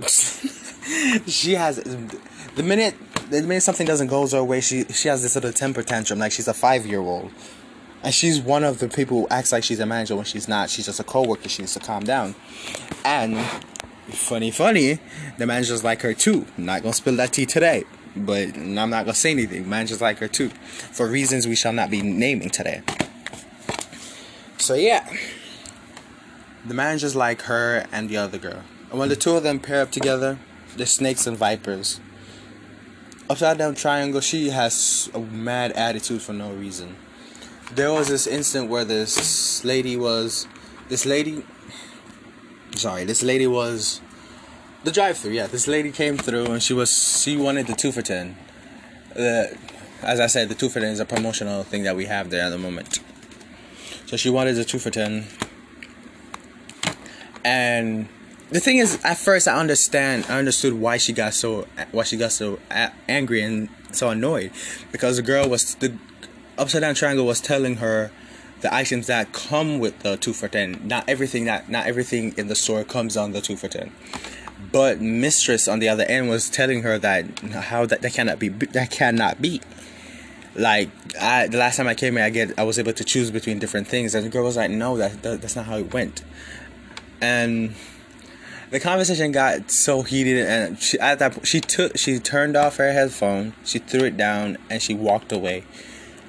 she 1.27 1.53
has 1.53 1.77
the 1.77 2.63
minute 2.63 2.95
the 3.29 3.41
minute 3.41 3.63
something 3.63 3.87
doesn't 3.87 4.07
go 4.07 4.27
her 4.27 4.43
way, 4.43 4.61
she 4.61 4.83
she 4.85 5.07
has 5.07 5.23
this 5.23 5.35
little 5.35 5.53
temper 5.53 5.83
tantrum 5.83 6.19
like 6.19 6.31
she's 6.31 6.47
a 6.47 6.53
five 6.53 6.85
year 6.85 6.99
old. 6.99 7.31
And 8.03 8.13
she's 8.13 8.39
one 8.39 8.63
of 8.63 8.79
the 8.79 8.87
people 8.87 9.21
who 9.21 9.27
acts 9.29 9.51
like 9.51 9.63
she's 9.63 9.79
a 9.79 9.85
manager 9.85 10.15
when 10.15 10.25
she's 10.25 10.47
not. 10.47 10.69
She's 10.69 10.85
just 10.85 10.99
a 10.99 11.03
co-worker. 11.03 11.49
She 11.49 11.63
needs 11.63 11.73
to 11.73 11.79
calm 11.79 12.03
down. 12.03 12.35
And 13.03 13.37
funny, 14.09 14.51
funny, 14.51 14.99
the 15.37 15.45
manager's 15.45 15.83
like 15.83 16.01
her 16.01 16.13
too. 16.13 16.45
Not 16.57 16.83
gonna 16.83 16.93
spill 16.93 17.15
that 17.17 17.33
tea 17.33 17.45
today, 17.45 17.85
but 18.15 18.55
I'm 18.55 18.75
not 18.75 19.05
gonna 19.05 19.13
say 19.13 19.31
anything. 19.31 19.67
Managers 19.67 20.01
like 20.01 20.19
her 20.19 20.27
too, 20.27 20.49
for 20.49 21.07
reasons 21.07 21.47
we 21.47 21.55
shall 21.55 21.73
not 21.73 21.89
be 21.89 22.01
naming 22.01 22.49
today. 22.49 22.81
So 24.57 24.75
yeah, 24.75 25.09
the 26.65 26.73
managers 26.73 27.15
like 27.15 27.43
her 27.43 27.85
and 27.91 28.09
the 28.09 28.17
other 28.17 28.37
girl. 28.37 28.61
And 28.91 28.99
when 28.99 29.09
the 29.09 29.15
two 29.15 29.35
of 29.35 29.43
them 29.43 29.59
pair 29.59 29.81
up 29.81 29.91
together, 29.91 30.37
they're 30.75 30.85
snakes 30.85 31.27
and 31.27 31.37
vipers. 31.37 31.99
Upside 33.29 33.57
down 33.57 33.75
triangle, 33.75 34.21
she 34.21 34.49
has 34.51 35.09
a 35.13 35.19
mad 35.19 35.73
attitude 35.73 36.21
for 36.21 36.31
no 36.31 36.53
reason 36.53 36.95
there 37.71 37.91
was 37.91 38.07
this 38.07 38.27
instant 38.27 38.69
where 38.69 38.85
this 38.85 39.63
lady 39.63 39.97
was 39.97 40.47
this 40.89 41.05
lady 41.05 41.43
sorry 42.75 43.03
this 43.03 43.23
lady 43.23 43.47
was 43.47 44.01
the 44.83 44.91
drive-through 44.91 45.31
yeah 45.31 45.47
this 45.47 45.67
lady 45.67 45.91
came 45.91 46.17
through 46.17 46.45
and 46.45 46.63
she 46.63 46.73
was 46.73 47.21
she 47.21 47.35
wanted 47.35 47.67
the 47.67 47.73
two 47.73 47.91
for 47.91 48.01
ten. 48.01 48.37
The 49.13 49.57
as 50.01 50.19
i 50.19 50.27
said 50.27 50.49
the 50.49 50.55
two 50.55 50.69
for 50.69 50.79
ten 50.79 50.89
is 50.89 50.99
a 50.99 51.05
promotional 51.05 51.63
thing 51.63 51.83
that 51.83 51.95
we 51.95 52.05
have 52.05 52.29
there 52.29 52.45
at 52.45 52.49
the 52.49 52.57
moment. 52.57 52.99
So 54.05 54.15
she 54.15 54.29
wanted 54.29 54.55
the 54.55 54.63
two 54.63 54.79
for 54.79 54.89
ten. 54.89 55.25
And 57.43 58.07
the 58.49 58.59
thing 58.61 58.77
is 58.77 59.03
at 59.03 59.17
first 59.17 59.47
i 59.47 59.59
understand 59.59 60.25
i 60.29 60.37
understood 60.37 60.73
why 60.73 60.97
she 60.97 61.11
got 61.11 61.33
so 61.33 61.67
why 61.91 62.03
she 62.03 62.15
got 62.15 62.31
so 62.31 62.59
angry 63.09 63.41
and 63.41 63.69
so 63.91 64.09
annoyed 64.09 64.51
because 64.91 65.17
the 65.17 65.21
girl 65.21 65.49
was 65.49 65.75
the 65.75 65.97
Upside 66.57 66.81
Down 66.81 66.95
Triangle 66.95 67.25
was 67.25 67.39
telling 67.39 67.77
her 67.77 68.11
the 68.61 68.73
items 68.73 69.07
that 69.07 69.31
come 69.33 69.79
with 69.79 69.99
the 69.99 70.17
two 70.17 70.33
for 70.33 70.47
ten. 70.47 70.81
Not 70.83 71.07
everything 71.07 71.45
that 71.45 71.69
not 71.69 71.85
everything 71.85 72.33
in 72.37 72.47
the 72.47 72.55
store 72.55 72.83
comes 72.83 73.15
on 73.15 73.31
the 73.31 73.41
two 73.41 73.55
for 73.55 73.67
ten. 73.67 73.91
But 74.71 74.99
Mistress 74.99 75.67
on 75.67 75.79
the 75.79 75.89
other 75.89 76.03
end 76.03 76.29
was 76.29 76.49
telling 76.49 76.81
her 76.81 76.97
that 76.97 77.39
how 77.39 77.85
that, 77.85 78.01
that 78.01 78.13
cannot 78.13 78.39
be 78.39 78.49
that 78.49 78.89
cannot 78.91 79.41
be. 79.41 79.61
Like 80.55 80.89
I, 81.21 81.47
the 81.47 81.57
last 81.57 81.77
time 81.77 81.87
I 81.87 81.93
came 81.93 82.15
here, 82.15 82.23
I 82.23 82.31
get 82.31 82.57
I 82.57 82.63
was 82.63 82.79
able 82.79 82.93
to 82.93 83.03
choose 83.03 83.29
between 83.29 83.59
different 83.59 83.87
things, 83.87 84.15
and 84.15 84.25
the 84.25 84.29
girl 84.29 84.43
was 84.43 84.57
like, 84.57 84.71
"No, 84.71 84.97
that, 84.97 85.21
that 85.21 85.41
that's 85.41 85.55
not 85.55 85.65
how 85.65 85.77
it 85.77 85.93
went." 85.93 86.23
And 87.21 87.75
the 88.71 88.79
conversation 88.79 89.31
got 89.31 89.69
so 89.71 90.01
heated, 90.01 90.45
and 90.45 90.79
she, 90.79 90.99
at 90.99 91.19
that 91.19 91.45
she 91.45 91.61
took 91.61 91.97
she 91.97 92.19
turned 92.19 92.57
off 92.57 92.77
her 92.77 92.91
headphone, 92.91 93.53
she 93.63 93.79
threw 93.79 94.05
it 94.05 94.17
down, 94.17 94.57
and 94.69 94.81
she 94.81 94.95
walked 94.95 95.31
away, 95.31 95.63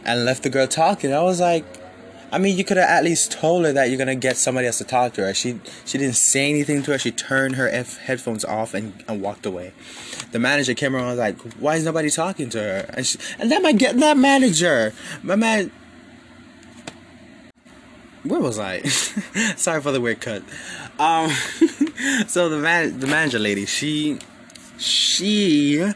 and 0.09 0.25
left 0.25 0.43
the 0.43 0.51
girl 0.51 0.67
talking. 0.67 1.13
I 1.13 1.21
was 1.21 1.39
like, 1.39 1.65
I 2.33 2.39
mean, 2.39 2.57
you 2.57 2.65
could 2.65 2.79
have 2.79 2.89
at 2.89 3.05
least 3.05 3.31
told 3.31 3.65
her 3.65 3.73
that 3.73 3.91
you're 3.91 3.99
gonna 3.99 4.15
get 4.15 4.37
somebody 4.37 4.67
else 4.67 4.79
to 4.79 4.85
talk 4.85 5.13
to 5.15 5.23
her. 5.23 5.35
She 5.35 5.61
she 5.85 5.99
didn't 5.99 6.17
say 6.17 6.49
anything 6.49 6.83
to 6.85 6.93
her. 6.93 6.99
She 6.99 7.11
turned 7.11 7.57
her 7.57 7.69
F- 7.69 7.99
headphones 7.99 8.45
off 8.45 8.75
and, 8.75 9.05
and 9.07 9.23
walked 9.23 9.47
away. 9.47 9.73
The 10.33 10.39
manager 10.39 10.75
came 10.75 10.97
around 10.97 11.07
was 11.07 11.19
like, 11.19 11.41
"Why 11.55 11.77
is 11.77 11.85
nobody 11.85 12.11
talking 12.11 12.51
to 12.51 12.59
her?" 12.59 12.91
And 12.95 13.07
she, 13.07 13.19
and 13.39 13.51
then 13.51 13.63
my 13.63 13.73
get 13.73 13.97
that 13.99 14.17
manager, 14.17 14.93
my 15.23 15.37
man. 15.37 15.71
Where 18.25 18.41
was 18.41 18.59
I? 18.59 18.83
Sorry 19.57 19.81
for 19.81 19.93
the 19.93 20.01
weird 20.01 20.21
cut. 20.21 20.43
Um, 20.99 21.31
so 22.27 22.49
the 22.49 22.59
man, 22.59 22.99
the 22.99 23.07
manager 23.07 23.39
lady, 23.39 23.65
she, 23.65 24.19
she 24.77 25.93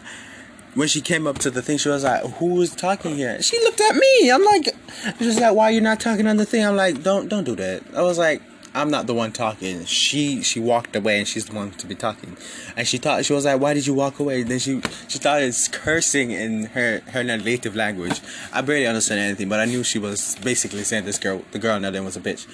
when 0.74 0.88
she 0.88 1.00
came 1.00 1.26
up 1.26 1.38
to 1.38 1.50
the 1.50 1.62
thing, 1.62 1.78
she 1.78 1.88
was 1.88 2.04
like, 2.04 2.22
"Who 2.34 2.60
is 2.62 2.74
talking 2.74 3.16
here?" 3.16 3.40
She 3.42 3.58
looked 3.60 3.80
at 3.80 3.94
me. 3.94 4.30
I'm 4.30 4.44
like, 4.44 4.74
she's 5.18 5.40
like, 5.40 5.54
"Why 5.54 5.70
you 5.70 5.80
not 5.80 6.00
talking 6.00 6.26
on 6.26 6.36
the 6.36 6.46
thing?" 6.46 6.64
I'm 6.64 6.76
like, 6.76 7.02
"Don't, 7.02 7.28
don't 7.28 7.44
do 7.44 7.56
that." 7.56 7.82
I 7.96 8.02
was 8.02 8.18
like, 8.18 8.42
"I'm 8.74 8.90
not 8.90 9.06
the 9.06 9.14
one 9.14 9.32
talking." 9.32 9.84
She, 9.84 10.42
she 10.42 10.60
walked 10.60 10.96
away, 10.96 11.18
and 11.18 11.28
she's 11.28 11.46
the 11.46 11.54
one 11.54 11.70
to 11.72 11.86
be 11.86 11.94
talking. 11.94 12.36
And 12.76 12.86
she 12.86 12.98
thought 12.98 13.24
she 13.24 13.32
was 13.32 13.44
like, 13.44 13.60
"Why 13.60 13.74
did 13.74 13.86
you 13.86 13.94
walk 13.94 14.18
away?" 14.18 14.42
Then 14.42 14.58
she, 14.58 14.80
she 15.08 15.18
started 15.18 15.54
cursing 15.72 16.30
in 16.30 16.66
her 16.66 17.00
her 17.12 17.22
native 17.22 17.76
language. 17.76 18.20
I 18.52 18.60
barely 18.62 18.86
understand 18.86 19.20
anything, 19.20 19.48
but 19.48 19.60
I 19.60 19.64
knew 19.64 19.82
she 19.82 19.98
was 19.98 20.36
basically 20.42 20.84
saying 20.84 21.04
this 21.04 21.18
girl, 21.18 21.42
the 21.52 21.58
girl, 21.58 21.78
then 21.80 22.04
was 22.04 22.16
a 22.16 22.20
bitch. 22.20 22.46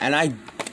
And 0.00 0.14
I 0.14 0.32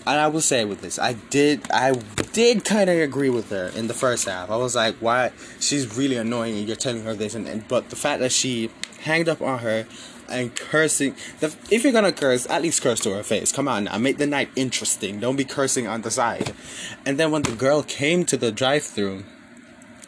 and 0.10 0.20
I 0.20 0.28
will 0.28 0.42
say 0.42 0.66
with 0.66 0.82
this, 0.82 0.98
I 0.98 1.14
did, 1.14 1.70
I 1.72 1.92
did 2.34 2.66
kind 2.66 2.90
of 2.90 2.98
agree 2.98 3.30
with 3.30 3.52
her 3.52 3.68
in 3.76 3.88
the 3.88 3.94
first 3.94 4.28
half. 4.28 4.50
I 4.50 4.56
was 4.56 4.76
like, 4.76 4.96
why? 4.96 5.32
She's 5.60 5.96
really 5.98 6.16
annoying, 6.16 6.58
and 6.58 6.68
you're 6.68 6.76
telling 6.78 7.04
her 7.04 7.14
this, 7.14 7.36
and, 7.36 7.48
and 7.48 7.68
but 7.68 7.90
the 7.90 7.96
fact 7.96 8.20
that 8.22 8.32
she 8.32 8.72
hanged 9.02 9.30
up 9.30 9.42
on 9.42 9.60
her 9.60 9.86
and 10.30 10.56
cursing. 10.56 11.16
If 11.42 11.84
you're 11.84 11.94
gonna 11.94 12.12
curse, 12.12 12.48
at 12.50 12.62
least 12.62 12.82
curse 12.82 13.00
to 13.02 13.14
her 13.14 13.24
face. 13.24 13.52
Come 13.52 13.68
on 13.68 13.86
now, 13.86 13.98
make 13.98 14.18
the 14.18 14.28
night 14.28 14.50
interesting. 14.56 15.20
Don't 15.20 15.36
be 15.36 15.46
cursing 15.46 15.88
on 15.88 16.02
the 16.02 16.12
side. 16.12 16.54
And 17.06 17.18
then 17.20 17.32
when 17.32 17.42
the 17.42 17.52
girl 17.52 17.84
came 17.84 18.26
to 18.26 18.38
the 18.38 18.52
drive-through. 18.52 19.24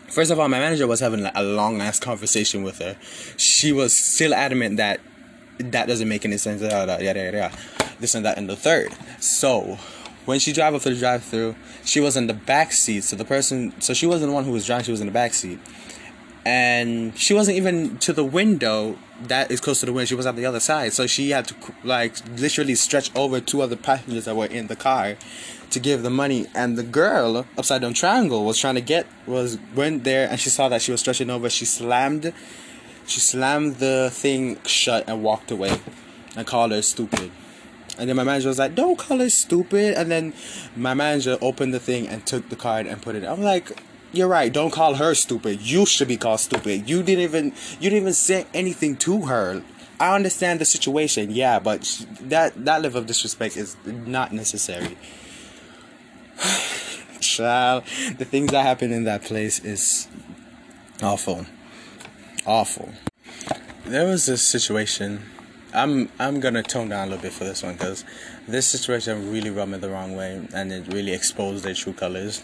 First 0.10 0.30
of 0.30 0.40
all, 0.40 0.50
my 0.50 0.60
manager 0.60 0.88
was 0.88 1.00
having 1.00 1.22
like, 1.22 1.32
a 1.36 1.44
long 1.44 1.80
ass 1.82 2.00
conversation 2.00 2.64
with 2.64 2.80
her. 2.80 2.98
She 3.38 3.72
was 3.72 3.98
still 3.98 4.34
adamant 4.34 4.78
that 4.78 5.00
that 5.60 5.88
doesn't 5.88 6.10
make 6.10 6.26
any 6.26 6.38
sense. 6.38 6.60
This 6.62 8.16
and 8.16 8.26
that 8.26 8.38
and 8.38 8.50
the 8.50 8.56
third. 8.56 8.92
So 9.20 9.78
when 10.26 10.40
she 10.40 10.52
drove 10.52 10.76
up 10.76 10.82
to 10.82 10.90
the 10.90 11.00
drive 11.00 11.24
through, 11.24 11.56
she 11.86 12.00
was 12.02 12.18
in 12.18 12.28
the 12.28 12.34
back 12.34 12.74
seat. 12.74 13.06
So 13.06 13.16
the 13.16 13.24
person, 13.24 13.74
so 13.80 13.94
she 13.94 14.06
wasn't 14.06 14.32
the 14.32 14.34
one 14.34 14.44
who 14.44 14.52
was 14.52 14.66
driving, 14.66 14.86
she 14.86 14.92
was 14.92 15.00
in 15.02 15.08
the 15.08 15.14
back 15.14 15.34
seat. 15.34 15.60
And 16.46 17.18
she 17.18 17.34
wasn't 17.34 17.58
even 17.58 17.98
to 18.00 18.14
the 18.14 18.24
window 18.24 18.98
that 19.28 19.52
is 19.52 19.62
close 19.62 19.80
to 19.82 19.86
the 19.86 19.94
window. 19.94 20.06
She 20.06 20.16
was 20.16 20.26
at 20.26 20.36
the 20.36 20.46
other 20.46 20.60
side. 20.60 20.94
So 20.94 21.06
she 21.06 21.30
had 21.30 21.48
to, 21.50 21.56
like, 21.84 22.16
literally 22.40 22.74
stretch 22.76 23.16
over 23.16 23.40
two 23.40 23.62
other 23.62 23.76
passengers 23.76 24.26
that 24.26 24.36
were 24.36 24.48
in 24.48 24.68
the 24.68 24.76
car 24.76 25.18
to 25.70 25.80
give 25.80 26.02
the 26.02 26.10
money. 26.10 26.48
And 26.56 26.78
the 26.78 26.84
girl, 26.84 27.46
upside 27.58 27.82
down 27.82 27.94
triangle, 27.94 28.44
was 28.44 28.58
trying 28.58 28.76
to 28.76 28.82
get, 28.82 29.06
was, 29.28 29.60
went 29.76 30.04
there 30.04 30.28
and 30.28 30.40
she 30.40 30.50
saw 30.50 30.68
that 30.70 30.82
she 30.82 30.92
was 30.92 31.02
stretching 31.02 31.30
over. 31.30 31.50
She 31.50 31.66
slammed 31.66 32.34
she 33.06 33.20
slammed 33.20 33.76
the 33.76 34.10
thing 34.12 34.58
shut 34.64 35.06
and 35.08 35.24
walked 35.24 35.52
away 35.52 35.80
and 36.36 36.48
called 36.48 36.72
her 36.72 36.82
stupid. 36.82 37.32
And 37.98 38.08
then 38.08 38.16
my 38.16 38.24
manager 38.24 38.48
was 38.48 38.58
like, 38.58 38.74
"Don't 38.74 38.98
call 38.98 39.20
her 39.20 39.30
stupid." 39.30 39.96
And 39.96 40.10
then 40.10 40.34
my 40.76 40.94
manager 40.94 41.38
opened 41.42 41.74
the 41.74 41.80
thing 41.80 42.08
and 42.08 42.26
took 42.26 42.50
the 42.50 42.56
card 42.56 42.88
and 42.88 43.02
put 43.02 43.16
it. 43.16 43.26
I'm 43.26 43.42
like, 43.42 43.84
"You're 44.12 44.28
right. 44.28 44.52
Don't 44.52 44.72
call 44.72 44.96
her 44.96 45.16
stupid. 45.16 45.62
You 45.62 45.86
should 45.86 46.08
be 46.08 46.18
called 46.18 46.40
stupid. 46.40 46.90
You 46.90 47.04
didn't 47.04 47.24
even 47.24 47.54
you 47.80 47.90
didn't 47.90 48.02
even 48.02 48.14
say 48.14 48.46
anything 48.54 48.98
to 48.98 49.24
her. 49.24 49.64
I 50.00 50.16
understand 50.16 50.60
the 50.60 50.66
situation, 50.66 51.30
yeah, 51.30 51.60
but 51.60 52.06
that 52.22 52.66
that 52.66 52.82
level 52.82 53.00
of 53.02 53.08
disrespect 53.08 53.58
is 53.58 53.76
not 53.86 54.32
necessary." 54.32 54.98
Child, 57.20 57.84
the 58.18 58.26
things 58.26 58.52
that 58.52 58.64
happen 58.66 58.92
in 58.92 59.04
that 59.04 59.24
place 59.24 59.60
is 59.64 60.08
awful 61.04 61.46
awful. 62.46 62.90
There 63.86 64.08
was 64.08 64.26
this 64.26 64.46
situation. 64.46 65.24
I'm 65.74 66.10
I'm 66.20 66.40
gonna 66.40 66.64
tone 66.64 66.90
down 66.90 67.08
a 67.08 67.12
little 67.12 67.24
bit 67.24 67.34
for 67.34 67.46
this 67.46 67.64
one 67.64 67.74
because 67.74 68.04
this 68.48 68.68
situation 68.68 69.32
really 69.32 69.50
rubbed 69.50 69.72
me 69.72 69.78
the 69.78 69.90
wrong 69.90 70.16
way 70.16 70.46
and 70.54 70.72
it 70.72 70.92
really 70.94 71.14
exposed 71.14 71.64
their 71.64 71.74
true 71.74 71.94
colors. 71.94 72.42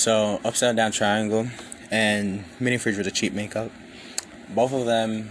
So 0.00 0.40
upside 0.46 0.76
down 0.76 0.92
triangle 0.92 1.48
and 1.90 2.44
mini 2.58 2.78
fridge 2.78 2.96
with 2.96 3.06
a 3.06 3.10
cheap 3.10 3.34
makeup. 3.34 3.70
Both 4.48 4.72
of 4.72 4.86
them. 4.86 5.28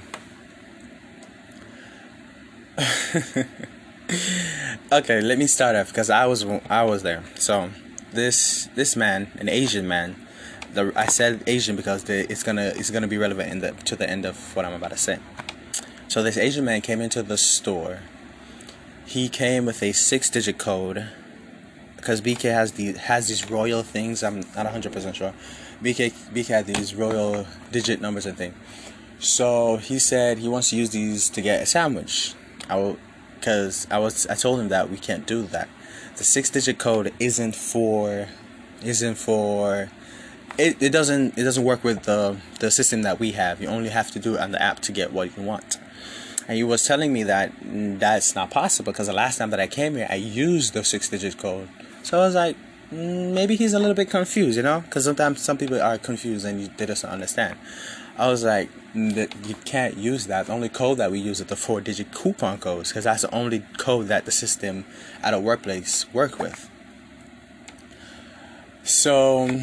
okay, 4.92 5.22
let 5.22 5.40
me 5.40 5.48
start 5.48 5.76
off 5.76 5.88
because 5.88 6.12
I 6.12 6.28
was 6.28 6.46
I 6.70 6.84
was 6.84 7.02
there. 7.02 7.24
So 7.34 7.72
this 8.14 8.70
this 8.76 8.96
man, 8.96 9.32
an 9.40 9.50
Asian 9.50 9.88
man, 9.88 10.16
the 10.72 10.94
I 10.96 11.08
said 11.08 11.44
Asian 11.48 11.76
because 11.76 12.04
the, 12.04 12.32
it's 12.32 12.44
gonna 12.44 12.72
it's 12.76 12.92
gonna 12.92 13.08
be 13.08 13.18
relevant 13.18 13.52
in 13.52 13.62
the 13.62 13.72
to 13.86 13.96
the 13.96 14.08
end 14.08 14.24
of 14.24 14.56
what 14.56 14.66
I'm 14.66 14.74
about 14.74 14.92
to 14.92 14.98
say. 14.98 15.18
So 16.08 16.22
this 16.22 16.38
Asian 16.38 16.64
man 16.64 16.82
came 16.82 17.02
into 17.02 17.24
the 17.24 17.40
store. 17.40 18.02
He 19.08 19.30
came 19.30 19.66
with 19.66 19.82
a 19.82 19.94
six-digit 19.94 20.60
code 20.60 21.10
because 22.00 22.22
BK 22.22 22.52
has 22.52 22.74
the 22.74 22.94
has 22.94 23.28
these 23.28 23.50
royal 23.50 23.84
things. 23.84 24.24
I'm 24.24 24.40
not 24.40 24.66
100 24.66 24.92
percent 24.92 25.16
sure. 25.16 25.34
BK 25.84 26.12
BK 26.34 26.48
had 26.48 26.66
these 26.66 26.96
royal 26.96 27.46
digit 27.72 28.02
numbers 28.02 28.26
and 28.26 28.38
thing. 28.38 28.54
So 29.20 29.78
he 29.78 30.00
said 30.00 30.38
he 30.40 30.48
wants 30.48 30.70
to 30.70 30.78
use 30.78 30.92
these 30.92 31.30
to 31.32 31.42
get 31.42 31.62
a 31.62 31.66
sandwich. 31.66 32.34
I 32.70 32.76
will, 32.78 32.98
because 33.36 33.88
I 33.92 34.00
was 34.00 34.28
I 34.28 34.36
told 34.36 34.60
him 34.60 34.70
that 34.70 34.90
we 34.90 34.98
can't 34.98 35.26
do 35.26 35.44
that. 35.44 35.70
The 36.18 36.24
six-digit 36.24 36.78
code 36.78 37.14
isn't 37.20 37.56
for 37.56 38.28
isn't 38.84 39.16
for 39.16 39.90
it, 40.58 40.82
it 40.82 40.92
doesn't 40.92 41.38
it 41.38 41.44
doesn't 41.44 41.64
work 41.64 41.84
with 41.84 42.04
the 42.04 42.38
the 42.60 42.72
system 42.72 43.02
that 43.04 43.20
we 43.20 43.32
have. 43.34 43.62
You 43.62 43.68
only 43.68 43.90
have 43.90 44.12
to 44.12 44.20
do 44.20 44.36
it 44.36 44.42
on 44.42 44.52
the 44.52 44.62
app 44.62 44.80
to 44.82 44.92
get 44.92 45.12
what 45.14 45.36
you 45.38 45.44
want. 45.44 45.78
And 46.48 46.58
he 46.58 46.64
was 46.64 46.86
telling 46.86 47.14
me 47.14 47.24
that 47.24 47.56
mm, 47.62 48.00
that's 48.00 48.36
not 48.36 48.52
possible 48.52 48.92
because 48.92 49.08
the 49.08 49.14
last 49.14 49.38
time 49.38 49.52
that 49.52 49.60
I 49.60 49.68
came 49.68 49.96
here, 49.96 50.08
I 50.10 50.16
used 50.16 50.74
the 50.74 50.84
six 50.84 51.08
digit 51.08 51.38
code. 51.38 51.70
So 52.04 52.20
I 52.20 52.26
was 52.26 52.36
like, 52.36 52.56
mm, 52.92 53.34
maybe 53.34 53.56
he's 53.56 53.74
a 53.74 53.80
little 53.80 53.96
bit 53.96 54.10
confused, 54.10 54.58
you 54.58 54.64
know? 54.64 54.82
Because 54.82 55.06
sometimes 55.06 55.42
some 55.42 55.58
people 55.58 55.82
are 55.82 55.98
confused 55.98 56.46
and 56.46 56.70
they 56.78 56.86
just 56.86 57.04
don't 57.04 57.12
understand. 57.12 57.58
I 58.18 58.28
was 58.28 58.44
like, 58.44 58.70
you 58.94 59.56
can't 59.66 59.96
use 59.98 60.28
that. 60.28 60.48
The 60.48 60.52
only 60.54 60.70
code 60.70 60.98
that 60.98 61.12
we 61.12 61.20
use 61.20 61.40
is 61.40 61.46
the 61.46 61.56
four 61.56 61.80
digit 61.80 62.12
coupon 62.12 62.58
codes 62.58 62.90
because 62.90 63.06
that's 63.06 63.22
the 63.22 63.34
only 63.34 63.64
code 63.78 64.08
that 64.08 64.26
the 64.26 64.32
system 64.32 64.86
at 65.22 65.34
a 65.34 65.40
workplace 65.40 66.12
work 66.14 66.40
with. 66.40 66.70
So 68.84 69.62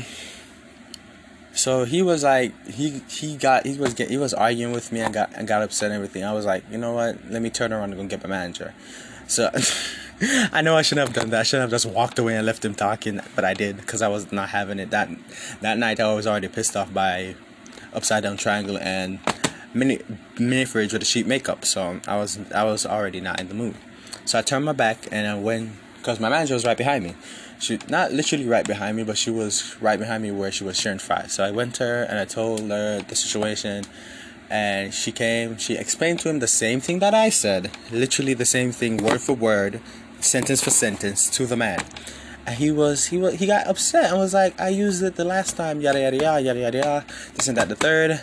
so 1.52 1.84
he 1.84 2.02
was 2.02 2.22
like, 2.22 2.52
he 2.66 3.02
he 3.08 3.36
got 3.36 3.66
he 3.66 3.76
was 3.78 3.94
get, 3.94 4.10
he 4.10 4.18
was 4.18 4.32
arguing 4.32 4.72
with 4.72 4.92
me 4.92 5.00
and 5.00 5.12
got 5.12 5.30
and 5.34 5.48
got 5.48 5.62
upset 5.62 5.86
and 5.86 5.94
everything. 5.94 6.22
I 6.22 6.32
was 6.32 6.46
like, 6.46 6.64
you 6.70 6.78
know 6.78 6.92
what? 6.92 7.18
Let 7.28 7.42
me 7.42 7.50
turn 7.50 7.72
around 7.72 7.92
and 7.92 8.00
go 8.00 8.06
get 8.06 8.22
my 8.22 8.28
manager. 8.28 8.74
So 9.26 9.50
I 10.52 10.62
know 10.62 10.76
I 10.76 10.82
shouldn't 10.82 11.08
have 11.08 11.16
done 11.16 11.30
that. 11.30 11.40
I 11.40 11.42
shouldn't 11.42 11.70
have 11.70 11.82
just 11.82 11.92
walked 11.94 12.18
away 12.18 12.36
and 12.36 12.46
left 12.46 12.64
him 12.64 12.74
talking, 12.74 13.20
but 13.34 13.44
I 13.44 13.54
did 13.54 13.76
because 13.76 14.02
I 14.02 14.08
was 14.08 14.32
not 14.32 14.50
having 14.50 14.78
it. 14.78 14.90
That 14.90 15.10
that 15.60 15.78
night 15.78 16.00
I 16.00 16.12
was 16.14 16.26
already 16.26 16.48
pissed 16.48 16.76
off 16.76 16.92
by 16.92 17.34
upside 17.92 18.22
down 18.22 18.36
triangle 18.36 18.78
and 18.78 19.18
mini 19.74 20.00
mini 20.38 20.64
fridge 20.64 20.92
with 20.92 21.02
a 21.02 21.06
cheap 21.06 21.26
makeup. 21.26 21.64
So 21.64 22.00
I 22.06 22.16
was 22.16 22.38
I 22.54 22.64
was 22.64 22.86
already 22.86 23.20
not 23.20 23.40
in 23.40 23.48
the 23.48 23.54
mood. 23.54 23.76
So 24.24 24.38
I 24.38 24.42
turned 24.42 24.64
my 24.64 24.72
back 24.72 25.08
and 25.12 25.26
I 25.26 25.38
went 25.38 25.72
because 25.98 26.18
my 26.18 26.28
manager 26.28 26.54
was 26.54 26.64
right 26.64 26.76
behind 26.76 27.04
me 27.04 27.14
she 27.58 27.78
not 27.88 28.12
literally 28.12 28.46
right 28.46 28.66
behind 28.66 28.96
me, 28.96 29.02
but 29.02 29.16
she 29.16 29.30
was 29.30 29.76
right 29.80 29.98
behind 29.98 30.22
me 30.22 30.30
where 30.30 30.52
she 30.52 30.64
was 30.64 30.78
sharing 30.78 30.98
fries. 30.98 31.32
So 31.32 31.44
I 31.44 31.50
went 31.50 31.74
to 31.76 31.84
her 31.84 32.02
and 32.04 32.18
I 32.18 32.24
told 32.24 32.60
her 32.60 33.00
the 33.00 33.16
situation, 33.16 33.84
and 34.50 34.92
she 34.92 35.12
came. 35.12 35.58
She 35.58 35.76
explained 35.76 36.20
to 36.20 36.28
him 36.28 36.38
the 36.38 36.48
same 36.48 36.80
thing 36.80 36.98
that 37.00 37.14
I 37.14 37.30
said, 37.30 37.70
literally 37.90 38.34
the 38.34 38.44
same 38.44 38.72
thing, 38.72 38.98
word 38.98 39.20
for 39.20 39.34
word, 39.34 39.80
sentence 40.20 40.62
for 40.62 40.70
sentence, 40.70 41.28
to 41.30 41.46
the 41.46 41.56
man. 41.56 41.80
And 42.46 42.56
he 42.56 42.70
was 42.70 43.06
he 43.06 43.18
was 43.18 43.34
he 43.34 43.46
got 43.46 43.66
upset 43.66 44.10
and 44.10 44.18
was 44.18 44.34
like, 44.34 44.60
I 44.60 44.68
used 44.68 45.02
it 45.02 45.16
the 45.16 45.24
last 45.24 45.56
time, 45.56 45.80
yada 45.80 46.00
yada 46.00 46.16
yada 46.16 46.40
yada 46.40 46.60
yada 46.60 46.78
yada, 46.78 47.04
this 47.34 47.48
and 47.48 47.56
that 47.56 47.68
the 47.68 47.76
third. 47.76 48.22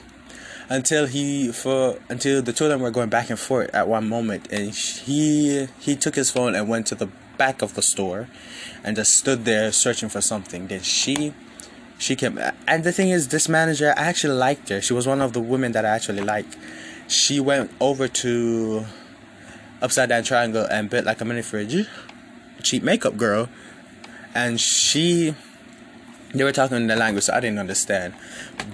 Until 0.69 1.07
he 1.07 1.51
for 1.51 1.99
until 2.07 2.41
the 2.41 2.53
two 2.53 2.63
of 2.63 2.69
them 2.69 2.81
were 2.81 2.89
going 2.89 3.09
back 3.09 3.29
and 3.29 3.37
forth 3.37 3.69
at 3.75 3.87
one 3.87 4.07
moment, 4.07 4.47
and 4.49 4.71
he 4.73 5.67
he 5.79 5.95
took 5.95 6.15
his 6.15 6.31
phone 6.31 6.55
and 6.55 6.69
went 6.69 6.87
to 6.87 6.95
the 6.95 7.09
back 7.37 7.61
of 7.61 7.73
the 7.73 7.81
store 7.81 8.29
and 8.83 8.95
just 8.95 9.13
stood 9.13 9.45
there 9.45 9.71
searching 9.71 10.09
for 10.09 10.21
something. 10.21 10.67
Then 10.67 10.81
she 10.81 11.33
she 11.97 12.15
came 12.15 12.39
and 12.67 12.83
the 12.83 12.91
thing 12.91 13.09
is 13.09 13.27
this 13.29 13.49
manager 13.49 13.93
I 13.97 14.03
actually 14.03 14.35
liked 14.35 14.69
her. 14.69 14.81
She 14.81 14.93
was 14.93 15.07
one 15.07 15.21
of 15.21 15.33
the 15.33 15.39
women 15.39 15.71
that 15.73 15.85
I 15.85 15.89
actually 15.89 16.23
liked. 16.23 16.57
She 17.07 17.39
went 17.39 17.71
over 17.79 18.07
to 18.07 18.85
Upside 19.83 20.07
Down 20.07 20.23
Triangle 20.23 20.65
and 20.65 20.89
built 20.89 21.03
like 21.03 21.19
a 21.19 21.25
mini 21.25 21.41
fridge. 21.41 21.87
Cheap 22.63 22.83
makeup 22.83 23.17
girl. 23.17 23.49
And 24.33 24.59
she 24.59 25.35
they 26.33 26.43
were 26.43 26.53
talking 26.53 26.77
in 26.77 26.87
the 26.87 26.95
language 26.95 27.25
so 27.25 27.33
I 27.33 27.41
didn't 27.41 27.59
understand. 27.59 28.13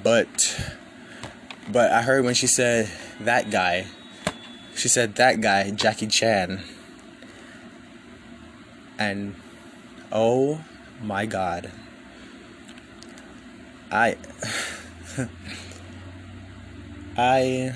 But 0.04 0.56
but 1.68 1.92
I 1.92 2.04
heard 2.04 2.24
when 2.24 2.36
she 2.36 2.46
said 2.46 2.90
that 3.20 3.50
guy, 3.50 3.88
she 4.76 4.88
said 4.88 5.16
that 5.16 5.42
guy, 5.42 5.72
Jackie 5.72 6.08
Chan. 6.08 6.62
And 9.00 9.36
oh 10.12 10.64
my 11.02 11.26
god. 11.26 11.72
I 13.92 14.16
I 17.18 17.74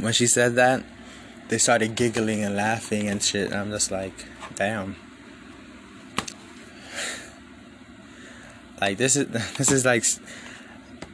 when 0.00 0.12
she 0.12 0.28
said 0.28 0.54
that, 0.54 0.84
they 1.48 1.58
started 1.58 1.94
giggling 1.94 2.44
and 2.44 2.54
laughing 2.54 3.08
and 3.08 3.22
shit. 3.22 3.50
And 3.50 3.56
I'm 3.60 3.70
just 3.70 3.90
like, 3.90 4.12
damn. 4.54 4.96
Like 8.80 8.98
this 8.98 9.16
is 9.16 9.26
this 9.56 9.70
is 9.72 9.84
like 9.84 10.04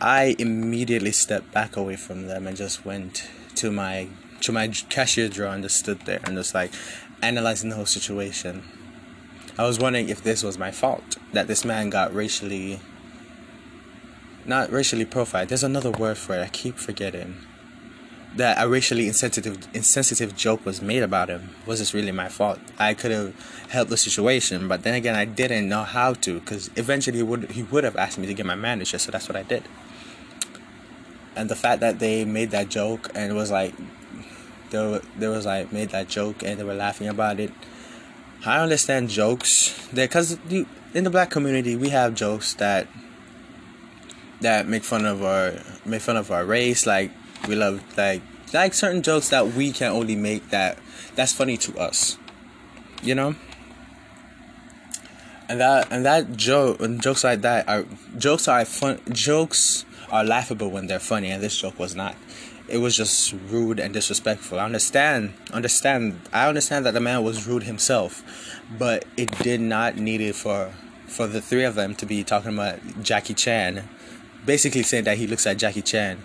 I 0.01 0.37
immediately 0.39 1.13
stepped 1.13 1.53
back 1.53 1.77
away 1.77 1.97
from 1.97 2.27
them 2.27 2.47
and 2.47 2.57
just 2.57 2.85
went 2.85 3.29
to 3.57 3.71
my 3.71 4.09
to 4.43 4.53
my 4.53 4.69
cashier 4.89 5.29
drawer 5.29 5.55
and 5.55 5.63
just 5.63 5.79
stood 5.79 6.01
there 6.03 6.21
and 6.25 6.37
just 6.37 6.55
like 6.55 6.73
analyzing 7.23 7.71
the 7.71 7.77
whole 7.77 7.87
situation. 7.87 8.63
I 9.57 9.65
was 9.65 9.79
wondering 9.79 10.09
if 10.09 10.23
this 10.23 10.43
was 10.43 10.59
my 10.59 10.73
fault 10.73 11.17
that 11.33 11.47
this 11.47 11.65
man 11.65 11.89
got 11.89 12.13
racially 12.13 12.81
not 14.45 14.71
racially 14.71 15.07
profiled. 15.07 15.49
There's 15.49 15.63
another 15.63 15.91
word 15.91 16.19
for 16.19 16.35
it. 16.35 16.43
I 16.43 16.49
keep 16.49 16.77
forgetting 16.77 17.37
that 18.37 18.63
a 18.63 18.69
racially 18.69 19.07
insensitive 19.07 19.69
insensitive 19.75 20.35
joke 20.35 20.65
was 20.67 20.83
made 20.83 21.03
about 21.03 21.29
him 21.29 21.51
was 21.67 21.79
this 21.79 21.95
really 21.95 22.13
my 22.13 22.29
fault. 22.29 22.59
I 22.79 22.95
could 22.95 23.11
have 23.13 23.35
helped 23.71 23.91
the 23.91 23.97
situation 23.97 24.69
but 24.69 24.83
then 24.83 24.95
again 24.95 25.15
i 25.15 25.25
didn't 25.25 25.69
know 25.69 25.83
how 25.83 26.15
to 26.15 26.41
because 26.41 26.71
eventually 26.77 27.19
he 27.19 27.23
would 27.23 27.51
he 27.53 27.63
would 27.63 27.85
have 27.85 27.97
asked 27.97 28.19
me 28.19 28.27
to 28.27 28.35
get 28.35 28.47
my 28.47 28.55
manager 28.55 28.99
so 28.99 29.11
that's 29.13 29.29
what 29.29 29.37
i 29.37 29.43
did. 29.43 29.65
And 31.37 31.49
the 31.49 31.57
fact 31.57 31.81
that 31.81 31.99
they 31.99 32.25
made 32.25 32.51
that 32.53 32.69
joke 32.69 33.11
and 33.15 33.33
it 33.33 33.35
was 33.35 33.51
like 33.51 33.75
there, 34.71 35.01
there 35.17 35.31
was 35.31 35.47
like 35.47 35.73
made 35.73 35.91
that 35.91 36.09
joke 36.09 36.43
and 36.43 36.59
they 36.59 36.65
were 36.65 36.75
laughing 36.75 37.09
about 37.09 37.41
it. 37.41 37.53
I 38.45 38.61
understand 38.61 39.09
jokes. 39.09 39.89
Because 39.95 40.39
in 40.51 41.05
the 41.05 41.11
black 41.11 41.31
community 41.31 41.77
we 41.77 41.89
have 41.91 42.15
jokes 42.15 42.55
that 42.55 42.87
that 44.41 44.69
make 44.69 44.85
fun 44.85 45.07
of 45.07 45.23
our 45.23 45.55
make 45.85 46.03
fun 46.03 46.17
of 46.17 46.31
our 46.31 46.45
race 46.45 46.87
like 46.87 47.11
we 47.47 47.55
love 47.55 47.83
like 47.97 48.23
like 48.53 48.73
certain 48.73 49.03
jokes 49.03 49.31
that 49.31 49.49
we 49.49 49.73
can 49.73 49.91
only 49.93 50.17
make 50.17 50.51
that 50.51 50.79
that's 51.15 51.33
funny 51.33 51.57
to 51.59 51.79
us. 51.79 52.19
You 53.03 53.15
know? 53.15 53.35
And 55.49 55.61
that 55.61 55.89
and 55.91 56.07
that 56.07 56.37
joke 56.37 56.81
and 56.81 57.03
jokes 57.03 57.23
like 57.25 57.43
that 57.43 57.69
are 57.69 57.85
jokes 58.17 58.49
are 58.49 58.65
fun 58.65 59.01
jokes 59.13 59.85
are 60.11 60.25
laughable 60.25 60.71
when 60.71 60.87
they're 60.87 60.99
funny 60.99 61.31
and 61.31 61.43
this 61.43 61.57
joke 61.57 61.79
was 61.79 61.95
not. 61.95 62.17
It 62.67 62.79
was 62.79 62.97
just 62.97 63.35
rude 63.51 63.79
and 63.79 63.93
disrespectful. 63.93 64.59
I 64.59 64.65
understand 64.65 65.35
understand 65.53 66.19
I 66.33 66.49
understand 66.49 66.87
that 66.87 66.95
the 66.95 67.01
man 67.01 67.23
was 67.23 67.47
rude 67.47 67.65
himself, 67.65 68.23
but 68.79 69.05
it 69.19 69.31
did 69.39 69.61
not 69.61 69.97
need 69.97 70.23
it 70.23 70.35
for 70.35 70.73
for 71.07 71.27
the 71.27 71.43
three 71.43 71.65
of 71.65 71.75
them 71.75 71.95
to 71.97 72.07
be 72.07 72.25
talking 72.25 72.55
about 72.55 72.79
Jackie 73.03 73.35
Chan. 73.35 73.87
Basically 74.47 74.83
saying 74.83 75.05
that 75.05 75.19
he 75.19 75.27
looks 75.27 75.45
like 75.45 75.59
Jackie 75.59 75.83
Chan 75.83 76.23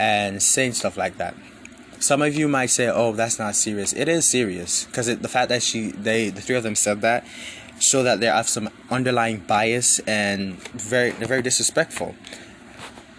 and 0.00 0.42
saying 0.42 0.72
stuff 0.72 0.96
like 0.96 1.18
that. 1.18 1.34
Some 2.00 2.22
of 2.22 2.34
you 2.34 2.48
might 2.48 2.70
say, 2.70 2.88
"Oh, 2.88 3.12
that's 3.12 3.38
not 3.38 3.54
serious." 3.54 3.92
It 3.92 4.08
is 4.08 4.28
serious 4.28 4.86
because 4.86 5.06
the 5.06 5.28
fact 5.28 5.50
that 5.50 5.62
she, 5.62 5.90
they, 5.90 6.30
the 6.30 6.40
three 6.40 6.56
of 6.56 6.62
them 6.62 6.74
said 6.74 7.02
that, 7.02 7.26
show 7.78 8.02
that 8.02 8.20
they 8.20 8.26
have 8.26 8.48
some 8.48 8.70
underlying 8.90 9.40
bias 9.40 9.98
and 10.00 10.56
very, 10.72 11.10
they're 11.10 11.28
very 11.28 11.42
disrespectful. 11.42 12.14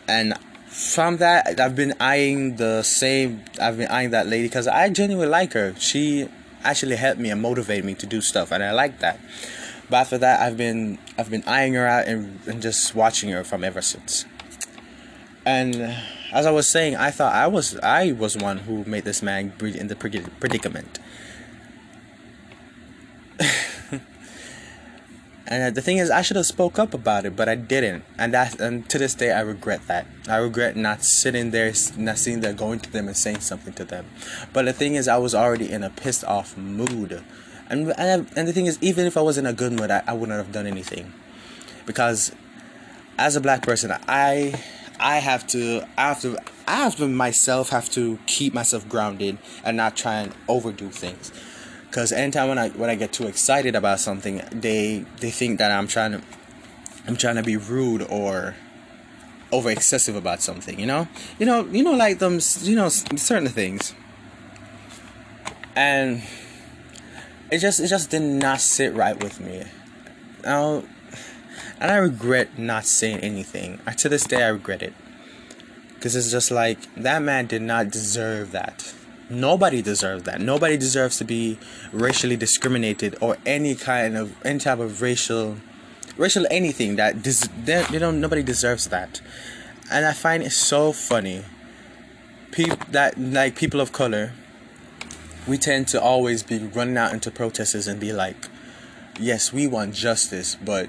And 0.08 0.34
from 0.66 1.18
that, 1.18 1.60
I've 1.60 1.76
been 1.76 1.94
eyeing 2.00 2.56
the 2.56 2.82
same. 2.82 3.46
I've 3.62 3.78
been 3.78 3.90
eyeing 3.90 4.10
that 4.10 4.26
lady 4.26 4.48
because 4.48 4.68
I 4.68 4.90
genuinely 4.90 5.30
like 5.30 5.54
her. 5.54 5.76
She 5.78 6.28
actually 6.64 6.96
helped 6.96 7.20
me 7.20 7.30
and 7.30 7.40
motivated 7.40 7.86
me 7.86 7.94
to 7.94 8.08
do 8.08 8.22
stuff, 8.22 8.52
and 8.52 8.64
I 8.64 8.72
like 8.72 9.00
that. 9.00 9.20
But 9.88 9.98
after 9.98 10.18
that, 10.18 10.42
I've 10.42 10.58
been 10.58 10.98
I've 11.20 11.30
been 11.30 11.44
eyeing 11.46 11.76
her 11.76 11.86
out 11.86 12.08
and, 12.08 12.40
and 12.48 12.60
just 12.60 12.96
watching 12.96 13.30
her 13.30 13.44
from 13.44 13.64
ever 13.64 13.82
since. 13.82 14.26
And 15.46 15.96
as 16.32 16.46
I 16.46 16.52
was 16.52 16.70
saying, 16.70 16.96
I 16.96 17.12
thought 17.12 17.34
I 17.34 17.48
was 17.48 17.78
I 17.80 18.14
was 18.14 18.38
one 18.38 18.60
who 18.60 18.86
made 18.86 19.04
this 19.04 19.22
man 19.22 19.54
in 19.60 19.88
the 19.88 19.96
predicament. 19.96 21.00
and 25.48 25.64
uh, 25.64 25.70
the 25.72 25.82
thing 25.82 25.98
is, 25.98 26.10
I 26.10 26.22
should 26.22 26.38
have 26.38 26.46
spoke 26.46 26.80
up 26.80 26.94
about 26.94 27.26
it, 27.26 27.36
but 27.36 27.50
I 27.50 27.56
didn't, 27.56 28.06
and 28.18 28.34
that 28.34 28.60
and 28.62 28.88
to 28.90 28.98
this 28.98 29.14
day 29.14 29.32
I 29.32 29.42
regret 29.42 29.88
that. 29.88 30.08
I 30.30 30.38
regret 30.38 30.78
not 30.78 31.04
sitting 31.04 31.52
there, 31.52 31.74
not 31.98 32.18
sitting 32.18 32.40
there, 32.40 32.54
going 32.54 32.80
to 32.80 32.92
them 32.92 33.08
and 33.08 33.18
saying 33.18 33.42
something 33.42 33.74
to 33.74 33.84
them. 33.84 34.06
But 34.54 34.66
the 34.66 34.74
thing 34.74 34.96
is, 34.96 35.10
I 35.10 35.18
was 35.18 35.36
already 35.36 35.70
in 35.70 35.84
a 35.84 35.90
pissed 35.90 36.24
off 36.24 36.56
mood, 36.56 37.24
and 37.70 37.94
and, 37.98 38.30
and 38.38 38.48
the 38.48 38.54
thing 38.54 38.68
is, 38.68 38.78
even 38.82 39.06
if 39.06 39.18
I 39.18 39.22
was 39.22 39.38
in 39.38 39.46
a 39.46 39.54
good 39.54 39.74
mood, 39.74 39.92
I, 39.92 40.02
I 40.08 40.14
wouldn't 40.14 40.38
have 40.38 40.54
done 40.54 40.68
anything, 40.68 41.12
because 41.86 42.32
as 43.18 43.36
a 43.36 43.42
black 43.42 43.64
person, 43.64 43.92
I 44.08 44.64
I 45.02 45.18
have 45.18 45.48
to 45.48 45.84
I 45.98 46.10
have 46.10 46.22
to 46.22 46.38
I 46.68 46.76
have 46.76 46.96
to 46.98 47.08
myself 47.08 47.70
have 47.70 47.90
to 47.92 48.20
keep 48.28 48.54
myself 48.54 48.88
grounded 48.88 49.40
and 49.64 49.76
not 49.76 49.98
try 49.98 50.16
and 50.16 50.34
overdo 50.48 50.90
things. 50.90 51.32
Cause 51.90 52.12
anytime 52.12 52.48
when 52.48 52.58
I 52.58 52.70
when 52.70 52.90
I 52.90 52.96
get 52.96 53.12
too 53.12 53.28
excited 53.28 53.76
about 53.76 54.00
something, 54.00 54.42
they 54.52 55.06
they 55.20 55.32
think 55.32 55.58
that 55.58 55.72
I'm 55.72 55.88
trying 55.88 56.12
to 56.14 56.22
I'm 57.08 57.18
trying 57.18 57.36
to 57.36 57.44
be 57.44 57.58
rude 57.58 58.04
or 58.04 58.56
over 59.52 59.70
excessive 59.70 60.16
about 60.16 60.42
something, 60.42 60.80
you 60.80 60.86
know? 60.86 61.08
You 61.38 61.46
know, 61.46 61.66
you 61.66 61.84
know 61.84 61.92
like 61.92 62.20
them 62.20 62.40
you 62.62 62.76
know 62.76 62.90
certain 62.90 63.50
things. 63.50 63.94
And 65.76 66.22
it 67.52 67.58
just 67.58 67.80
it 67.80 67.88
just 67.88 68.12
did 68.12 68.22
not 68.22 68.62
sit 68.62 68.94
right 68.94 69.22
with 69.22 69.40
me. 69.40 69.64
Now 70.44 70.84
and 71.82 71.92
I 71.92 71.98
regret 71.98 72.60
not 72.60 72.86
saying 72.86 73.18
anything. 73.22 73.80
I, 73.88 73.94
To 73.94 74.08
this 74.08 74.24
day, 74.24 74.44
I 74.44 74.50
regret 74.50 74.84
it. 74.84 74.94
Because 75.96 76.16
it's 76.16 76.32
just 76.32 76.52
like, 76.52 76.78
that 76.96 77.24
man 77.24 77.48
did 77.48 77.64
not 77.64 77.90
deserve 77.90 78.52
that. 78.52 78.94
Nobody 79.32 79.82
deserves 79.82 80.24
that. 80.24 80.40
Nobody 80.40 80.78
deserves 80.78 81.18
to 81.18 81.26
be 81.26 81.58
racially 81.92 82.38
discriminated 82.38 83.16
or 83.20 83.38
any 83.48 83.74
kind 83.74 84.16
of, 84.16 84.36
any 84.46 84.60
type 84.60 84.78
of 84.78 85.02
racial, 85.02 85.58
racial 86.18 86.46
anything 86.52 86.98
that, 86.98 87.24
des- 87.24 87.50
they, 87.64 87.84
you 87.92 88.00
know, 88.00 88.12
nobody 88.12 88.44
deserves 88.44 88.88
that. 88.90 89.20
And 89.92 90.06
I 90.06 90.14
find 90.14 90.44
it 90.44 90.52
so 90.52 90.92
funny. 90.92 91.44
People 92.52 92.78
that, 92.92 93.20
like, 93.20 93.56
people 93.56 93.82
of 93.82 93.92
color, 93.92 94.34
we 95.48 95.58
tend 95.58 95.88
to 95.90 96.02
always 96.02 96.44
be 96.44 96.60
running 96.60 96.98
out 96.98 97.12
into 97.12 97.32
protesters 97.32 97.88
and 97.88 98.00
be 98.00 98.14
like, 98.14 98.50
yes, 99.20 99.52
we 99.52 99.66
want 99.66 99.96
justice, 99.96 100.56
but 100.64 100.88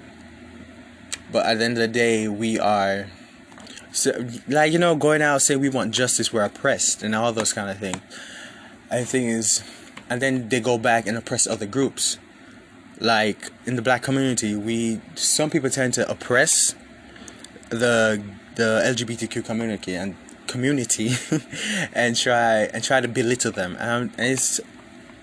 but 1.33 1.47
at 1.47 1.59
the 1.59 1.64
end 1.64 1.78
of 1.78 1.80
the 1.80 1.89
day, 1.89 2.28
we 2.28 2.59
are, 2.59 3.07
so, 3.91 4.12
like, 4.47 4.72
you 4.72 4.78
know, 4.78 4.95
going 4.95 5.22
out 5.22 5.43
say 5.43 5.57
we 5.57 5.68
want 5.68 5.93
justice, 5.95 6.33
we're 6.33 6.45
oppressed, 6.45 7.03
and 7.03 7.14
all 7.14 7.33
those 7.33 7.53
kind 7.53 7.70
of 7.70 7.78
things. 7.78 8.01
And 8.91 9.03
the 9.03 9.07
thing 9.07 9.26
is, 9.28 9.62
and 10.11 10.20
then 10.20 10.51
they 10.51 10.61
go 10.61 10.76
back 10.76 11.07
and 11.07 11.16
oppress 11.16 11.47
other 11.47 11.64
groups. 11.64 12.18
Like 13.01 13.51
in 13.64 13.76
the 13.76 13.83
black 13.83 14.03
community, 14.03 14.55
we 14.55 15.01
some 15.14 15.49
people 15.49 15.70
tend 15.70 15.95
to 15.95 16.09
oppress 16.09 16.74
the 17.70 18.22
the 18.57 18.83
LGBTQ 18.85 19.45
community 19.45 19.95
and 19.95 20.14
community 20.47 21.12
and 21.95 22.14
try 22.14 22.64
and 22.74 22.85
try 22.85 23.01
to 23.01 23.09
belittle 23.09 23.53
them. 23.53 23.76
and 23.80 24.12
it's 24.18 24.61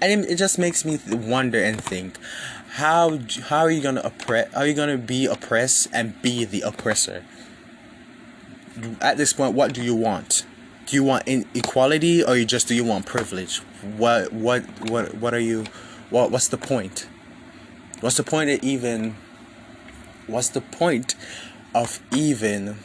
and 0.01 0.25
it 0.25 0.37
just 0.37 0.57
makes 0.57 0.83
me 0.83 0.97
wonder 1.07 1.59
and 1.59 1.81
think 1.81 2.17
how 2.69 3.19
how 3.47 3.59
are 3.59 3.71
you 3.71 3.81
gonna 3.81 4.01
oppress? 4.01 4.53
Are 4.53 4.65
you 4.65 4.73
gonna 4.73 4.97
be 4.97 5.25
oppressed 5.25 5.87
and 5.91 6.19
be 6.21 6.45
the 6.45 6.61
oppressor? 6.61 7.25
At 9.01 9.17
this 9.17 9.33
point, 9.33 9.55
what 9.55 9.73
do 9.73 9.83
you 9.83 9.95
want? 9.95 10.45
Do 10.85 10.95
you 10.95 11.03
want 11.03 11.27
inequality 11.27 12.23
or 12.23 12.35
you 12.35 12.45
just 12.45 12.67
do 12.67 12.75
you 12.75 12.83
want 12.83 13.05
privilege? 13.05 13.57
What 13.97 14.31
what 14.31 14.63
what 14.89 15.15
what 15.15 15.33
are 15.33 15.39
you? 15.39 15.65
What 16.09 16.31
what's 16.31 16.47
the 16.47 16.57
point? 16.57 17.07
What's 18.01 18.17
the 18.17 18.23
point 18.23 18.49
of 18.49 18.63
even? 18.63 19.15
What's 20.27 20.49
the 20.49 20.61
point 20.61 21.15
of 21.73 21.99
even 22.15 22.77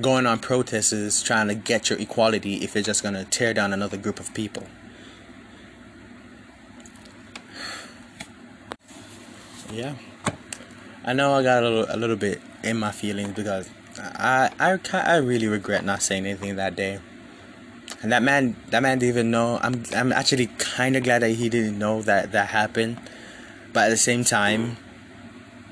going 0.00 0.26
on 0.26 0.40
protests 0.40 1.22
trying 1.22 1.48
to 1.48 1.54
get 1.54 1.90
your 1.90 1.98
equality 1.98 2.56
if 2.56 2.74
you're 2.74 2.84
just 2.84 3.02
gonna 3.02 3.24
tear 3.24 3.54
down 3.54 3.72
another 3.72 3.96
group 3.96 4.18
of 4.18 4.34
people? 4.34 4.64
Yeah 9.72 9.94
i 11.04 11.12
know 11.12 11.34
i 11.34 11.42
got 11.42 11.62
a 11.62 11.68
little, 11.68 11.86
a 11.94 11.96
little 11.96 12.16
bit 12.16 12.40
in 12.62 12.76
my 12.76 12.90
feelings 12.90 13.34
because 13.34 13.70
I, 13.98 14.50
I 14.58 14.78
i 14.92 15.16
really 15.16 15.48
regret 15.48 15.84
not 15.84 16.02
saying 16.02 16.26
anything 16.26 16.56
that 16.56 16.76
day 16.76 17.00
and 18.02 18.12
that 18.12 18.22
man 18.22 18.56
that 18.70 18.82
man 18.82 18.98
didn't 18.98 19.14
even 19.14 19.30
know 19.30 19.58
i'm 19.62 19.84
i'm 19.94 20.12
actually 20.12 20.48
kind 20.58 20.96
of 20.96 21.02
glad 21.02 21.22
that 21.22 21.30
he 21.30 21.48
didn't 21.48 21.78
know 21.78 22.02
that 22.02 22.32
that 22.32 22.48
happened 22.48 23.00
but 23.72 23.86
at 23.86 23.90
the 23.90 23.96
same 23.96 24.24
time 24.24 24.76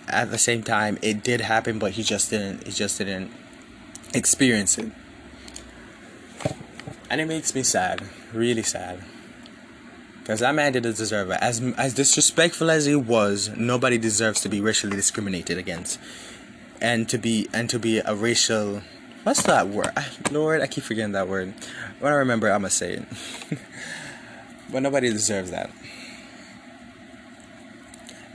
at 0.09 0.31
the 0.31 0.39
same 0.39 0.63
time, 0.63 0.99
it 1.03 1.23
did 1.23 1.41
happen, 1.41 1.79
but 1.79 1.93
he 1.93 2.03
just 2.03 2.31
didn't. 2.31 2.65
He 2.67 2.73
just 2.73 2.99
didn't 2.99 3.31
experience 4.15 4.79
it, 4.79 4.91
and 7.11 7.21
it 7.21 7.27
makes 7.27 7.55
me 7.55 7.63
sad, 7.63 8.03
really 8.33 8.63
sad. 8.63 9.03
Because 10.27 10.41
that 10.41 10.57
man 10.57 10.73
didn't 10.73 10.97
deserve 10.97 11.31
it. 11.31 11.39
As 11.41 11.63
as 11.79 11.95
disrespectful 11.95 12.69
as 12.69 12.85
he 12.85 12.97
was, 12.97 13.49
nobody 13.57 13.97
deserves 13.97 14.41
to 14.41 14.49
be 14.49 14.61
racially 14.61 14.97
discriminated 14.97 15.57
against, 15.57 16.01
and 16.81 17.09
to 17.11 17.17
be 17.17 17.47
and 17.53 17.71
to 17.71 17.79
be 17.79 17.99
a 17.99 18.13
racial. 18.13 18.83
What's 19.23 19.45
that 19.45 19.69
word? 19.69 19.93
Ah, 19.97 20.11
Lord, 20.33 20.63
I 20.63 20.67
keep 20.67 20.83
forgetting 20.83 21.13
that 21.13 21.29
word. 21.29 21.55
When 22.01 22.13
I 22.13 22.17
remember, 22.17 22.51
I'm 22.51 22.63
gonna 22.63 22.71
say 22.71 22.95
it. 22.95 23.05
but 24.73 24.83
nobody 24.83 25.11
deserves 25.11 25.53
that. 25.53 25.71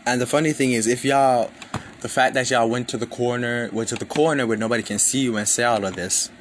And 0.05 0.21
the 0.21 0.25
funny 0.25 0.53
thing 0.53 0.71
is, 0.71 0.87
if 0.87 1.03
y'all, 1.03 1.51
the 1.99 2.07
fact 2.07 2.35
that 2.35 2.49
y'all 2.49 2.69
went 2.69 2.87
to 2.87 2.97
the 2.97 3.05
corner, 3.05 3.69
went 3.73 3.89
to 3.89 3.95
the 3.95 4.05
corner 4.05 4.47
where 4.47 4.55
nobody 4.55 4.81
can 4.81 4.97
see 4.97 5.19
you 5.19 5.35
and 5.35 5.45
say 5.45 5.65
all 5.65 5.83
of 5.83 5.97
this, 5.97 6.31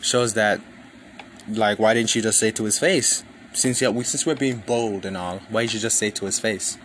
shows 0.00 0.34
that, 0.34 0.60
like, 1.48 1.78
why 1.78 1.94
didn't 1.94 2.16
you 2.16 2.22
just 2.22 2.40
say 2.40 2.50
to 2.50 2.64
his 2.64 2.80
face? 2.80 3.22
Since 3.58 3.82
yeah, 3.82 3.88
we 3.88 4.04
since 4.04 4.24
we're 4.24 4.36
being 4.36 4.58
bold 4.58 5.04
and 5.04 5.16
all, 5.16 5.40
why 5.50 5.62
did 5.62 5.74
you 5.74 5.80
just 5.80 5.96
say 5.98 6.10
to 6.12 6.26
his 6.26 6.38
face? 6.38 6.78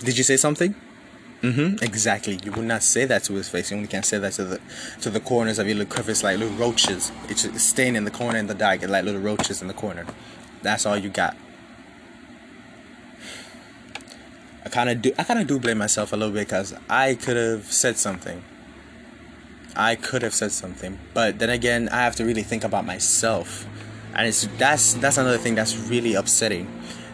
Did 0.00 0.16
you 0.16 0.24
say 0.24 0.38
something? 0.38 0.74
Mm-hmm. 1.42 1.84
Exactly. 1.84 2.40
You 2.42 2.52
would 2.52 2.64
not 2.64 2.82
say 2.82 3.04
that 3.04 3.24
to 3.24 3.34
his 3.34 3.50
face. 3.50 3.70
You 3.70 3.76
only 3.76 3.88
can 3.88 4.02
say 4.02 4.16
that 4.16 4.32
to 4.32 4.44
the 4.44 4.60
to 5.02 5.10
the 5.10 5.20
corners 5.20 5.58
of 5.58 5.66
your 5.66 5.76
little 5.76 5.92
crevice, 5.92 6.22
like 6.22 6.38
little 6.38 6.56
roaches. 6.56 7.12
It's 7.28 7.62
staying 7.62 7.94
in 7.94 8.04
the 8.06 8.10
corner 8.10 8.38
in 8.38 8.46
the 8.46 8.54
dark, 8.54 8.80
like 8.88 9.04
little 9.04 9.20
roaches 9.20 9.60
in 9.60 9.68
the 9.68 9.74
corner. 9.74 10.06
That's 10.62 10.86
all 10.86 10.96
you 10.96 11.10
got. 11.10 11.36
I 14.64 14.70
kind 14.70 14.88
of 14.88 15.02
do. 15.02 15.12
I 15.18 15.24
kind 15.24 15.40
of 15.40 15.46
do 15.46 15.58
blame 15.58 15.76
myself 15.76 16.14
a 16.14 16.16
little 16.16 16.32
bit 16.32 16.48
because 16.48 16.74
I 16.88 17.16
could 17.16 17.36
have 17.36 17.70
said 17.70 17.98
something. 17.98 18.42
I 19.76 19.94
could 19.94 20.22
have 20.22 20.34
said 20.34 20.52
something, 20.52 20.98
but 21.14 21.38
then 21.38 21.50
again, 21.50 21.88
I 21.90 22.02
have 22.02 22.16
to 22.16 22.24
really 22.24 22.42
think 22.42 22.64
about 22.64 22.84
myself, 22.84 23.66
and 24.14 24.26
it's 24.26 24.46
that's 24.58 24.94
that's 24.94 25.18
another 25.18 25.38
thing 25.38 25.54
that's 25.54 25.76
really 25.76 26.14
upsetting. 26.14 26.66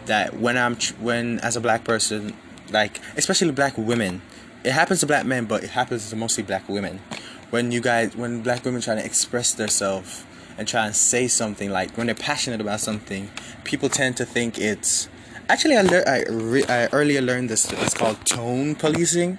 That 0.05 0.39
when 0.39 0.57
I'm 0.57 0.75
when 0.99 1.39
as 1.39 1.55
a 1.55 1.61
black 1.61 1.83
person, 1.83 2.35
like 2.71 2.99
especially 3.17 3.51
black 3.51 3.77
women, 3.77 4.21
it 4.63 4.71
happens 4.71 5.01
to 5.01 5.05
black 5.05 5.25
men, 5.25 5.45
but 5.45 5.63
it 5.63 5.71
happens 5.71 6.09
to 6.09 6.15
mostly 6.15 6.43
black 6.43 6.67
women. 6.67 7.01
When 7.49 7.71
you 7.71 7.81
guys, 7.81 8.15
when 8.15 8.41
black 8.41 8.65
women 8.65 8.81
try 8.81 8.95
to 8.95 9.05
express 9.05 9.53
themselves 9.53 10.25
and 10.57 10.67
try 10.67 10.85
and 10.85 10.95
say 10.95 11.27
something, 11.27 11.69
like 11.69 11.95
when 11.97 12.07
they're 12.07 12.15
passionate 12.15 12.61
about 12.61 12.79
something, 12.79 13.29
people 13.63 13.89
tend 13.89 14.17
to 14.17 14.25
think 14.25 14.57
it's 14.57 15.07
Actually, 15.47 15.77
I, 15.77 15.81
lear- 15.83 16.03
I, 16.07 16.23
re- 16.27 16.65
I 16.67 16.87
earlier 16.87 17.21
learned 17.21 17.51
this. 17.51 17.71
It's 17.71 17.93
called 17.93 18.25
tone 18.25 18.73
policing. 18.73 19.37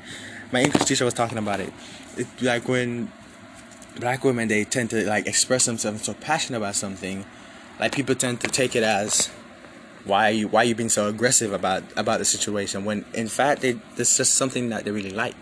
My 0.53 0.63
English 0.63 0.85
teacher 0.85 1.05
was 1.05 1.15
talking 1.15 1.37
about 1.37 1.59
it. 1.59 1.73
Like 2.41 2.69
when 2.69 3.13
black 3.99 4.25
women 4.25 4.49
they 4.49 4.65
tend 4.65 4.91
to 4.91 5.07
like 5.07 5.27
express 5.27 5.67
themselves 5.67 6.05
so 6.05 6.15
passionate 6.15 6.59
about 6.59 6.75
something, 6.75 7.25
like 7.79 7.95
people 7.95 8.15
tend 8.15 8.41
to 8.41 8.49
take 8.49 8.75
it 8.77 8.83
as 8.83 9.31
why 10.05 10.29
are 10.29 10.33
you 10.33 10.49
why 10.49 10.63
are 10.63 10.65
you 10.65 10.75
being 10.75 10.89
so 10.89 11.09
aggressive 11.09 11.53
about 11.53 11.83
about 11.97 12.19
the 12.19 12.25
situation? 12.25 12.85
When 12.85 13.05
in 13.13 13.29
fact 13.29 13.63
they 13.63 13.79
it's 13.97 14.17
just 14.17 14.35
something 14.35 14.69
that 14.71 14.85
they 14.85 14.91
really 14.91 15.11
like. 15.11 15.37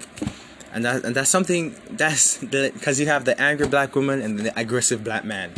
And 0.72 0.84
that 0.84 1.04
and 1.04 1.14
that's 1.14 1.30
something 1.30 1.76
that's 1.90 2.38
because 2.38 2.98
you 2.98 3.06
have 3.06 3.24
the 3.24 3.40
angry 3.40 3.68
black 3.68 3.94
woman 3.94 4.20
and 4.20 4.40
the 4.40 4.58
aggressive 4.58 5.04
black 5.04 5.24
man. 5.24 5.52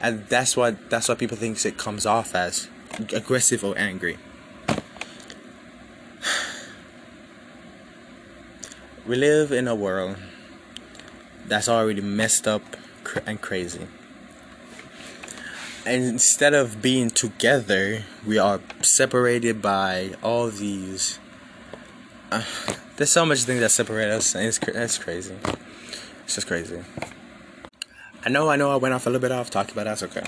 And 0.00 0.26
that's 0.26 0.56
what 0.56 0.90
that's 0.90 1.08
what 1.08 1.18
people 1.18 1.36
think 1.36 1.64
it 1.64 1.76
comes 1.76 2.06
off 2.06 2.34
as 2.34 2.68
aggressive 3.12 3.62
or 3.62 3.76
angry. 3.78 4.18
We 9.06 9.14
live 9.14 9.52
in 9.52 9.68
a 9.68 9.74
world 9.76 10.16
that's 11.48 11.68
already 11.68 12.00
messed 12.00 12.46
up 12.46 12.62
and 13.26 13.40
crazy. 13.40 13.86
And 15.84 16.04
instead 16.04 16.52
of 16.52 16.82
being 16.82 17.10
together, 17.10 18.04
we 18.26 18.38
are 18.38 18.60
separated 18.82 19.62
by 19.62 20.14
all 20.22 20.48
these. 20.48 21.20
Uh, 22.32 22.42
there's 22.96 23.12
so 23.12 23.24
much 23.24 23.44
things 23.44 23.60
that 23.60 23.70
separate 23.70 24.10
us, 24.10 24.34
and 24.34 24.46
it's, 24.46 24.58
it's 24.58 24.98
crazy. 24.98 25.36
It's 26.24 26.34
just 26.34 26.48
crazy. 26.48 26.82
I 28.24 28.28
know, 28.28 28.50
I 28.50 28.56
know, 28.56 28.72
I 28.72 28.76
went 28.76 28.94
off 28.94 29.06
a 29.06 29.10
little 29.10 29.20
bit 29.20 29.30
off 29.30 29.50
talking, 29.50 29.74
but 29.76 29.84
that's 29.84 30.02
okay. 30.02 30.24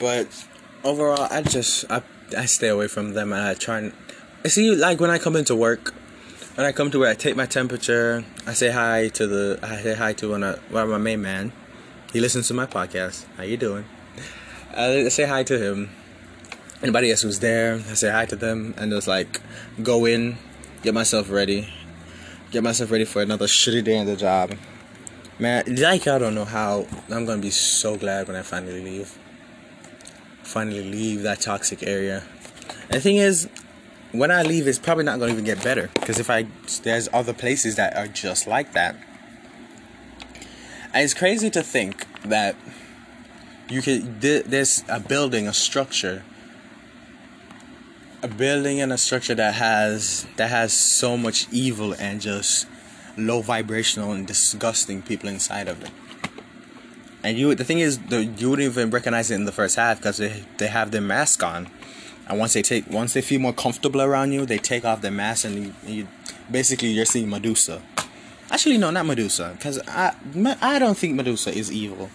But 0.00 0.46
overall, 0.82 1.28
I 1.30 1.42
just 1.42 1.84
I 1.90 2.02
I 2.36 2.46
stay 2.46 2.68
away 2.68 2.88
from 2.88 3.12
them, 3.12 3.32
and 3.32 3.42
I 3.42 3.52
try 3.52 3.78
and 3.78 3.92
see 4.46 4.74
like 4.74 5.00
when 5.00 5.10
I 5.10 5.18
come 5.18 5.36
into 5.36 5.54
work 5.54 5.92
when 6.54 6.66
I 6.66 6.72
come 6.72 6.90
to 6.92 7.00
where 7.00 7.10
I 7.10 7.14
take 7.14 7.34
my 7.34 7.46
temperature, 7.46 8.24
I 8.46 8.52
say 8.52 8.70
hi 8.70 9.08
to 9.08 9.26
the 9.26 9.58
I 9.62 9.82
say 9.82 9.94
hi 9.94 10.12
to 10.14 10.34
uh, 10.34 10.56
one 10.70 10.82
of 10.84 10.88
my 10.88 10.98
main 10.98 11.20
man. 11.20 11.52
He 12.12 12.20
listens 12.20 12.46
to 12.48 12.54
my 12.54 12.66
podcast. 12.66 13.24
How 13.36 13.42
you 13.42 13.56
doing? 13.56 13.84
I 14.76 15.08
say 15.08 15.24
hi 15.24 15.42
to 15.44 15.58
him. 15.58 15.90
Anybody 16.80 17.10
else 17.10 17.22
who's 17.22 17.40
there, 17.40 17.74
I 17.74 17.94
say 17.94 18.10
hi 18.10 18.26
to 18.26 18.36
them 18.36 18.74
and 18.76 18.92
just 18.92 19.08
like 19.08 19.40
go 19.82 20.04
in, 20.04 20.36
get 20.82 20.94
myself 20.94 21.30
ready, 21.30 21.68
get 22.52 22.62
myself 22.62 22.90
ready 22.90 23.04
for 23.04 23.20
another 23.20 23.46
shitty 23.46 23.82
day 23.82 23.98
in 23.98 24.06
the 24.06 24.16
job. 24.16 24.52
Man, 25.38 25.64
like 25.74 26.06
I 26.06 26.18
don't 26.18 26.36
know 26.36 26.44
how 26.44 26.86
I'm 27.10 27.24
gonna 27.24 27.42
be 27.42 27.50
so 27.50 27.96
glad 27.96 28.28
when 28.28 28.36
I 28.36 28.42
finally 28.42 28.80
leave. 28.80 29.18
Finally 30.44 30.88
leave 30.88 31.22
that 31.22 31.40
toxic 31.40 31.82
area. 31.82 32.22
And 32.82 32.92
the 32.92 33.00
thing 33.00 33.16
is, 33.16 33.48
when 34.14 34.30
I 34.30 34.42
leave, 34.42 34.68
it's 34.68 34.78
probably 34.78 35.04
not 35.04 35.18
going 35.18 35.30
to 35.30 35.32
even 35.34 35.44
get 35.44 35.62
better 35.62 35.90
because 35.94 36.20
if 36.20 36.30
I 36.30 36.46
there's 36.82 37.08
other 37.12 37.32
places 37.32 37.74
that 37.76 37.96
are 37.96 38.06
just 38.06 38.46
like 38.46 38.72
that. 38.72 38.96
And 40.92 41.02
it's 41.02 41.14
crazy 41.14 41.50
to 41.50 41.62
think 41.62 42.06
that 42.22 42.54
you 43.68 43.82
could 43.82 44.20
there's 44.20 44.84
a 44.88 45.00
building, 45.00 45.48
a 45.48 45.52
structure, 45.52 46.22
a 48.22 48.28
building 48.28 48.80
and 48.80 48.92
a 48.92 48.98
structure 48.98 49.34
that 49.34 49.54
has 49.54 50.26
that 50.36 50.48
has 50.48 50.72
so 50.72 51.16
much 51.16 51.48
evil 51.50 51.92
and 51.94 52.20
just 52.20 52.68
low 53.16 53.42
vibrational 53.42 54.12
and 54.12 54.28
disgusting 54.28 55.02
people 55.02 55.28
inside 55.28 55.66
of 55.66 55.82
it. 55.82 55.90
And 57.24 57.38
you, 57.38 57.54
the 57.54 57.64
thing 57.64 57.80
is, 57.80 57.98
the, 57.98 58.24
you 58.24 58.50
wouldn't 58.50 58.68
even 58.68 58.90
recognize 58.90 59.30
it 59.30 59.36
in 59.36 59.44
the 59.44 59.52
first 59.52 59.74
half 59.74 59.98
because 59.98 60.18
they 60.18 60.44
they 60.58 60.68
have 60.68 60.92
their 60.92 61.00
mask 61.00 61.42
on 61.42 61.68
and 62.28 62.38
once 62.38 62.54
they 62.54 62.62
take 62.62 62.88
once 62.90 63.12
they 63.12 63.20
feel 63.20 63.40
more 63.40 63.52
comfortable 63.52 64.02
around 64.02 64.32
you 64.32 64.46
they 64.46 64.58
take 64.58 64.84
off 64.84 65.00
their 65.00 65.10
mask 65.10 65.44
and 65.44 65.66
you, 65.66 65.74
you 65.86 66.08
basically 66.50 66.88
you're 66.88 67.04
seeing 67.04 67.28
medusa. 67.28 67.82
Actually 68.50 68.78
no 68.78 68.90
not 68.90 69.06
medusa 69.06 69.52
because 69.56 69.80
i 69.88 70.14
i 70.60 70.78
don't 70.78 70.96
think 70.96 71.14
medusa 71.14 71.56
is 71.56 71.72
evil. 71.72 72.10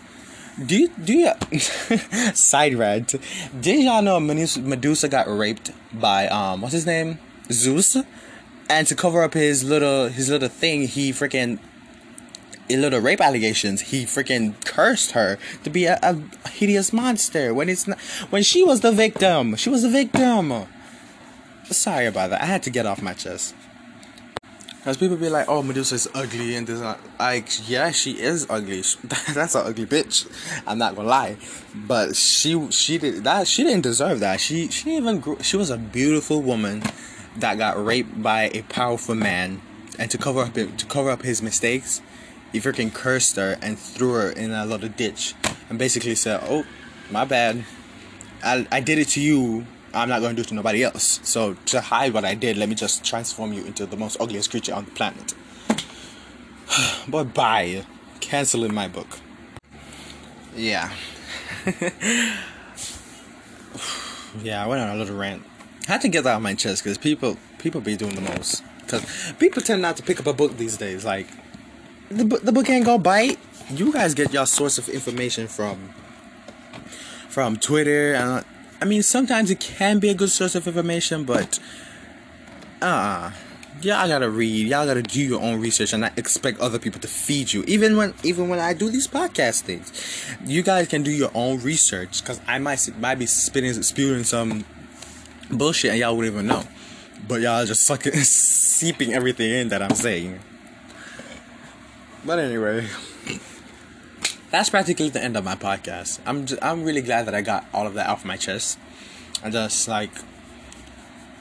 Do 0.64 0.78
you 0.78 0.90
do 0.90 1.14
you 1.14 1.60
side 2.34 2.76
rant. 2.76 3.16
Did 3.60 3.84
y'all 3.84 4.02
know 4.02 4.20
medusa, 4.20 5.08
got 5.08 5.28
raped 5.28 5.72
by 5.94 6.28
um 6.28 6.62
what's 6.62 6.74
his 6.74 6.86
name? 6.86 7.20
Zeus? 7.52 7.98
And 8.72 8.86
to 8.88 8.96
cover 8.96 9.24
up 9.24 9.34
his 9.34 9.64
little 9.64 10.08
his 10.10 10.30
little 10.30 10.50
thing 10.50 10.88
he 10.88 11.12
freaking 11.12 11.60
little 12.78 13.00
rape 13.00 13.22
allegations, 13.22 13.82
he 13.82 14.06
freaking 14.06 14.54
cursed 14.66 15.12
her 15.12 15.38
to 15.64 15.70
be 15.70 15.86
a, 15.86 16.00
a, 16.02 16.16
hideous 16.50 16.94
monster 16.94 17.54
when 17.54 17.70
it's 17.70 17.88
not 17.88 18.00
when 18.30 18.44
she 18.44 18.64
was 18.64 18.82
the 18.82 18.92
victim. 18.92 19.56
She 19.56 19.70
was 19.70 19.84
the 19.84 19.90
victim. 19.90 20.68
Sorry 21.66 22.06
about 22.06 22.32
that. 22.32 22.42
I 22.42 22.46
had 22.46 22.64
to 22.64 22.70
get 22.70 22.86
off 22.86 23.02
my 23.02 23.14
chest. 23.14 23.56
Cause 24.84 24.96
people 24.96 25.18
be 25.18 25.30
like, 25.30 25.50
"Oh, 25.50 25.62
Medusa 25.62 25.96
is 25.96 26.10
ugly," 26.14 26.56
and 26.56 26.66
this, 26.66 26.80
like, 27.20 27.70
yeah, 27.70 27.92
she 27.92 28.12
is 28.14 28.48
ugly. 28.50 28.82
That's 29.34 29.54
an 29.54 29.68
ugly 29.68 29.86
bitch. 29.86 30.26
I'm 30.66 30.78
not 30.78 30.96
gonna 30.96 31.10
lie, 31.10 31.38
but 31.76 32.16
she 32.16 32.72
she 32.72 32.98
did 32.98 33.26
that. 33.26 33.48
She 33.48 33.64
didn't 33.64 33.84
deserve 33.84 34.22
that. 34.22 34.40
She 34.40 34.70
she 34.70 34.96
even 34.96 35.20
grew, 35.20 35.38
she 35.42 35.58
was 35.58 35.70
a 35.70 35.78
beautiful 35.78 36.42
woman 36.42 36.82
that 37.38 37.58
got 37.58 37.84
raped 37.84 38.24
by 38.24 38.50
a 38.54 38.62
powerful 38.64 39.16
man, 39.16 39.62
and 40.00 40.10
to 40.12 40.18
cover 40.18 40.40
up 40.44 40.54
to 40.54 40.86
cover 40.88 41.10
up 41.10 41.24
his 41.24 41.42
mistakes, 41.42 42.02
he 42.52 42.60
freaking 42.60 42.94
cursed 42.94 43.36
her 43.36 43.58
and 43.62 43.78
threw 43.78 44.14
her 44.14 44.30
in 44.30 44.52
a 44.52 44.66
little 44.66 44.90
ditch 44.90 45.36
and 45.70 45.78
basically 45.78 46.16
said, 46.16 46.42
Oh, 46.44 46.66
my 47.12 47.26
bad. 47.26 47.64
I, 48.44 48.68
I 48.72 48.80
did 48.80 48.98
it 49.00 49.10
to 49.10 49.22
you. 49.22 49.66
I'm 49.94 50.10
not 50.10 50.20
going 50.22 50.36
to 50.36 50.42
do 50.42 50.46
it 50.46 50.50
to 50.50 50.56
nobody 50.56 50.84
else. 50.84 51.20
So, 51.24 51.56
to 51.66 51.82
hide 51.82 52.14
what 52.14 52.24
I 52.24 52.36
did, 52.36 52.58
let 52.58 52.70
me 52.70 52.76
just 52.76 53.04
transform 53.04 53.54
you 53.54 53.66
into 53.66 53.86
the 53.86 53.98
most 53.98 54.20
ugliest 54.20 54.52
creature 54.52 54.74
on 54.74 54.86
the 54.86 54.92
planet. 54.92 55.34
but 57.08 57.34
bye. 57.34 57.86
Canceling 58.20 58.74
my 58.74 58.88
book. 58.88 59.08
Yeah. 60.56 60.92
yeah, 64.42 64.64
I 64.64 64.68
went 64.68 64.82
on 64.82 64.90
a 64.90 64.96
little 64.96 65.18
rant. 65.18 65.44
I 65.88 65.94
had 65.94 66.02
to 66.02 66.08
get 66.08 66.24
that 66.24 66.36
off 66.36 66.42
my 66.42 66.54
chest 66.54 66.84
because 66.84 66.98
people 66.98 67.38
people 67.58 67.82
be 67.82 67.96
doing 67.96 68.16
the 68.16 68.22
most. 68.22 68.64
Because 68.82 69.34
people 69.40 69.62
tend 69.62 69.82
not 69.82 69.98
to 69.98 70.04
pick 70.04 70.20
up 70.20 70.28
a 70.28 70.34
book 70.34 70.58
these 70.58 70.78
days. 70.78 71.06
Like, 71.06 71.28
the, 72.10 72.24
the 72.24 72.52
book 72.52 72.70
ain't 72.70 72.86
gonna 72.86 73.02
bite. 73.02 73.40
You 73.70 73.94
guys 73.94 74.14
get 74.14 74.34
your 74.34 74.46
source 74.46 74.78
of 74.78 74.90
information 74.90 75.48
from 75.48 75.94
from 77.30 77.58
Twitter 77.58 78.44
I 78.82 78.86
mean, 78.86 79.04
sometimes 79.04 79.52
it 79.52 79.60
can 79.60 80.00
be 80.00 80.10
a 80.10 80.14
good 80.14 80.30
source 80.30 80.56
of 80.56 80.66
information, 80.66 81.24
but 81.26 81.60
uh 82.82 83.32
y'all 83.82 84.08
gotta 84.08 84.30
read, 84.30 84.68
y'all 84.68 84.86
gotta 84.86 85.02
do 85.02 85.22
your 85.22 85.42
own 85.42 85.60
research 85.60 85.94
and 85.94 86.02
not 86.02 86.18
expect 86.18 86.60
other 86.60 86.80
people 86.80 87.00
to 87.02 87.08
feed 87.08 87.52
you. 87.52 87.64
Even 87.68 87.98
when 87.98 88.14
even 88.24 88.50
when 88.50 88.60
I 88.60 88.74
do 88.74 88.90
these 88.90 89.08
podcast 89.08 89.62
things, 89.62 89.92
you 90.46 90.64
guys 90.64 90.88
can 90.88 91.04
do 91.04 91.12
your 91.12 91.32
own 91.36 91.60
research 91.60 92.22
because 92.22 92.40
I 92.48 92.58
might 92.60 92.90
might 93.00 93.16
be 93.16 93.26
spitting 93.26 93.74
spewing 93.84 94.24
some 94.24 94.66
bullshit 95.52 95.92
and 95.92 96.00
y'all 96.00 96.16
wouldn't 96.16 96.34
even 96.34 96.48
know. 96.48 96.64
But 97.28 97.42
y'all 97.42 97.66
just 97.66 97.88
fucking 97.88 98.14
seeping 98.24 99.14
everything 99.14 99.52
in 99.52 99.70
that 99.70 99.82
I'm 99.82 99.96
saying. 99.96 100.40
But 102.30 102.38
anyway, 102.38 102.86
that's 104.52 104.70
practically 104.70 105.10
the 105.10 105.20
end 105.20 105.36
of 105.36 105.44
my 105.44 105.56
podcast. 105.56 106.20
I'm 106.28 106.46
just, 106.46 106.64
I'm 106.64 106.84
really 106.84 107.02
glad 107.02 107.26
that 107.26 107.34
I 107.34 107.42
got 107.42 107.66
all 107.74 107.88
of 107.88 107.96
that 107.96 108.08
off 108.08 108.24
my 108.24 108.38
chest. 108.38 108.78
And 109.44 109.52
just 109.52 109.88
like 109.88 110.12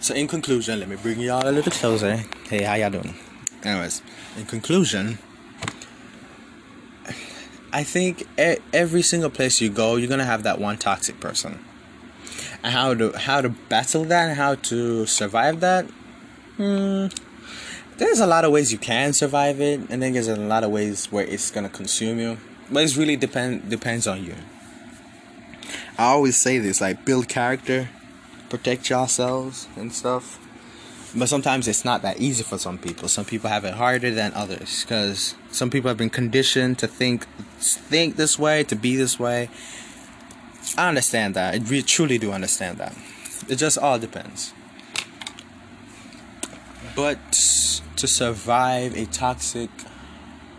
so 0.00 0.14
in 0.14 0.26
conclusion, 0.28 0.80
let 0.80 0.88
me 0.88 0.96
bring 0.96 1.20
y'all 1.20 1.46
a 1.46 1.52
little 1.52 1.70
closer. 1.72 2.24
Hey, 2.48 2.62
how 2.62 2.72
y'all 2.72 2.88
doing? 2.88 3.14
Anyways, 3.62 4.00
in 4.38 4.46
conclusion, 4.46 5.18
I 7.70 7.84
think 7.84 8.26
every 8.72 9.02
single 9.02 9.28
place 9.28 9.60
you 9.60 9.68
go, 9.68 9.96
you're 9.96 10.08
gonna 10.08 10.24
have 10.24 10.42
that 10.44 10.58
one 10.58 10.78
toxic 10.78 11.20
person. 11.20 11.62
And 12.62 12.72
how 12.72 12.94
to 12.94 13.12
how 13.12 13.42
to 13.42 13.50
battle 13.50 14.04
that 14.04 14.30
and 14.30 14.38
how 14.38 14.54
to 14.54 15.04
survive 15.04 15.60
that. 15.60 15.84
Hmm, 16.56 17.08
there's 17.98 18.20
a 18.20 18.26
lot 18.26 18.44
of 18.44 18.52
ways 18.52 18.72
you 18.72 18.78
can 18.78 19.12
survive 19.12 19.60
it, 19.60 19.80
and 19.90 20.00
then 20.02 20.12
there's 20.12 20.28
a 20.28 20.36
lot 20.36 20.64
of 20.64 20.70
ways 20.70 21.10
where 21.12 21.24
it's 21.24 21.50
gonna 21.50 21.68
consume 21.68 22.18
you. 22.18 22.38
But 22.70 22.84
it's 22.84 22.96
really 22.96 23.16
depend 23.16 23.68
depends 23.68 24.06
on 24.06 24.24
you. 24.24 24.34
I 25.98 26.04
always 26.04 26.36
say 26.36 26.58
this, 26.58 26.80
like 26.80 27.04
build 27.04 27.28
character, 27.28 27.88
protect 28.48 28.88
yourselves 28.88 29.66
and 29.76 29.92
stuff. 29.92 30.38
But 31.16 31.28
sometimes 31.28 31.66
it's 31.66 31.84
not 31.84 32.02
that 32.02 32.20
easy 32.20 32.44
for 32.44 32.58
some 32.58 32.78
people. 32.78 33.08
Some 33.08 33.24
people 33.24 33.48
have 33.48 33.64
it 33.64 33.74
harder 33.74 34.10
than 34.10 34.32
others 34.34 34.84
because 34.84 35.34
some 35.50 35.70
people 35.70 35.88
have 35.88 35.96
been 35.96 36.10
conditioned 36.10 36.78
to 36.78 36.86
think 36.86 37.26
think 37.58 38.16
this 38.16 38.38
way, 38.38 38.62
to 38.64 38.76
be 38.76 38.94
this 38.94 39.18
way. 39.18 39.48
I 40.76 40.88
understand 40.88 41.34
that. 41.34 41.54
I 41.54 41.80
truly 41.80 42.18
do 42.18 42.30
understand 42.30 42.78
that. 42.78 42.94
It 43.48 43.56
just 43.56 43.78
all 43.78 43.98
depends. 43.98 44.52
But 46.98 47.30
to 47.94 48.08
survive 48.08 48.96
a 48.96 49.06
toxic 49.06 49.70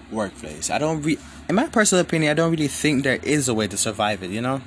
workplace, 0.09 0.69
I 0.69 0.77
don't 0.77 1.01
re- 1.01 1.19
in 1.49 1.55
my 1.55 1.67
personal 1.67 2.01
opinion, 2.01 2.31
I 2.31 2.33
don't 2.33 2.49
really 2.49 2.69
think 2.69 3.03
there 3.03 3.19
is 3.23 3.49
a 3.49 3.53
way 3.53 3.67
to 3.67 3.75
survive 3.75 4.23
it, 4.23 4.29
you 4.29 4.39
know? 4.39 4.61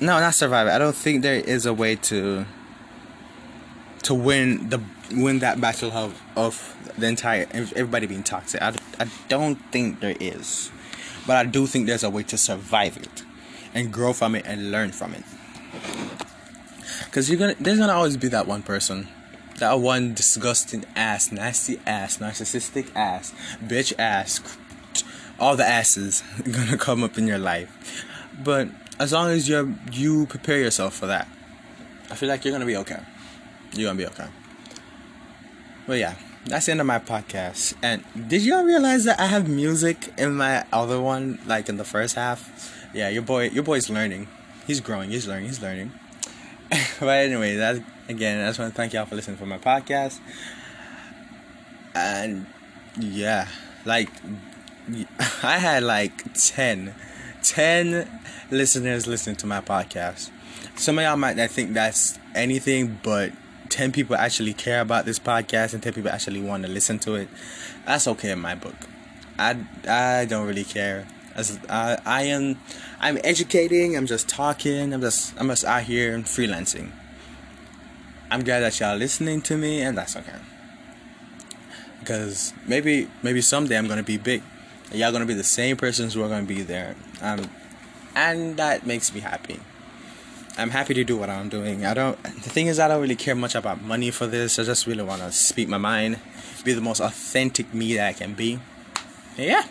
no, 0.00 0.18
not 0.18 0.34
survive 0.34 0.66
it. 0.66 0.70
I 0.70 0.78
don't 0.78 0.96
think 0.96 1.20
there 1.20 1.34
is 1.34 1.66
a 1.66 1.74
way 1.74 1.96
to 1.96 2.46
to 4.04 4.14
win 4.14 4.70
the 4.70 4.80
win 5.12 5.40
that 5.40 5.60
battle 5.60 5.92
of 5.92 6.18
of 6.36 6.74
the 6.96 7.06
entire 7.06 7.46
everybody 7.52 8.06
being 8.06 8.22
toxic. 8.22 8.62
I, 8.62 8.74
I 8.98 9.10
don't 9.28 9.56
think 9.70 10.00
there 10.00 10.16
is, 10.18 10.70
but 11.26 11.36
I 11.36 11.44
do 11.44 11.66
think 11.66 11.86
there's 11.86 12.02
a 12.02 12.08
way 12.08 12.22
to 12.22 12.38
survive 12.38 12.96
it 12.96 13.24
and 13.74 13.92
grow 13.92 14.14
from 14.14 14.34
it 14.34 14.46
and 14.46 14.70
learn 14.70 14.92
from 14.92 15.12
it. 15.12 15.24
Cause 17.10 17.28
you're 17.28 17.38
gonna 17.38 17.56
there's 17.60 17.78
gonna 17.78 17.92
always 17.92 18.16
be 18.16 18.28
that 18.28 18.46
one 18.46 18.62
person, 18.62 19.08
that 19.58 19.80
one 19.80 20.14
disgusting 20.14 20.84
ass, 20.94 21.32
nasty 21.32 21.80
ass, 21.86 22.18
narcissistic 22.18 22.94
ass, 22.94 23.34
bitch 23.64 23.92
ass, 23.98 24.40
all 25.38 25.56
the 25.56 25.66
asses 25.66 26.22
gonna 26.50 26.78
come 26.78 27.02
up 27.02 27.18
in 27.18 27.26
your 27.26 27.38
life, 27.38 28.04
but 28.42 28.68
as 28.98 29.12
long 29.12 29.30
as 29.30 29.48
you 29.48 29.76
you 29.92 30.26
prepare 30.26 30.58
yourself 30.58 30.94
for 30.94 31.06
that, 31.06 31.28
I 32.10 32.14
feel 32.14 32.28
like 32.28 32.44
you're 32.44 32.52
gonna 32.52 32.66
be 32.66 32.76
okay. 32.76 33.00
You're 33.74 33.88
gonna 33.88 33.98
be 33.98 34.06
okay. 34.06 34.28
But 35.86 35.98
yeah, 35.98 36.14
that's 36.46 36.66
the 36.66 36.72
end 36.72 36.80
of 36.80 36.86
my 36.86 36.98
podcast. 36.98 37.74
And 37.82 38.04
did 38.28 38.42
y'all 38.42 38.64
realize 38.64 39.04
that 39.04 39.20
I 39.20 39.26
have 39.26 39.48
music 39.48 40.12
in 40.18 40.36
my 40.36 40.64
other 40.72 41.00
one, 41.00 41.38
like 41.46 41.68
in 41.68 41.76
the 41.76 41.84
first 41.84 42.14
half? 42.14 42.72
Yeah, 42.94 43.08
your 43.08 43.22
boy, 43.22 43.50
your 43.50 43.62
boy's 43.62 43.90
learning. 43.90 44.28
He's 44.66 44.80
growing. 44.80 45.10
He's 45.10 45.26
learning. 45.26 45.46
He's 45.46 45.62
learning. 45.62 45.92
but 47.00 47.08
anyway, 47.08 47.56
that 47.56 47.82
again, 48.08 48.44
I 48.44 48.48
just 48.48 48.58
want 48.58 48.72
to 48.72 48.76
thank 48.76 48.92
y'all 48.92 49.06
for 49.06 49.14
listening 49.14 49.36
for 49.36 49.46
my 49.46 49.58
podcast. 49.58 50.18
And 51.94 52.46
yeah, 52.98 53.48
like 53.84 54.10
I 55.42 55.58
had 55.58 55.82
like 55.82 56.34
10, 56.34 56.94
10 57.42 58.20
listeners 58.50 59.06
listening 59.06 59.36
to 59.36 59.46
my 59.46 59.60
podcast. 59.60 60.30
Some 60.76 60.98
of 60.98 61.04
y'all 61.04 61.16
might 61.16 61.36
not 61.36 61.50
think 61.50 61.72
that's 61.72 62.18
anything, 62.34 63.00
but 63.02 63.32
10 63.70 63.92
people 63.92 64.14
actually 64.14 64.52
care 64.52 64.80
about 64.80 65.04
this 65.04 65.18
podcast 65.18 65.74
and 65.74 65.82
10 65.82 65.92
people 65.92 66.10
actually 66.10 66.40
want 66.40 66.64
to 66.64 66.68
listen 66.68 66.98
to 67.00 67.14
it. 67.14 67.28
That's 67.86 68.06
okay 68.08 68.30
in 68.30 68.40
my 68.40 68.54
book. 68.54 68.74
I, 69.38 69.56
I 69.88 70.24
don't 70.26 70.46
really 70.46 70.64
care. 70.64 71.06
As 71.34 71.58
I, 71.68 71.98
I 72.06 72.22
am 72.22 72.58
I'm 72.98 73.18
educating, 73.22 73.94
I'm 73.94 74.06
just 74.06 74.26
talking, 74.26 74.94
I'm 74.94 75.02
just 75.02 75.34
I'm 75.38 75.48
just 75.48 75.64
out 75.64 75.82
here 75.82 76.18
freelancing. 76.20 76.92
I'm 78.30 78.42
glad 78.42 78.60
that 78.60 78.78
y'all 78.80 78.96
listening 78.96 79.42
to 79.42 79.56
me 79.56 79.82
and 79.82 79.96
that's 79.96 80.16
okay. 80.16 80.38
Because 82.00 82.52
maybe 82.66 83.08
maybe 83.22 83.40
someday 83.40 83.76
I'm 83.76 83.88
gonna 83.88 84.02
be 84.02 84.16
big. 84.16 84.42
and 84.90 84.98
y'all 84.98 85.12
gonna 85.12 85.26
be 85.26 85.34
the 85.34 85.44
same 85.44 85.76
persons 85.76 86.14
who 86.14 86.22
are 86.22 86.28
gonna 86.28 86.46
be 86.46 86.62
there. 86.62 86.96
Um 87.20 87.50
and 88.14 88.56
that 88.56 88.86
makes 88.86 89.14
me 89.14 89.20
happy. 89.20 89.60
I'm 90.58 90.70
happy 90.70 90.94
to 90.94 91.04
do 91.04 91.18
what 91.18 91.28
I'm 91.28 91.50
doing. 91.50 91.84
I 91.84 91.92
don't. 91.92 92.20
The 92.22 92.48
thing 92.48 92.66
is, 92.66 92.78
I 92.78 92.88
don't 92.88 93.02
really 93.02 93.16
care 93.16 93.34
much 93.34 93.54
about 93.54 93.82
money 93.82 94.10
for 94.10 94.26
this. 94.26 94.58
I 94.58 94.64
just 94.64 94.86
really 94.86 95.02
want 95.02 95.20
to 95.20 95.30
speak 95.30 95.68
my 95.68 95.76
mind, 95.76 96.18
be 96.64 96.72
the 96.72 96.80
most 96.80 97.00
authentic 97.00 97.74
me 97.74 97.94
that 97.94 98.08
I 98.08 98.12
can 98.14 98.32
be. 98.32 98.58
Yeah. 99.36 99.64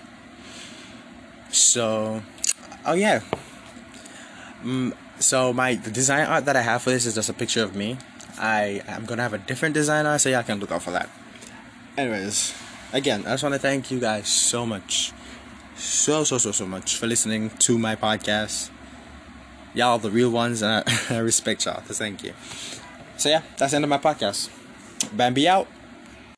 So, 1.49 2.21
oh 2.85 2.93
yeah. 2.93 3.21
Um, 4.61 4.93
so 5.17 5.53
my 5.53 5.73
the 5.73 5.89
design 5.89 6.27
art 6.27 6.45
that 6.45 6.55
I 6.55 6.61
have 6.61 6.83
for 6.83 6.91
this 6.91 7.07
is 7.07 7.15
just 7.15 7.29
a 7.29 7.33
picture 7.33 7.63
of 7.63 7.75
me. 7.75 7.97
I 8.37 8.81
I'm 8.87 9.05
gonna 9.05 9.23
have 9.23 9.33
a 9.33 9.37
different 9.37 9.75
designer, 9.75 10.17
so 10.17 10.29
y'all 10.29 10.43
can 10.43 10.59
look 10.59 10.71
out 10.71 10.83
for 10.83 10.91
that. 10.91 11.09
Anyways, 11.97 12.53
again, 12.93 13.21
I 13.21 13.31
just 13.31 13.43
want 13.43 13.53
to 13.55 13.59
thank 13.59 13.91
you 13.91 13.99
guys 13.99 14.27
so 14.27 14.65
much 14.65 15.13
so 15.75 16.23
so 16.23 16.37
so 16.37 16.51
so 16.51 16.65
much 16.65 16.95
for 16.95 17.07
listening 17.07 17.49
to 17.59 17.77
my 17.77 17.95
podcast. 17.95 18.69
Y'all 19.73 19.97
the 19.97 20.09
real 20.09 20.29
ones, 20.29 20.61
and 20.61 20.83
I, 20.87 20.99
I 21.15 21.17
respect 21.19 21.65
y'all. 21.65 21.83
So 21.85 21.93
thank 21.93 22.23
you. 22.23 22.33
So 23.17 23.29
yeah, 23.29 23.41
that's 23.57 23.71
the 23.71 23.75
end 23.77 23.85
of 23.85 23.89
my 23.89 23.97
podcast. 23.97 24.49
Bambi 25.13 25.47
out. 25.47 25.67